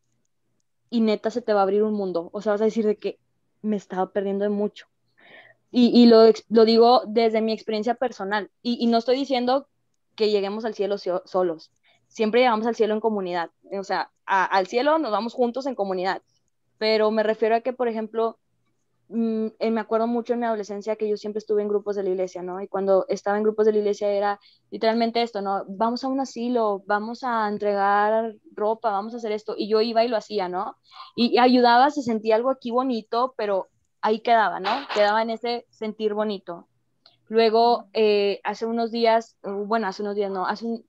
y 0.89 1.01
neta 1.01 1.31
se 1.31 1.41
te 1.41 1.51
va 1.51 1.59
a 1.59 1.63
abrir 1.63 1.83
un 1.83 1.93
mundo. 1.93 2.29
O 2.31 2.41
sea, 2.41 2.53
vas 2.53 2.61
a 2.61 2.65
decir 2.65 2.85
de 2.85 2.95
que 2.95 3.19
me 3.61 3.75
estaba 3.75 4.13
perdiendo 4.13 4.43
de 4.45 4.49
mucho 4.49 4.90
y, 5.71 6.05
lo, 6.07 6.65
digo 6.65 7.03
desde 7.07 7.41
mi 7.41 7.53
experiencia 7.53 7.95
personal. 7.95 8.51
Y, 8.61 8.85
no 8.87 8.97
estoy 8.97 9.15
diciendo 9.15 9.67
que 10.15 10.29
lleguemos 10.29 10.65
al 10.65 10.75
cielo 10.75 10.97
solos. 10.97 11.71
Siempre 12.07 12.41
llegamos 12.41 12.67
al 12.67 12.75
cielo 12.75 12.93
en 12.93 12.99
comunidad. 12.99 13.51
O 13.71 13.83
sea, 13.83 14.11
al 14.25 14.67
cielo 14.67 14.99
nos 14.99 15.11
vamos 15.11 15.33
juntos 15.33 15.65
en 15.65 15.75
comunidad. 15.75 16.21
Pero 16.77 17.09
me 17.11 17.23
refiero 17.23 17.55
a 17.55 17.61
que, 17.61 17.71
por 17.71 17.87
ejemplo, 17.87 18.37
mm, 19.07 19.47
eh, 19.59 19.71
me 19.71 19.79
acuerdo 19.79 20.07
mucho 20.07 20.33
en 20.33 20.39
mi 20.39 20.45
adolescencia 20.45 20.97
que 20.97 21.07
yo 21.07 21.15
siempre 21.15 21.37
estuve 21.39 21.61
en 21.61 21.69
grupos 21.69 21.95
de 21.95 22.03
la 22.03 22.09
iglesia, 22.09 22.41
¿no? 22.41 22.59
Y 22.61 22.67
cuando 22.67 23.05
estaba 23.07 23.37
en 23.37 23.43
grupos 23.43 23.65
de 23.65 23.71
la 23.73 23.77
iglesia 23.77 24.09
era 24.11 24.39
literalmente 24.71 25.21
esto, 25.21 25.41
¿no? 25.41 25.63
Vamos 25.67 26.03
a 26.03 26.07
un 26.09 26.19
asilo, 26.19 26.83
vamos 26.85 27.23
a 27.23 27.47
entregar 27.47 28.35
ropa, 28.53 28.91
vamos 28.91 29.13
a 29.13 29.17
hacer 29.17 29.31
esto. 29.31 29.53
Y 29.57 29.69
yo 29.69 29.79
iba 29.81 30.03
y 30.03 30.09
lo 30.09 30.17
hacía, 30.17 30.49
¿no? 30.49 30.75
Y 31.15 31.37
ayudaba, 31.37 31.91
se 31.91 32.01
sentía 32.01 32.35
algo 32.35 32.49
aquí 32.49 32.71
bonito, 32.71 33.33
pero 33.37 33.69
ahí 34.01 34.19
quedaba, 34.19 34.59
¿no? 34.59 34.69
Quedaba 34.93 35.21
en 35.21 35.29
ese 35.29 35.65
sentir 35.69 36.13
bonito. 36.13 36.67
Luego, 37.27 37.85
eh, 37.93 38.41
hace 38.43 38.65
unos 38.65 38.91
días, 38.91 39.37
bueno, 39.43 39.87
hace 39.87 40.01
unos 40.01 40.15
días 40.15 40.31
no, 40.31 40.45
hace 40.45 40.83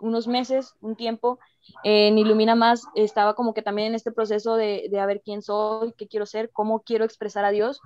unos 0.00 0.26
meses, 0.26 0.74
un 0.80 0.96
tiempo, 0.96 1.38
en 1.84 2.18
Ilumina 2.18 2.54
Más 2.54 2.84
estaba 2.94 3.34
como 3.34 3.54
que 3.54 3.62
también 3.62 3.88
en 3.88 3.94
este 3.94 4.12
proceso 4.12 4.56
de, 4.56 4.88
de 4.90 5.00
a 5.00 5.06
ver 5.06 5.22
quién 5.24 5.42
soy, 5.42 5.92
qué 5.96 6.08
quiero 6.08 6.26
ser, 6.26 6.50
cómo 6.50 6.80
quiero 6.80 7.04
expresar 7.04 7.44
a 7.44 7.50
Dios. 7.50 7.80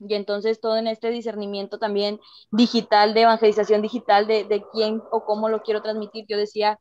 Y 0.00 0.14
entonces 0.14 0.60
todo 0.60 0.76
en 0.76 0.88
este 0.88 1.10
discernimiento 1.10 1.78
también 1.78 2.20
digital, 2.50 3.14
de 3.14 3.22
evangelización 3.22 3.82
digital, 3.82 4.26
de, 4.26 4.44
de 4.44 4.64
quién 4.72 5.00
o 5.12 5.24
cómo 5.24 5.48
lo 5.48 5.62
quiero 5.62 5.82
transmitir. 5.82 6.26
Yo 6.28 6.36
decía, 6.36 6.80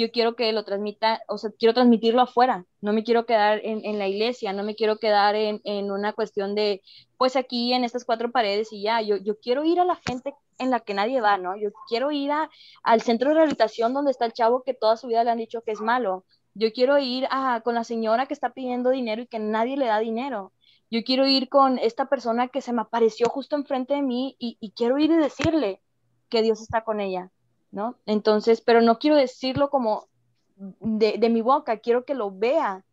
yo 0.00 0.10
quiero 0.10 0.36
que 0.36 0.52
lo 0.52 0.64
transmita, 0.64 1.22
o 1.28 1.38
sea, 1.38 1.50
quiero 1.58 1.72
transmitirlo 1.72 2.20
afuera, 2.20 2.66
no 2.82 2.92
me 2.92 3.02
quiero 3.02 3.24
quedar 3.24 3.60
en, 3.64 3.84
en 3.84 3.98
la 3.98 4.06
iglesia, 4.06 4.52
no 4.52 4.62
me 4.62 4.74
quiero 4.74 4.98
quedar 4.98 5.34
en, 5.34 5.60
en, 5.64 5.90
una 5.90 6.12
cuestión 6.12 6.54
de, 6.54 6.82
pues 7.16 7.34
aquí 7.36 7.72
en 7.72 7.82
estas 7.82 8.04
cuatro 8.04 8.30
paredes 8.30 8.72
y 8.72 8.82
ya, 8.82 9.00
yo, 9.00 9.16
yo 9.16 9.38
quiero 9.40 9.64
ir 9.64 9.80
a 9.80 9.86
la 9.86 9.96
gente 9.96 10.34
en 10.58 10.70
la 10.70 10.80
que 10.80 10.92
nadie 10.92 11.20
va, 11.20 11.38
¿no? 11.38 11.56
Yo 11.56 11.70
quiero 11.88 12.10
ir 12.10 12.30
a, 12.30 12.50
al 12.82 13.00
centro 13.00 13.30
de 13.30 13.36
rehabilitación 13.36 13.94
donde 13.94 14.10
está 14.10 14.26
el 14.26 14.34
chavo 14.34 14.62
que 14.64 14.74
toda 14.74 14.96
su 14.98 15.06
vida 15.08 15.24
le 15.24 15.30
han 15.30 15.38
dicho 15.38 15.62
que 15.62 15.72
es 15.72 15.80
malo. 15.80 16.26
Yo 16.54 16.72
quiero 16.72 16.98
ir 16.98 17.26
a, 17.30 17.62
con 17.62 17.74
la 17.74 17.84
señora 17.84 18.26
que 18.26 18.34
está 18.34 18.50
pidiendo 18.52 18.90
dinero 18.90 19.22
y 19.22 19.26
que 19.26 19.38
nadie 19.38 19.76
le 19.76 19.86
da 19.86 19.98
dinero. 19.98 20.52
Yo 20.90 21.04
quiero 21.04 21.26
ir 21.26 21.48
con 21.48 21.78
esta 21.78 22.06
persona 22.06 22.48
que 22.48 22.60
se 22.60 22.72
me 22.72 22.82
apareció 22.82 23.28
justo 23.28 23.56
enfrente 23.56 23.94
de 23.94 24.02
mí 24.02 24.36
y, 24.38 24.56
y 24.60 24.72
quiero 24.72 24.98
ir 24.98 25.10
y 25.10 25.16
decirle 25.16 25.80
que 26.28 26.42
Dios 26.42 26.60
está 26.60 26.84
con 26.84 27.00
ella 27.00 27.30
¿no? 27.70 27.98
Entonces, 28.06 28.60
pero 28.60 28.80
no 28.80 28.98
quiero 28.98 29.16
decirlo 29.16 29.70
como 29.70 30.08
de, 30.56 31.28
mi 31.30 31.42
boca, 31.42 31.78
quiero 31.78 32.04
que 32.04 32.14
lo 32.14 32.30
vea 32.30 32.84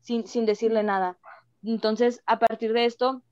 sin, 0.00 0.24
decirle 0.46 0.82
nada. 0.82 1.18
Entonces, 1.64 2.22
a 2.26 2.38
partir 2.38 2.72
de 2.72 2.84
esto, 2.84 3.22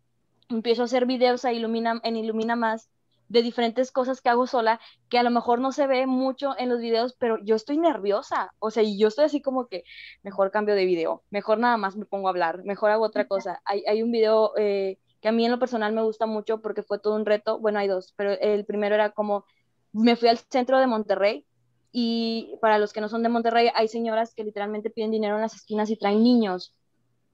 empiezo 0.48 0.82
a 0.82 0.84
hacer 0.86 1.06
videos 1.06 1.44
a 1.44 1.52
Ilumina, 1.52 2.00
en 2.02 2.16
Ilumina 2.16 2.56
Más 2.56 2.90
de 3.28 3.42
diferentes 3.42 3.90
cosas 3.90 4.20
que 4.20 4.28
hago 4.28 4.46
sola, 4.46 4.80
que 5.08 5.18
a 5.18 5.22
lo 5.22 5.30
mejor 5.30 5.58
no 5.58 5.72
se 5.72 5.86
ve 5.86 6.06
mucho 6.06 6.54
en 6.58 6.68
los 6.68 6.80
videos, 6.80 7.14
pero 7.18 7.38
yo 7.42 7.56
estoy 7.56 7.78
nerviosa, 7.78 8.52
o 8.58 8.70
sea, 8.70 8.82
y 8.82 8.98
yo 8.98 9.08
estoy 9.08 9.24
así 9.24 9.40
como 9.40 9.66
que 9.66 9.84
mejor 10.22 10.50
cambio 10.50 10.74
de 10.74 10.84
video, 10.84 11.22
mejor 11.30 11.58
nada 11.58 11.76
más 11.76 11.96
me 11.96 12.04
pongo 12.04 12.28
a 12.28 12.30
hablar, 12.30 12.62
mejor 12.64 12.90
hago 12.90 13.04
otra 13.04 13.26
cosa. 13.26 13.62
Hay, 13.64 13.82
hay 13.88 14.02
un 14.02 14.12
video 14.12 14.52
eh, 14.56 14.98
que 15.20 15.28
a 15.28 15.32
mí 15.32 15.44
en 15.44 15.52
lo 15.52 15.58
personal 15.58 15.92
me 15.94 16.02
gusta 16.02 16.26
mucho 16.26 16.60
porque 16.60 16.82
fue 16.82 16.98
todo 16.98 17.16
un 17.16 17.24
reto, 17.24 17.58
bueno, 17.58 17.78
hay 17.78 17.88
dos, 17.88 18.12
pero 18.16 18.32
el 18.32 18.66
primero 18.66 18.94
era 18.94 19.10
como, 19.10 19.46
me 19.94 20.16
fui 20.16 20.28
al 20.28 20.38
centro 20.38 20.78
de 20.78 20.86
Monterrey 20.86 21.46
y 21.92 22.56
para 22.60 22.78
los 22.78 22.92
que 22.92 23.00
no 23.00 23.08
son 23.08 23.22
de 23.22 23.30
Monterrey, 23.30 23.70
hay 23.74 23.88
señoras 23.88 24.34
que 24.34 24.44
literalmente 24.44 24.90
piden 24.90 25.10
dinero 25.10 25.36
en 25.36 25.42
las 25.42 25.54
esquinas 25.54 25.88
y 25.88 25.96
traen 25.96 26.22
niños 26.22 26.74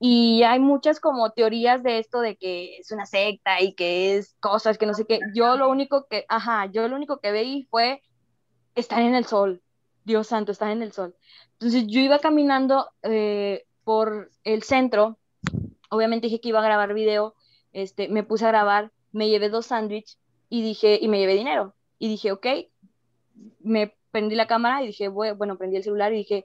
y 0.03 0.43
hay 0.45 0.61
muchas 0.61 0.99
como 0.99 1.31
teorías 1.33 1.83
de 1.83 1.99
esto 1.99 2.21
de 2.23 2.37
que 2.37 2.79
es 2.79 2.91
una 2.91 3.05
secta 3.05 3.61
y 3.61 3.75
que 3.75 4.17
es 4.17 4.35
cosas 4.41 4.79
que 4.79 4.87
no 4.87 4.95
sé 4.95 5.05
qué. 5.07 5.21
Yo 5.35 5.59
lo 5.59 5.69
único 5.69 6.07
que, 6.09 6.25
ajá, 6.27 6.65
yo 6.73 6.89
lo 6.89 6.97
único 6.97 7.19
que 7.19 7.31
veí 7.31 7.69
fue 7.71 8.03
estar 8.75 9.03
en 9.03 9.15
el 9.15 9.27
sol. 9.27 9.63
Dios 10.05 10.29
santo, 10.29 10.53
estar 10.53 10.71
en 10.71 10.83
el 10.83 10.93
sol. 10.93 11.15
Entonces 11.53 11.87
yo 11.87 12.01
iba 12.01 12.19
caminando 12.19 12.89
eh, 13.03 13.67
por 13.85 14.31
el 14.43 14.63
centro. 14.63 15.19
Obviamente 15.91 16.29
dije 16.29 16.41
que 16.41 16.49
iba 16.49 16.61
a 16.61 16.65
grabar 16.65 16.95
video. 16.95 17.35
Este, 17.75 18.09
me 18.09 18.25
puse 18.25 18.47
a 18.47 18.49
grabar, 18.49 18.93
me 19.13 19.29
llevé 19.29 19.51
dos 19.51 19.67
sándwiches 19.67 20.19
y 20.49 20.63
dije, 20.63 20.99
y 21.01 21.09
me 21.09 21.19
llevé 21.19 21.35
dinero. 21.35 21.75
Y 22.01 22.09
dije, 22.09 22.33
ok, 22.33 22.47
me 23.61 23.95
prendí 24.11 24.35
la 24.35 24.49
cámara 24.49 24.83
y 24.83 24.89
dije, 24.89 25.07
bueno, 25.07 25.57
prendí 25.57 25.77
el 25.77 25.85
celular 25.85 26.13
y 26.13 26.17
dije, 26.17 26.45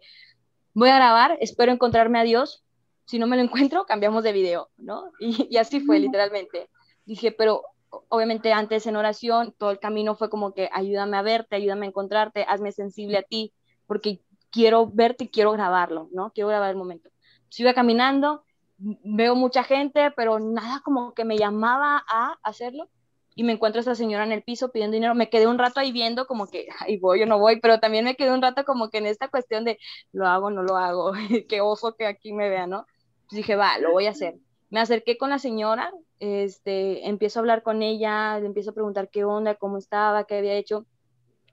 voy 0.75 0.89
a 0.89 0.97
grabar, 0.97 1.37
espero 1.41 1.71
encontrarme 1.71 2.19
a 2.19 2.23
Dios 2.23 2.65
si 3.05 3.19
no 3.19 3.27
me 3.27 3.37
lo 3.37 3.43
encuentro, 3.43 3.85
cambiamos 3.87 4.23
de 4.23 4.33
video, 4.33 4.69
¿no? 4.77 5.11
Y, 5.19 5.57
así 5.57 5.79
fue, 5.79 5.99
literalmente. 5.99 6.69
Dije, 7.05 7.31
pero 7.31 7.63
obviamente 8.09 8.51
antes 8.51 8.85
en 8.87 8.95
oración, 8.95 9.53
todo 9.57 9.71
el 9.71 9.79
camino 9.79 10.15
fue 10.15 10.29
como 10.29 10.53
que 10.53 10.69
ayúdame 10.73 11.17
a 11.17 11.21
verte, 11.21 11.55
ayúdame 11.55 11.85
a 11.85 11.89
encontrarte, 11.89 12.45
hazme 12.47 12.71
sensible 12.71 13.17
a 13.17 13.23
ti, 13.23 13.53
porque 13.87 14.21
quiero 14.51 14.87
verte 14.87 15.25
y 15.25 15.29
quiero 15.29 15.51
grabarlo, 15.51 16.09
¿no? 16.11 16.31
Quiero 16.33 16.49
grabar 16.49 16.71
el 16.71 16.75
momento. 16.75 17.09
Sigo 17.49 17.73
caminando, 17.73 18.43
veo 18.77 19.35
mucha 19.35 19.63
gente, 19.63 20.11
pero 20.11 20.39
nada 20.39 20.81
como 20.83 21.13
que 21.13 21.23
me 21.23 21.37
llamaba 21.37 22.03
a 22.09 22.37
hacerlo. 22.43 22.89
Y 23.35 23.43
me 23.43 23.53
encuentro 23.53 23.79
a 23.79 23.81
esta 23.81 23.95
señora 23.95 24.23
en 24.23 24.31
el 24.31 24.43
piso 24.43 24.71
pidiendo 24.71 24.95
dinero. 24.95 25.13
Me 25.13 25.29
quedé 25.29 25.45
un 25.45 25.57
rato 25.57 25.79
ahí 25.79 25.91
viendo 25.91 26.25
como 26.25 26.47
que, 26.47 26.67
ahí 26.79 26.97
voy 26.97 27.21
o 27.21 27.25
no 27.25 27.37
voy, 27.37 27.59
pero 27.59 27.79
también 27.79 28.05
me 28.05 28.15
quedé 28.15 28.31
un 28.31 28.41
rato 28.41 28.63
como 28.65 28.89
que 28.89 28.97
en 28.97 29.05
esta 29.05 29.27
cuestión 29.27 29.65
de, 29.65 29.77
lo 30.11 30.27
hago 30.27 30.49
no 30.49 30.63
lo 30.63 30.77
hago, 30.77 31.11
qué 31.49 31.61
oso 31.61 31.95
que 31.95 32.05
aquí 32.05 32.33
me 32.33 32.49
vea, 32.49 32.67
¿no? 32.67 32.85
dije, 33.31 33.55
va, 33.55 33.77
lo 33.79 33.91
voy 33.91 34.07
a 34.07 34.11
hacer. 34.11 34.35
Me 34.69 34.79
acerqué 34.79 35.17
con 35.17 35.29
la 35.29 35.39
señora, 35.39 35.91
este, 36.19 37.07
empiezo 37.07 37.39
a 37.39 37.41
hablar 37.41 37.63
con 37.63 37.81
ella, 37.81 38.39
le 38.39 38.45
empiezo 38.45 38.71
a 38.71 38.73
preguntar 38.73 39.09
qué 39.09 39.23
onda, 39.23 39.55
cómo 39.55 39.77
estaba, 39.77 40.25
qué 40.25 40.37
había 40.37 40.53
hecho. 40.53 40.85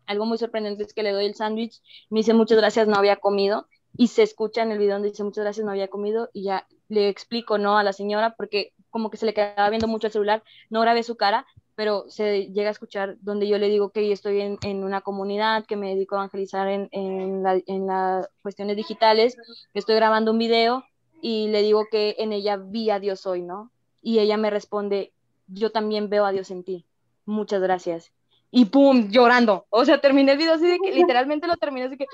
Algo 0.07 0.27
muy 0.27 0.39
sorprendente 0.39 0.83
es 0.83 0.95
que 0.95 1.03
le 1.03 1.13
doy 1.13 1.27
el 1.27 1.35
sándwich, 1.35 1.81
me 2.11 2.21
dice 2.21 2.35
muchas 2.35 2.59
gracias, 2.59 2.89
no 2.89 2.97
había 2.97 3.17
comido, 3.17 3.69
y 3.97 4.09
se 4.09 4.23
escucha 4.23 4.63
en 4.63 4.73
el 4.73 4.79
video 4.79 4.95
donde 4.95 5.11
dice 5.11 5.25
muchas 5.25 5.45
gracias, 5.45 5.65
no 5.65 5.71
había 5.71 5.89
comido, 5.89 6.31
y 6.33 6.45
ya 6.45 6.67
le 6.89 7.09
explico, 7.09 7.59
¿no? 7.59 7.79
A 7.79 7.85
la 7.85 7.93
señora, 7.93 8.35
porque 8.37 8.73
como 8.91 9.11
que 9.11 9.17
se 9.17 9.27
le 9.27 9.35
quedaba 9.35 9.71
viendo 9.71 9.89
mucho 9.89 10.09
el 10.09 10.13
celular, 10.13 10.43
no 10.69 10.81
grabé 10.81 11.03
su 11.03 11.17
cara, 11.17 11.47
pero 11.75 12.05
se 12.09 12.49
llega 12.49 12.69
a 12.69 12.73
escuchar 12.73 13.17
donde 13.21 13.49
yo 13.49 13.59
le 13.59 13.69
digo 13.69 13.91
que 13.91 14.13
estoy 14.13 14.41
en, 14.41 14.59
en, 14.63 14.85
una 14.85 15.01
comunidad, 15.01 15.65
que 15.65 15.77
me 15.77 15.95
dedico 15.95 16.15
a 16.15 16.19
evangelizar 16.19 16.69
en, 16.69 16.89
en, 16.93 17.43
la, 17.43 17.61
en 17.67 17.87
las 17.87 18.29
cuestiones 18.43 18.77
digitales, 18.77 19.37
que 19.73 19.79
estoy 19.79 19.95
grabando 19.95 20.33
un 20.33 20.39
video 20.39 20.85
y 21.21 21.49
le 21.49 21.63
digo 21.63 21.87
que 21.91 22.17
en 22.19 22.33
ella 22.33 22.57
vi 22.57 22.91
a 22.91 22.99
Dios 22.99 23.27
hoy, 23.27 23.43
¿no? 23.43 23.71
Y 24.03 24.19
ella 24.19 24.37
me 24.37 24.51
responde, 24.51 25.13
yo 25.47 25.71
también 25.71 26.11
veo 26.11 26.27
a 26.27 26.33
Dios 26.33 26.51
en 26.51 26.65
ti. 26.65 26.85
Muchas 27.25 27.63
gracias. 27.63 28.13
Y 28.51 28.67
pum, 28.67 29.09
llorando. 29.09 29.67
O 29.71 29.85
sea, 29.85 30.01
terminé 30.01 30.33
el 30.33 30.39
video 30.39 30.55
así 30.55 30.67
de 30.67 30.79
que 30.79 30.93
literalmente 30.95 31.47
lo 31.47 31.57
terminé 31.57 31.87
así 31.87 31.97
que 31.97 32.07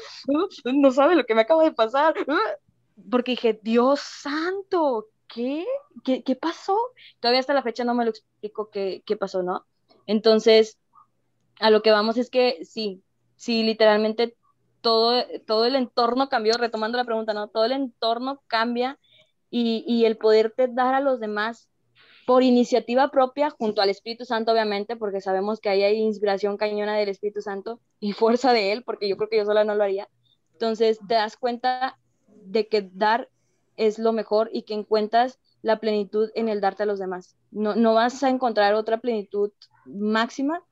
no 0.72 0.92
sabe 0.92 1.16
lo 1.16 1.24
que 1.24 1.34
me 1.34 1.40
acaba 1.40 1.64
de 1.64 1.72
pasar. 1.72 2.14
Porque 3.11 3.32
dije, 3.32 3.59
Dios 3.62 4.00
santo, 4.00 5.06
¿qué? 5.28 5.64
¿Qué, 6.04 6.22
qué 6.22 6.36
pasó? 6.36 6.76
Todavía 7.20 7.40
hasta 7.40 7.54
la 7.54 7.62
fecha 7.62 7.84
no 7.84 7.94
me 7.94 8.04
lo 8.04 8.10
explico 8.10 8.70
qué, 8.70 9.02
qué 9.06 9.16
pasó, 9.16 9.42
¿no? 9.42 9.64
Entonces, 10.06 10.78
a 11.60 11.70
lo 11.70 11.82
que 11.82 11.90
vamos 11.90 12.16
es 12.16 12.30
que 12.30 12.64
sí, 12.64 13.02
sí, 13.36 13.62
literalmente 13.62 14.36
todo, 14.80 15.24
todo 15.46 15.64
el 15.64 15.76
entorno 15.76 16.28
cambió, 16.28 16.54
retomando 16.54 16.98
la 16.98 17.04
pregunta, 17.04 17.34
¿no? 17.34 17.48
Todo 17.48 17.64
el 17.64 17.72
entorno 17.72 18.42
cambia 18.46 18.98
y, 19.50 19.84
y 19.86 20.04
el 20.04 20.16
poderte 20.16 20.68
dar 20.68 20.94
a 20.94 21.00
los 21.00 21.20
demás 21.20 21.68
por 22.26 22.42
iniciativa 22.42 23.10
propia, 23.10 23.48
junto 23.48 23.80
al 23.80 23.88
Espíritu 23.88 24.26
Santo, 24.26 24.52
obviamente, 24.52 24.96
porque 24.96 25.22
sabemos 25.22 25.60
que 25.60 25.70
ahí 25.70 25.82
hay 25.82 25.96
inspiración 25.96 26.58
cañona 26.58 26.94
del 26.94 27.08
Espíritu 27.08 27.40
Santo 27.40 27.80
y 28.00 28.12
fuerza 28.12 28.52
de 28.52 28.72
Él, 28.72 28.84
porque 28.84 29.08
yo 29.08 29.16
creo 29.16 29.30
que 29.30 29.38
yo 29.38 29.46
sola 29.46 29.64
no 29.64 29.74
lo 29.74 29.82
haría. 29.82 30.08
Entonces, 30.52 30.98
te 31.08 31.14
das 31.14 31.38
cuenta 31.38 31.98
de 32.26 32.68
que 32.68 32.90
dar 32.92 33.30
es 33.78 33.98
lo 33.98 34.12
mejor 34.12 34.50
y 34.52 34.62
que 34.62 34.74
encuentras 34.74 35.38
la 35.62 35.80
plenitud 35.80 36.30
en 36.34 36.48
el 36.48 36.60
darte 36.60 36.82
a 36.82 36.86
los 36.86 36.98
demás. 36.98 37.36
No, 37.50 37.74
no 37.74 37.94
vas 37.94 38.22
a 38.22 38.28
encontrar 38.28 38.74
otra 38.74 38.98
plenitud 38.98 39.50
máxima 39.86 40.62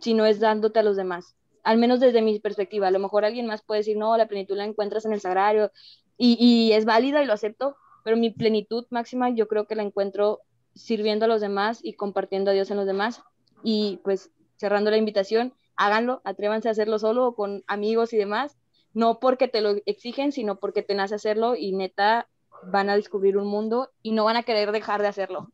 si 0.00 0.12
no 0.12 0.26
es 0.26 0.38
dándote 0.38 0.80
a 0.80 0.82
los 0.82 0.96
demás 0.96 1.34
al 1.62 1.78
menos 1.78 2.00
desde 2.00 2.22
mi 2.22 2.38
perspectiva. 2.38 2.88
A 2.88 2.90
lo 2.90 2.98
mejor 2.98 3.24
alguien 3.24 3.46
más 3.46 3.62
puede 3.62 3.80
decir, 3.80 3.96
no, 3.96 4.16
la 4.16 4.28
plenitud 4.28 4.56
la 4.56 4.64
encuentras 4.64 5.04
en 5.04 5.12
el 5.12 5.20
sagrario 5.20 5.70
y, 6.16 6.72
es 6.72 6.84
válida 6.84 7.22
y 7.22 7.26
lo 7.26 7.32
acepto, 7.32 7.76
pero 8.04 8.16
mi 8.16 8.30
plenitud 8.30 8.86
máxima 8.90 9.30
yo 9.30 9.48
creo 9.48 9.66
que 9.66 9.74
la 9.74 9.82
encuentro 9.82 10.40
sirviendo 10.74 11.24
a 11.24 11.28
los 11.28 11.40
demás 11.40 11.80
y 11.82 11.94
compartiendo 11.94 12.50
a 12.50 12.54
Dios 12.54 12.70
en 12.70 12.76
los 12.76 12.86
demás. 12.86 13.22
Y 13.62 14.00
pues 14.04 14.30
cerrando 14.56 14.90
la 14.90 14.98
invitación, 14.98 15.54
háganlo, 15.76 16.20
atrévanse 16.24 16.68
a 16.68 16.72
hacerlo 16.72 16.98
solo 16.98 17.26
o 17.26 17.34
con 17.34 17.64
amigos 17.66 18.12
y 18.12 18.18
demás, 18.18 18.58
no 18.92 19.18
porque 19.18 19.48
te 19.48 19.60
lo 19.60 19.76
exigen, 19.86 20.32
sino 20.32 20.58
porque 20.58 20.82
te 20.82 20.94
nace 20.94 21.14
hacerlo 21.14 21.56
y 21.56 21.72
neta 21.72 22.28
van 22.64 22.90
a 22.90 22.96
descubrir 22.96 23.36
un 23.36 23.46
mundo 23.46 23.90
y 24.02 24.12
no 24.12 24.24
van 24.24 24.36
a 24.36 24.42
querer 24.42 24.72
dejar 24.72 25.02
de 25.02 25.08
hacerlo. 25.08 25.52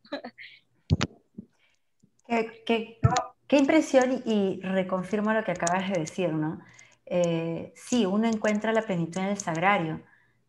¿Qué, 2.27 2.99
Qué 3.47 3.57
impresión 3.57 4.23
y 4.25 4.59
reconfirmo 4.61 5.31
lo 5.31 5.43
que 5.43 5.51
acabas 5.51 5.89
de 5.89 6.01
decir, 6.01 6.33
¿no? 6.33 6.59
Eh, 7.05 7.71
sí, 7.75 8.05
uno 8.05 8.27
encuentra 8.27 8.73
la 8.73 8.81
plenitud 8.81 9.21
en 9.21 9.27
el 9.27 9.37
sagrario, 9.37 10.01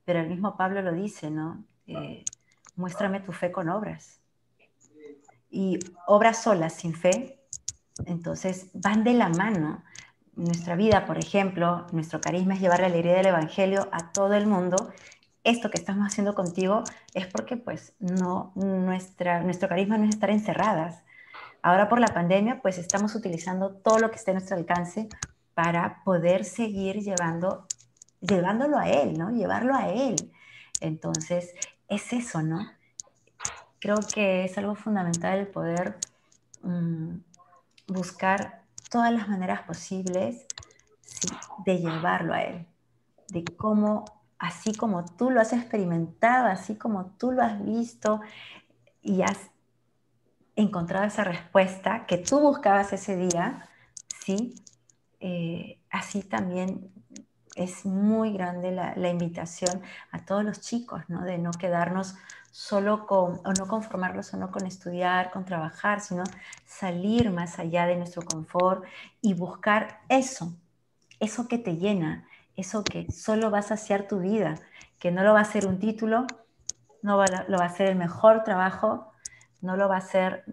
pero 0.05 0.19
el 0.19 0.29
mismo 0.29 0.57
Pablo 0.57 0.83
lo 0.83 0.93
dice, 0.93 1.31
¿no? 1.31 1.65
Eh, 1.87 2.25
muéstrame 2.75 3.21
tu 3.21 3.33
fe 3.33 3.53
con 3.53 3.69
obras. 3.69 4.21
Y 5.49 5.79
obras 6.09 6.43
solas, 6.43 6.75
sin 6.75 6.93
fe, 6.93 7.39
entonces 8.07 8.71
van 8.75 9.05
de 9.05 9.15
la 9.15 9.29
mano. 9.29 9.85
Nuestra 10.35 10.75
vida, 10.75 11.07
por 11.07 11.19
ejemplo, 11.19 11.87
nuestro 11.93 12.21
carisma 12.21 12.55
es 12.55 12.61
llevar 12.61 12.81
la 12.81 12.87
alegría 12.87 13.15
del 13.15 13.27
Evangelio 13.27 13.89
a 13.93 14.11
todo 14.11 14.35
el 14.35 14.47
mundo. 14.49 14.93
Esto 15.49 15.71
que 15.71 15.79
estamos 15.79 16.07
haciendo 16.07 16.35
contigo 16.35 16.85
es 17.15 17.27
porque 17.27 17.57
pues 17.57 17.95
no, 17.99 18.53
nuestra, 18.55 19.43
nuestro 19.43 19.69
carisma 19.69 19.97
no 19.97 20.05
es 20.05 20.11
estar 20.11 20.31
encerradas, 20.31 21.03
Ahora 21.63 21.89
por 21.89 21.99
la 21.99 22.07
pandemia, 22.09 22.63
pues 22.63 22.79
estamos 22.79 23.15
utilizando 23.15 23.73
todo 23.73 23.99
lo 23.99 24.11
que 24.11 24.17
esté 24.17 24.31
a 24.31 24.35
nuestro 24.35 24.57
alcance 24.57 25.09
para 25.55 26.03
poder 26.05 26.45
seguir 26.45 27.01
llevando, 27.01 27.67
llevándolo 28.21 28.79
a 28.79 28.89
Él, 28.89 29.19
¿no? 29.19 29.31
Llevarlo 29.31 29.75
a 29.75 29.89
Él. 29.89 30.15
Entonces, 30.81 31.53
es 31.89 32.13
eso, 32.13 32.43
¿no? 32.43 32.61
Creo 33.81 33.97
que 34.15 34.45
es 34.45 34.57
algo 34.57 34.77
fundamental 34.77 35.39
el 35.39 35.49
poder 35.49 35.99
mm, 36.63 37.17
buscar 37.89 38.63
todas 38.91 39.13
las 39.13 39.29
maneras 39.29 39.63
posibles 39.63 40.47
de 41.65 41.79
llevarlo 41.79 42.35
a 42.35 42.43
Él, 42.43 42.67
de 43.29 43.45
cómo, 43.57 44.05
así 44.39 44.75
como 44.75 45.05
tú 45.05 45.31
lo 45.31 45.41
has 45.41 45.53
experimentado, 45.53 46.47
así 46.47 46.77
como 46.77 47.07
tú 47.19 47.33
lo 47.33 47.43
has 47.43 47.65
visto 47.65 48.21
y 49.03 49.23
has 49.23 49.51
encontrado 50.57 51.07
esa 51.07 51.25
respuesta 51.25 52.07
que 52.07 52.19
tú 52.19 52.41
buscabas 52.41 52.93
ese 52.93 53.17
día, 53.17 53.69
¿sí? 54.21 54.55
Eh, 55.21 55.79
así 55.91 56.23
también 56.23 56.93
es 57.55 57.85
muy 57.85 58.33
grande 58.33 58.71
la, 58.71 59.09
invitación 59.09 59.83
a 60.13 60.25
todos 60.25 60.45
los 60.45 60.61
chicos, 60.61 61.03
¿no? 61.09 61.23
De 61.23 61.39
no 61.39 61.51
quedarnos 61.51 62.15
solo 62.53 63.07
con, 63.07 63.41
o 63.45 63.53
no 63.53 63.67
conformarnos 63.67 64.29
solo 64.29 64.51
con 64.51 64.67
estudiar, 64.67 65.31
con 65.31 65.45
trabajar, 65.45 66.01
sino 66.01 66.23
salir 66.65 67.31
más 67.31 67.59
allá 67.59 67.87
de 67.87 67.97
nuestro 67.97 68.23
confort 68.23 68.85
y 69.21 69.35
buscar 69.35 70.01
eso, 70.09 70.57
eso 71.19 71.49
que 71.49 71.59
te 71.59 71.77
llena, 71.77 72.28
eso 72.59 72.85
que 72.85 73.11
solo 73.11 73.51
va 73.51 73.61
a 73.61 73.63
saciar 73.63 74.09
tu 74.09 74.19
vida, 74.19 74.57
que 74.99 75.11
no 75.11 75.23
lo 75.23 75.33
va 75.33 75.41
a 75.41 75.43
hacer 75.43 75.67
un 75.67 75.79
título, 75.79 76.27
no 77.03 77.25
lo 77.49 77.59
va 77.59 77.65
a 77.65 77.69
hacer 77.69 77.89
el 77.89 77.97
mejor 77.97 78.43
trabajo, 78.43 79.13
no 79.61 79.77
lo 79.77 79.89
va 79.89 79.97
a 79.97 79.99
hacer, 79.99 80.45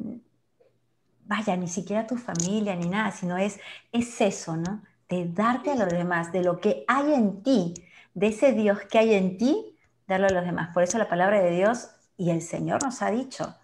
vaya, 1.25 1.57
ni 1.57 1.67
siquiera 1.67 2.07
tu 2.07 2.17
familia 2.17 2.75
ni 2.75 2.87
nada, 2.87 3.11
sino 3.11 3.37
es, 3.37 3.59
es 3.91 4.21
eso, 4.21 4.55
¿no? 4.55 4.83
De 5.09 5.27
darte 5.27 5.71
a 5.71 5.75
los 5.75 5.89
demás, 5.89 6.31
de 6.31 6.43
lo 6.43 6.59
que 6.59 6.85
hay 6.87 7.13
en 7.13 7.41
ti, 7.43 7.73
de 8.13 8.27
ese 8.27 8.53
Dios 8.53 8.79
que 8.89 8.99
hay 8.99 9.13
en 9.13 9.37
ti, 9.37 9.77
darlo 10.07 10.27
a 10.27 10.31
los 10.31 10.45
demás. 10.45 10.69
Por 10.73 10.83
eso 10.83 10.97
la 10.97 11.09
palabra 11.09 11.41
de 11.41 11.51
Dios 11.51 11.89
y 12.17 12.29
el 12.29 12.41
Señor 12.41 12.83
nos 12.83 13.01
ha 13.01 13.11
dicho, 13.11 13.55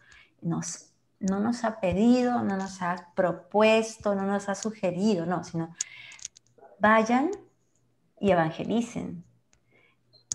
nos 0.42 0.88
no 1.22 1.40
nos 1.40 1.64
ha 1.64 1.80
pedido, 1.80 2.42
no 2.42 2.58
nos 2.58 2.82
ha 2.82 3.12
propuesto, 3.16 4.16
no 4.16 4.24
nos 4.24 4.50
ha 4.50 4.56
sugerido, 4.56 5.28
no, 5.28 5.44
sino 5.44 5.76
vayan 6.80 7.30
y 8.22 8.32
evangelicen. 8.32 9.26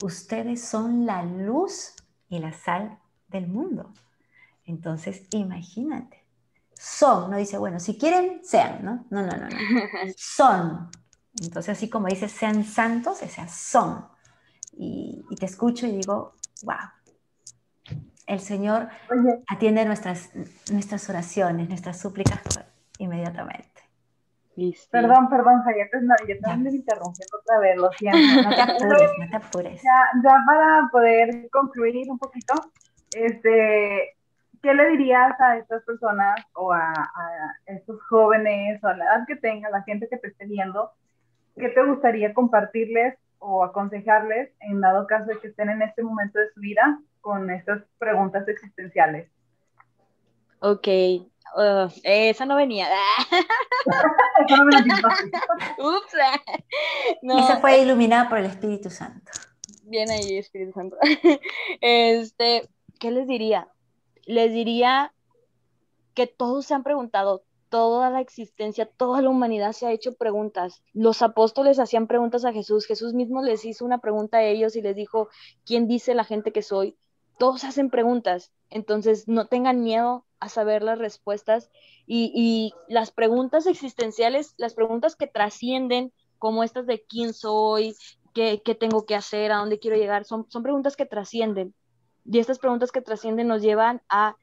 Ustedes 0.03 0.62
son 0.62 1.07
la 1.07 1.22
luz 1.22 1.95
y 2.28 2.41
la 2.41 2.53
sal 2.53 2.99
del 3.28 3.47
mundo. 3.47 3.95
Entonces, 4.64 5.22
imagínate. 5.30 6.26
Son, 6.74 7.30
no 7.30 7.39
dice, 7.39 7.57
bueno, 7.57 7.80
si 7.80 7.97
quieren, 7.97 8.41
sean, 8.45 8.84
¿no? 8.84 9.07
No, 9.09 9.22
no, 9.22 9.37
no, 9.37 9.49
no. 9.49 9.57
Son. 10.16 10.91
Entonces, 11.41 11.76
así 11.76 11.89
como 11.89 12.09
dice, 12.09 12.28
sean 12.28 12.64
santos, 12.64 13.22
o 13.22 13.28
sea, 13.28 13.49
son. 13.49 14.07
Y, 14.72 15.24
te 15.39 15.47
escucho 15.47 15.87
y 15.87 15.93
digo, 15.93 16.34
wow. 16.64 16.76
El 18.26 18.41
Señor 18.41 18.89
atiende 19.47 19.84
nuestras, 19.84 20.30
nuestras 20.70 21.09
oraciones, 21.09 21.68
nuestras 21.68 21.99
súplicas 21.99 22.41
inmediatamente. 22.99 23.76
Perdón, 24.91 25.29
perdón, 25.29 25.63
Javier, 25.63 25.91
no, 26.01 26.15
yo 26.27 26.39
también 26.41 26.63
me 26.63 26.71
interrumpí 26.71 27.21
otra 27.39 27.59
vez, 27.59 27.77
lo 27.77 27.91
siento. 27.93 28.19
No 28.43 28.55
te 28.55 28.61
apures, 28.63 29.11
no 29.19 29.31
te 29.31 29.37
apures. 29.37 29.83
Ya, 29.83 30.09
ya 30.25 30.43
para 30.47 30.89
poder 30.91 31.51
concluir 31.51 32.11
un 32.11 32.19
poquito, 32.19 32.55
este, 33.15 34.17
¿qué 34.63 34.75
le 34.75 34.89
dirías 34.91 35.39
a 35.41 35.59
estas 35.59 35.83
personas 35.85 36.37
o 36.55 36.73
a, 36.73 36.93
estos 37.67 38.01
jóvenes 38.09 38.83
o 38.83 38.87
a 38.87 38.97
la 38.97 39.05
edad 39.05 39.27
que 39.27 39.37
tenga, 39.37 39.69
la 39.69 39.83
gente 39.83 40.09
que 40.09 40.17
te 40.17 40.29
esté 40.29 40.47
viendo, 40.47 40.91
qué 41.57 41.69
te 41.69 41.85
gustaría 41.85 42.33
compartirles 42.33 43.15
o 43.39 43.63
aconsejarles 43.63 44.51
en 44.61 44.81
dado 44.81 45.07
caso 45.07 45.27
de 45.27 45.39
que 45.39 45.49
estén 45.49 45.69
en 45.69 45.83
este 45.83 46.03
momento 46.03 46.39
de 46.39 46.51
su 46.55 46.61
vida 46.61 46.99
con 47.21 47.51
estas 47.51 47.83
preguntas 47.99 48.49
existenciales? 48.49 49.31
Ok, 50.61 50.89
uh, 51.55 51.88
esa 52.03 52.47
no 52.47 52.57
venía. 52.57 52.88
Ups. 55.78 56.12
No. 57.22 57.38
Esa 57.38 57.59
fue 57.59 57.80
iluminada 57.80 58.28
por 58.28 58.38
el 58.38 58.47
Espíritu 58.47 58.90
Santo. 58.90 59.30
Bien 59.84 60.11
ahí, 60.11 60.38
Espíritu 60.38 60.72
Santo. 60.72 60.97
Este, 61.80 62.68
¿qué 62.99 63.11
les 63.11 63.28
diría? 63.28 63.68
Les 64.24 64.53
diría 64.53 65.12
que 66.14 66.26
todos 66.26 66.66
se 66.66 66.74
han 66.74 66.82
preguntado, 66.82 67.44
toda 67.68 68.11
la 68.11 68.20
existencia, 68.20 68.86
toda 68.86 69.22
la 69.22 69.30
humanidad 69.30 69.72
se 69.72 69.86
ha 69.86 69.92
hecho 69.92 70.14
preguntas. 70.14 70.82
Los 70.92 71.22
apóstoles 71.22 71.78
hacían 71.78 72.07
preguntas 72.07 72.44
a 72.44 72.53
Jesús, 72.53 72.86
Jesús 72.86 73.14
mismo 73.14 73.42
les 73.42 73.64
hizo 73.64 73.84
una 73.84 73.99
pregunta 73.99 74.38
a 74.38 74.44
ellos 74.44 74.76
y 74.76 74.82
les 74.82 74.97
dijo, 74.97 75.28
¿quién 75.64 75.86
dice 75.86 76.14
la 76.14 76.24
gente 76.24 76.53
que 76.53 76.62
soy? 76.62 76.97
Todos 77.39 77.64
hacen 77.64 77.91
preguntas, 77.91 78.53
entonces 78.70 79.28
no 79.28 79.47
tengan 79.47 79.82
miedo 79.82 80.24
a 80.41 80.49
saber 80.49 80.82
las 80.82 80.99
respuestas 80.99 81.70
y, 82.07 82.72
las 82.89 83.11
preguntas 83.11 83.66
existenciales, 83.66 84.55
las 84.59 84.74
preguntas 84.74 85.16
que 85.16 85.26
trascienden, 85.26 86.12
como 86.39 86.62
estas 86.62 86.87
de 86.87 87.03
quién 87.03 87.32
soy, 87.32 87.97
qué, 88.34 88.61
tengo 88.78 89.07
que 89.07 89.14
hacer, 89.14 89.51
a 89.51 89.57
dónde 89.57 89.78
quiero 89.78 89.97
llegar, 89.97 90.24
son, 90.24 90.47
preguntas 90.62 90.97
que 90.97 91.07
trascienden. 91.07 91.74
Y 92.24 92.39
estas 92.39 92.59
preguntas 92.59 92.93
que 92.93 93.01
trascienden 93.01 93.49
nos 93.49 93.62
llevan 93.62 94.03
a 94.09 94.37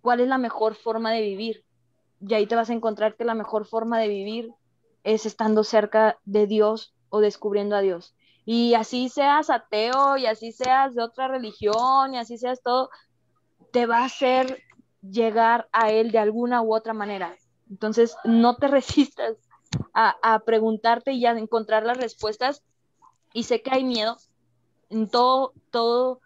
cuál 0.00 0.20
es 0.20 0.28
la 0.28 0.38
mejor 0.38 0.74
forma 0.74 1.12
de 1.12 1.20
vivir. 1.22 1.64
Y 2.20 2.34
ahí 2.34 2.46
te 2.46 2.56
vas 2.56 2.70
a 2.70 2.72
encontrar 2.72 3.16
que 3.16 3.24
la 3.24 3.34
mejor 3.34 3.66
forma 3.66 3.98
de 3.98 4.08
vivir 4.08 4.52
es 5.04 5.26
estando 5.26 5.62
cerca 5.62 6.18
de 6.24 6.46
Dios 6.46 6.94
o 7.08 7.20
descubriendo 7.20 7.76
a 7.76 7.80
Dios. 7.80 8.15
Y 8.46 8.74
así 8.74 9.08
seas 9.08 9.50
ateo 9.50 10.16
y 10.16 10.26
así 10.26 10.52
seas 10.52 10.94
de 10.94 11.02
otra 11.02 11.28
religión 11.28 12.14
y 12.14 12.18
así 12.18 12.38
seas 12.38 12.62
todo, 12.62 12.90
te 13.72 13.86
va 13.86 13.98
a 13.98 14.04
hacer 14.04 14.62
llegar 15.02 15.68
a 15.72 15.90
Él 15.90 16.12
de 16.12 16.18
alguna 16.18 16.62
u 16.62 16.74
otra 16.74 16.94
manera. 16.94 17.36
Entonces, 17.68 18.16
no 18.24 18.56
te 18.56 18.68
resistas 18.68 19.36
a, 19.92 20.14
a 20.22 20.38
preguntarte 20.38 21.12
y 21.12 21.26
a 21.26 21.32
encontrar 21.32 21.84
las 21.84 21.98
respuestas. 21.98 22.62
Y 23.32 23.42
sé 23.42 23.60
que 23.62 23.70
hay 23.74 23.84
miedo 23.84 24.16
en 24.88 25.10
todo, 25.10 25.52
todo 25.70 26.20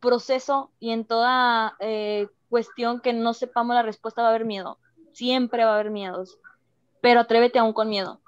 proceso 0.00 0.70
y 0.78 0.90
en 0.90 1.06
toda 1.06 1.76
eh, 1.80 2.28
cuestión 2.50 3.00
que 3.00 3.12
no 3.12 3.32
sepamos 3.32 3.74
la 3.74 3.82
respuesta 3.82 4.20
va 4.20 4.28
a 4.28 4.30
haber 4.30 4.44
miedo. 4.44 4.78
Siempre 5.12 5.64
va 5.64 5.70
a 5.70 5.74
haber 5.74 5.90
miedos. 5.90 6.38
Pero 7.00 7.20
atrévete 7.20 7.58
aún 7.58 7.72
con 7.72 7.88
miedo. 7.88 8.20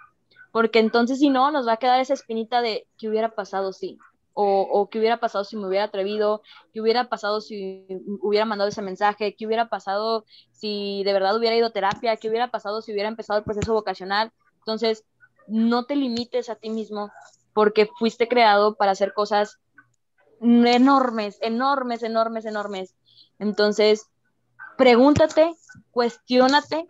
Porque 0.54 0.78
entonces 0.78 1.18
si 1.18 1.30
no, 1.30 1.50
nos 1.50 1.66
va 1.66 1.72
a 1.72 1.76
quedar 1.78 1.98
esa 1.98 2.14
espinita 2.14 2.62
de 2.62 2.86
qué 2.96 3.08
hubiera 3.08 3.34
pasado 3.34 3.72
si. 3.72 3.98
O, 4.34 4.60
o 4.62 4.88
qué 4.88 5.00
hubiera 5.00 5.18
pasado 5.18 5.42
si 5.42 5.56
me 5.56 5.66
hubiera 5.66 5.86
atrevido, 5.86 6.42
qué 6.72 6.80
hubiera 6.80 7.08
pasado 7.08 7.40
si 7.40 7.84
hubiera 8.22 8.44
mandado 8.44 8.68
ese 8.68 8.80
mensaje, 8.80 9.34
qué 9.34 9.46
hubiera 9.48 9.68
pasado 9.68 10.24
si 10.52 11.02
de 11.02 11.12
verdad 11.12 11.36
hubiera 11.36 11.56
ido 11.56 11.66
a 11.66 11.72
terapia, 11.72 12.16
qué 12.18 12.28
hubiera 12.28 12.52
pasado 12.52 12.82
si 12.82 12.92
hubiera 12.92 13.08
empezado 13.08 13.40
el 13.40 13.44
proceso 13.44 13.72
vocacional. 13.72 14.30
Entonces, 14.58 15.04
no 15.48 15.86
te 15.86 15.96
limites 15.96 16.48
a 16.48 16.54
ti 16.54 16.70
mismo 16.70 17.10
porque 17.52 17.90
fuiste 17.98 18.28
creado 18.28 18.76
para 18.76 18.92
hacer 18.92 19.12
cosas 19.12 19.58
enormes, 20.40 21.36
enormes, 21.40 22.04
enormes, 22.04 22.44
enormes. 22.44 22.94
Entonces, 23.40 24.08
pregúntate, 24.78 25.52
cuestionate, 25.90 26.86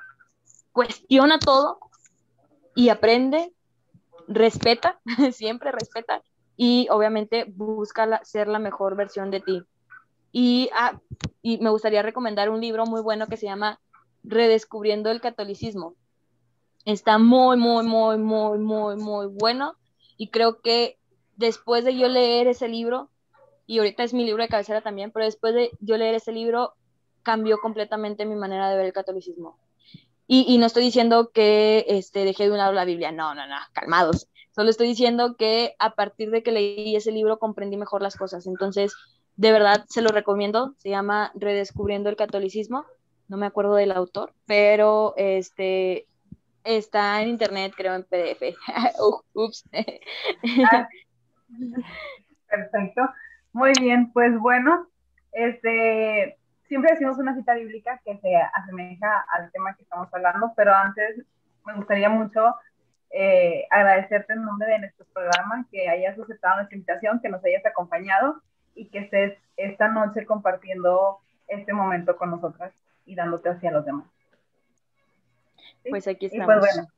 cuestiona 0.71 1.39
todo 1.39 1.79
y 2.75 2.89
aprende, 2.89 3.53
respeta, 4.29 5.01
siempre 5.33 5.73
respeta 5.73 6.23
y 6.57 6.89
obviamente 6.91 7.45
busca 7.49 8.25
ser 8.25 8.49
la 8.49 8.59
mejor 8.59 8.97
versión 8.97 9.31
de 9.31 9.41
ti. 9.41 9.63
Y, 10.33 10.71
ah, 10.75 11.01
y 11.43 11.59
me 11.59 11.71
gustaría 11.71 12.03
recomendar 12.03 12.51
un 12.51 12.61
libro 12.61 12.87
muy 12.87 13.01
bueno 13.01 13.27
que 13.27 13.37
se 13.37 13.47
llama 13.47 13.81
Redescubriendo 14.25 15.11
el 15.11 15.21
Catolicismo. 15.21 15.95
Está 16.85 17.19
muy, 17.19 17.57
muy, 17.57 17.85
muy, 17.85 18.19
muy, 18.19 18.59
muy, 18.59 18.97
muy 18.97 19.27
bueno 19.27 19.77
y 20.17 20.29
creo 20.29 20.61
que 20.61 20.99
después 21.37 21.85
de 21.85 21.97
yo 21.97 22.09
leer 22.09 22.47
ese 22.47 22.69
libro, 22.69 23.11
y 23.67 23.79
ahorita 23.79 24.03
es 24.03 24.13
mi 24.13 24.25
libro 24.25 24.43
de 24.43 24.49
cabecera 24.49 24.83
también, 24.83 25.11
pero 25.11 25.25
después 25.25 25.55
de 25.55 25.71
yo 25.81 25.97
leer 25.97 26.15
ese 26.15 26.33
libro 26.33 26.75
cambió 27.23 27.59
completamente 27.59 28.27
mi 28.27 28.35
manera 28.35 28.69
de 28.69 28.77
ver 28.77 28.87
el 28.87 28.93
catolicismo. 28.93 29.59
Y, 30.27 30.57
no 30.59 30.67
estoy 30.67 30.85
diciendo 30.85 31.31
que 31.33 31.85
este, 31.89 32.25
dejé 32.25 32.45
de 32.45 32.53
un 32.53 32.59
lado 32.59 32.73
la 32.73 32.87
Biblia, 32.87 33.13
no, 33.13 33.35
no, 33.35 33.47
no, 33.47 33.57
calmados. 33.73 34.29
Solo 34.55 34.71
estoy 34.71 34.89
diciendo 34.89 35.37
que 35.37 35.75
a 35.79 35.95
partir 35.95 36.31
de 36.31 36.43
que 36.43 36.53
leí 36.53 36.97
ese 36.97 37.13
libro 37.13 37.39
comprendí 37.39 37.77
mejor 37.77 38.01
las 38.01 38.17
cosas. 38.17 38.47
Entonces, 38.47 38.95
de 39.37 39.53
verdad 39.53 39.85
se 39.89 40.01
lo 40.01 40.11
recomiendo. 40.11 40.75
Se 40.79 40.89
llama 40.89 41.31
Redescubriendo 41.35 42.09
el 42.09 42.17
Catolicismo. 42.17 42.87
No 43.29 43.37
me 43.37 43.47
acuerdo 43.47 43.75
del 43.75 43.93
autor, 43.93 44.33
pero 44.47 45.15
este 45.17 46.07
está 46.63 47.21
en 47.21 47.29
internet, 47.29 47.75
creo, 47.77 47.95
en 47.95 48.05
PDF. 48.05 48.57
Ups. 49.35 49.65
Ah, 50.71 50.89
perfecto. 52.49 53.03
Muy 53.53 53.73
bien, 53.79 54.13
pues 54.13 54.39
bueno, 54.39 54.89
este, 55.33 56.39
siempre 56.67 56.93
decimos 56.93 57.19
una 57.19 57.35
cita 57.35 57.55
bíblica 57.55 58.01
que 58.05 58.17
se 58.19 58.37
asemeja 58.37 59.25
al 59.33 59.51
tema 59.53 59.75
que 59.75 59.83
estamos 59.83 60.13
hablando, 60.13 60.53
pero 60.57 60.75
antes 60.75 61.23
me 61.65 61.75
gustaría 61.75 62.09
mucho 62.09 62.55
eh, 63.11 63.67
agradecerte 63.71 64.33
en 64.33 64.45
nombre 64.45 64.69
de 64.69 64.79
nuestro 64.81 65.07
programa 65.13 65.67
que 65.71 65.89
hayas 65.89 66.19
aceptado 66.19 66.57
nuestra 66.57 66.77
invitación, 66.77 67.21
que 67.21 67.29
nos 67.29 67.45
hayas 67.45 67.65
acompañado 67.65 68.43
y 68.75 68.89
que 68.89 69.01
estés 69.01 69.39
esta 69.57 69.89
noche 69.89 70.27
compartiendo 70.27 71.19
este 71.47 71.73
momento 71.73 72.17
con 72.17 72.31
nosotras 72.31 72.73
y 73.07 73.15
dándote 73.15 73.51
hacia 73.51 73.71
los 73.71 73.85
demás. 73.85 74.07
Pues 75.89 76.09
aquí 76.09 76.29
pues 76.29 76.33
estamos. 76.33 76.61
pues 76.61 76.75
bueno, 76.75 76.89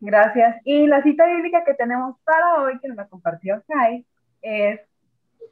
gracias. 0.00 0.60
Y 0.64 0.86
la 0.86 1.02
cita 1.02 1.26
bíblica 1.26 1.64
que 1.64 1.74
tenemos 1.74 2.16
para 2.24 2.62
hoy, 2.62 2.78
que 2.78 2.88
nos 2.88 2.96
la 2.96 3.08
compartió 3.08 3.62
Kai, 3.66 4.04
es 4.42 4.80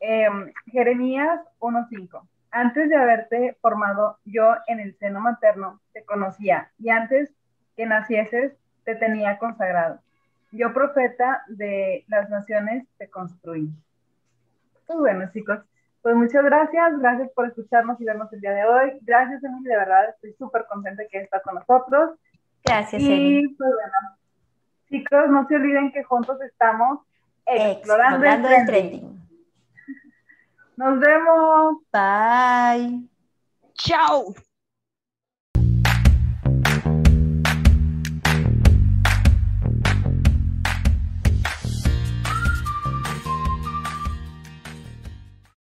Em, 0.01 0.53
Jeremías 0.67 1.41
1.5. 1.59 2.27
Antes 2.57 2.89
de 2.89 2.97
haberte 2.97 3.59
formado 3.61 4.17
yo 4.25 4.55
en 4.67 4.81
el 4.81 4.97
seno 4.97 5.21
materno, 5.21 5.79
te 5.93 6.05
conocía 6.05 6.71
y 6.79 6.89
antes 6.89 7.31
que 7.77 7.85
nacieses, 7.85 8.55
te 8.87 8.95
tenía 8.95 9.39
consagrado. 9.39 10.01
Yo, 10.53 10.73
profeta 10.73 11.43
de 11.49 12.07
las 12.09 12.31
naciones, 12.31 12.87
te 12.97 13.11
construí. 13.11 13.69
Pues 14.87 14.99
bueno, 14.99 15.29
chicos, 15.35 15.59
pues 16.01 16.17
muchas 16.17 16.43
gracias. 16.45 16.99
Gracias 16.99 17.29
por 17.33 17.47
escucharnos 17.47 18.01
y 18.01 18.07
vernos 18.07 18.33
el 18.33 18.41
día 18.41 18.53
de 18.53 18.65
hoy. 18.65 18.99
Gracias, 19.03 19.45
Emily, 19.45 19.69
de 19.69 19.77
verdad, 19.77 20.09
estoy 20.09 20.33
súper 20.39 20.65
contenta 20.65 21.03
que 21.11 21.19
está 21.19 21.41
con 21.41 21.57
nosotros. 21.57 22.19
Gracias, 22.65 23.03
y, 23.03 23.49
pues 23.49 23.71
bueno, 23.71 24.17
chicos, 24.89 25.29
no 25.29 25.47
se 25.47 25.57
olviden 25.57 25.93
que 25.93 26.05
juntos 26.05 26.41
estamos 26.41 27.01
explorando, 27.45 28.25
el 28.49 28.65
trending. 28.65 29.26
Nos 30.77 31.01
vemos. 31.01 31.77
Bye. 31.93 33.09
Chao. 33.75 34.35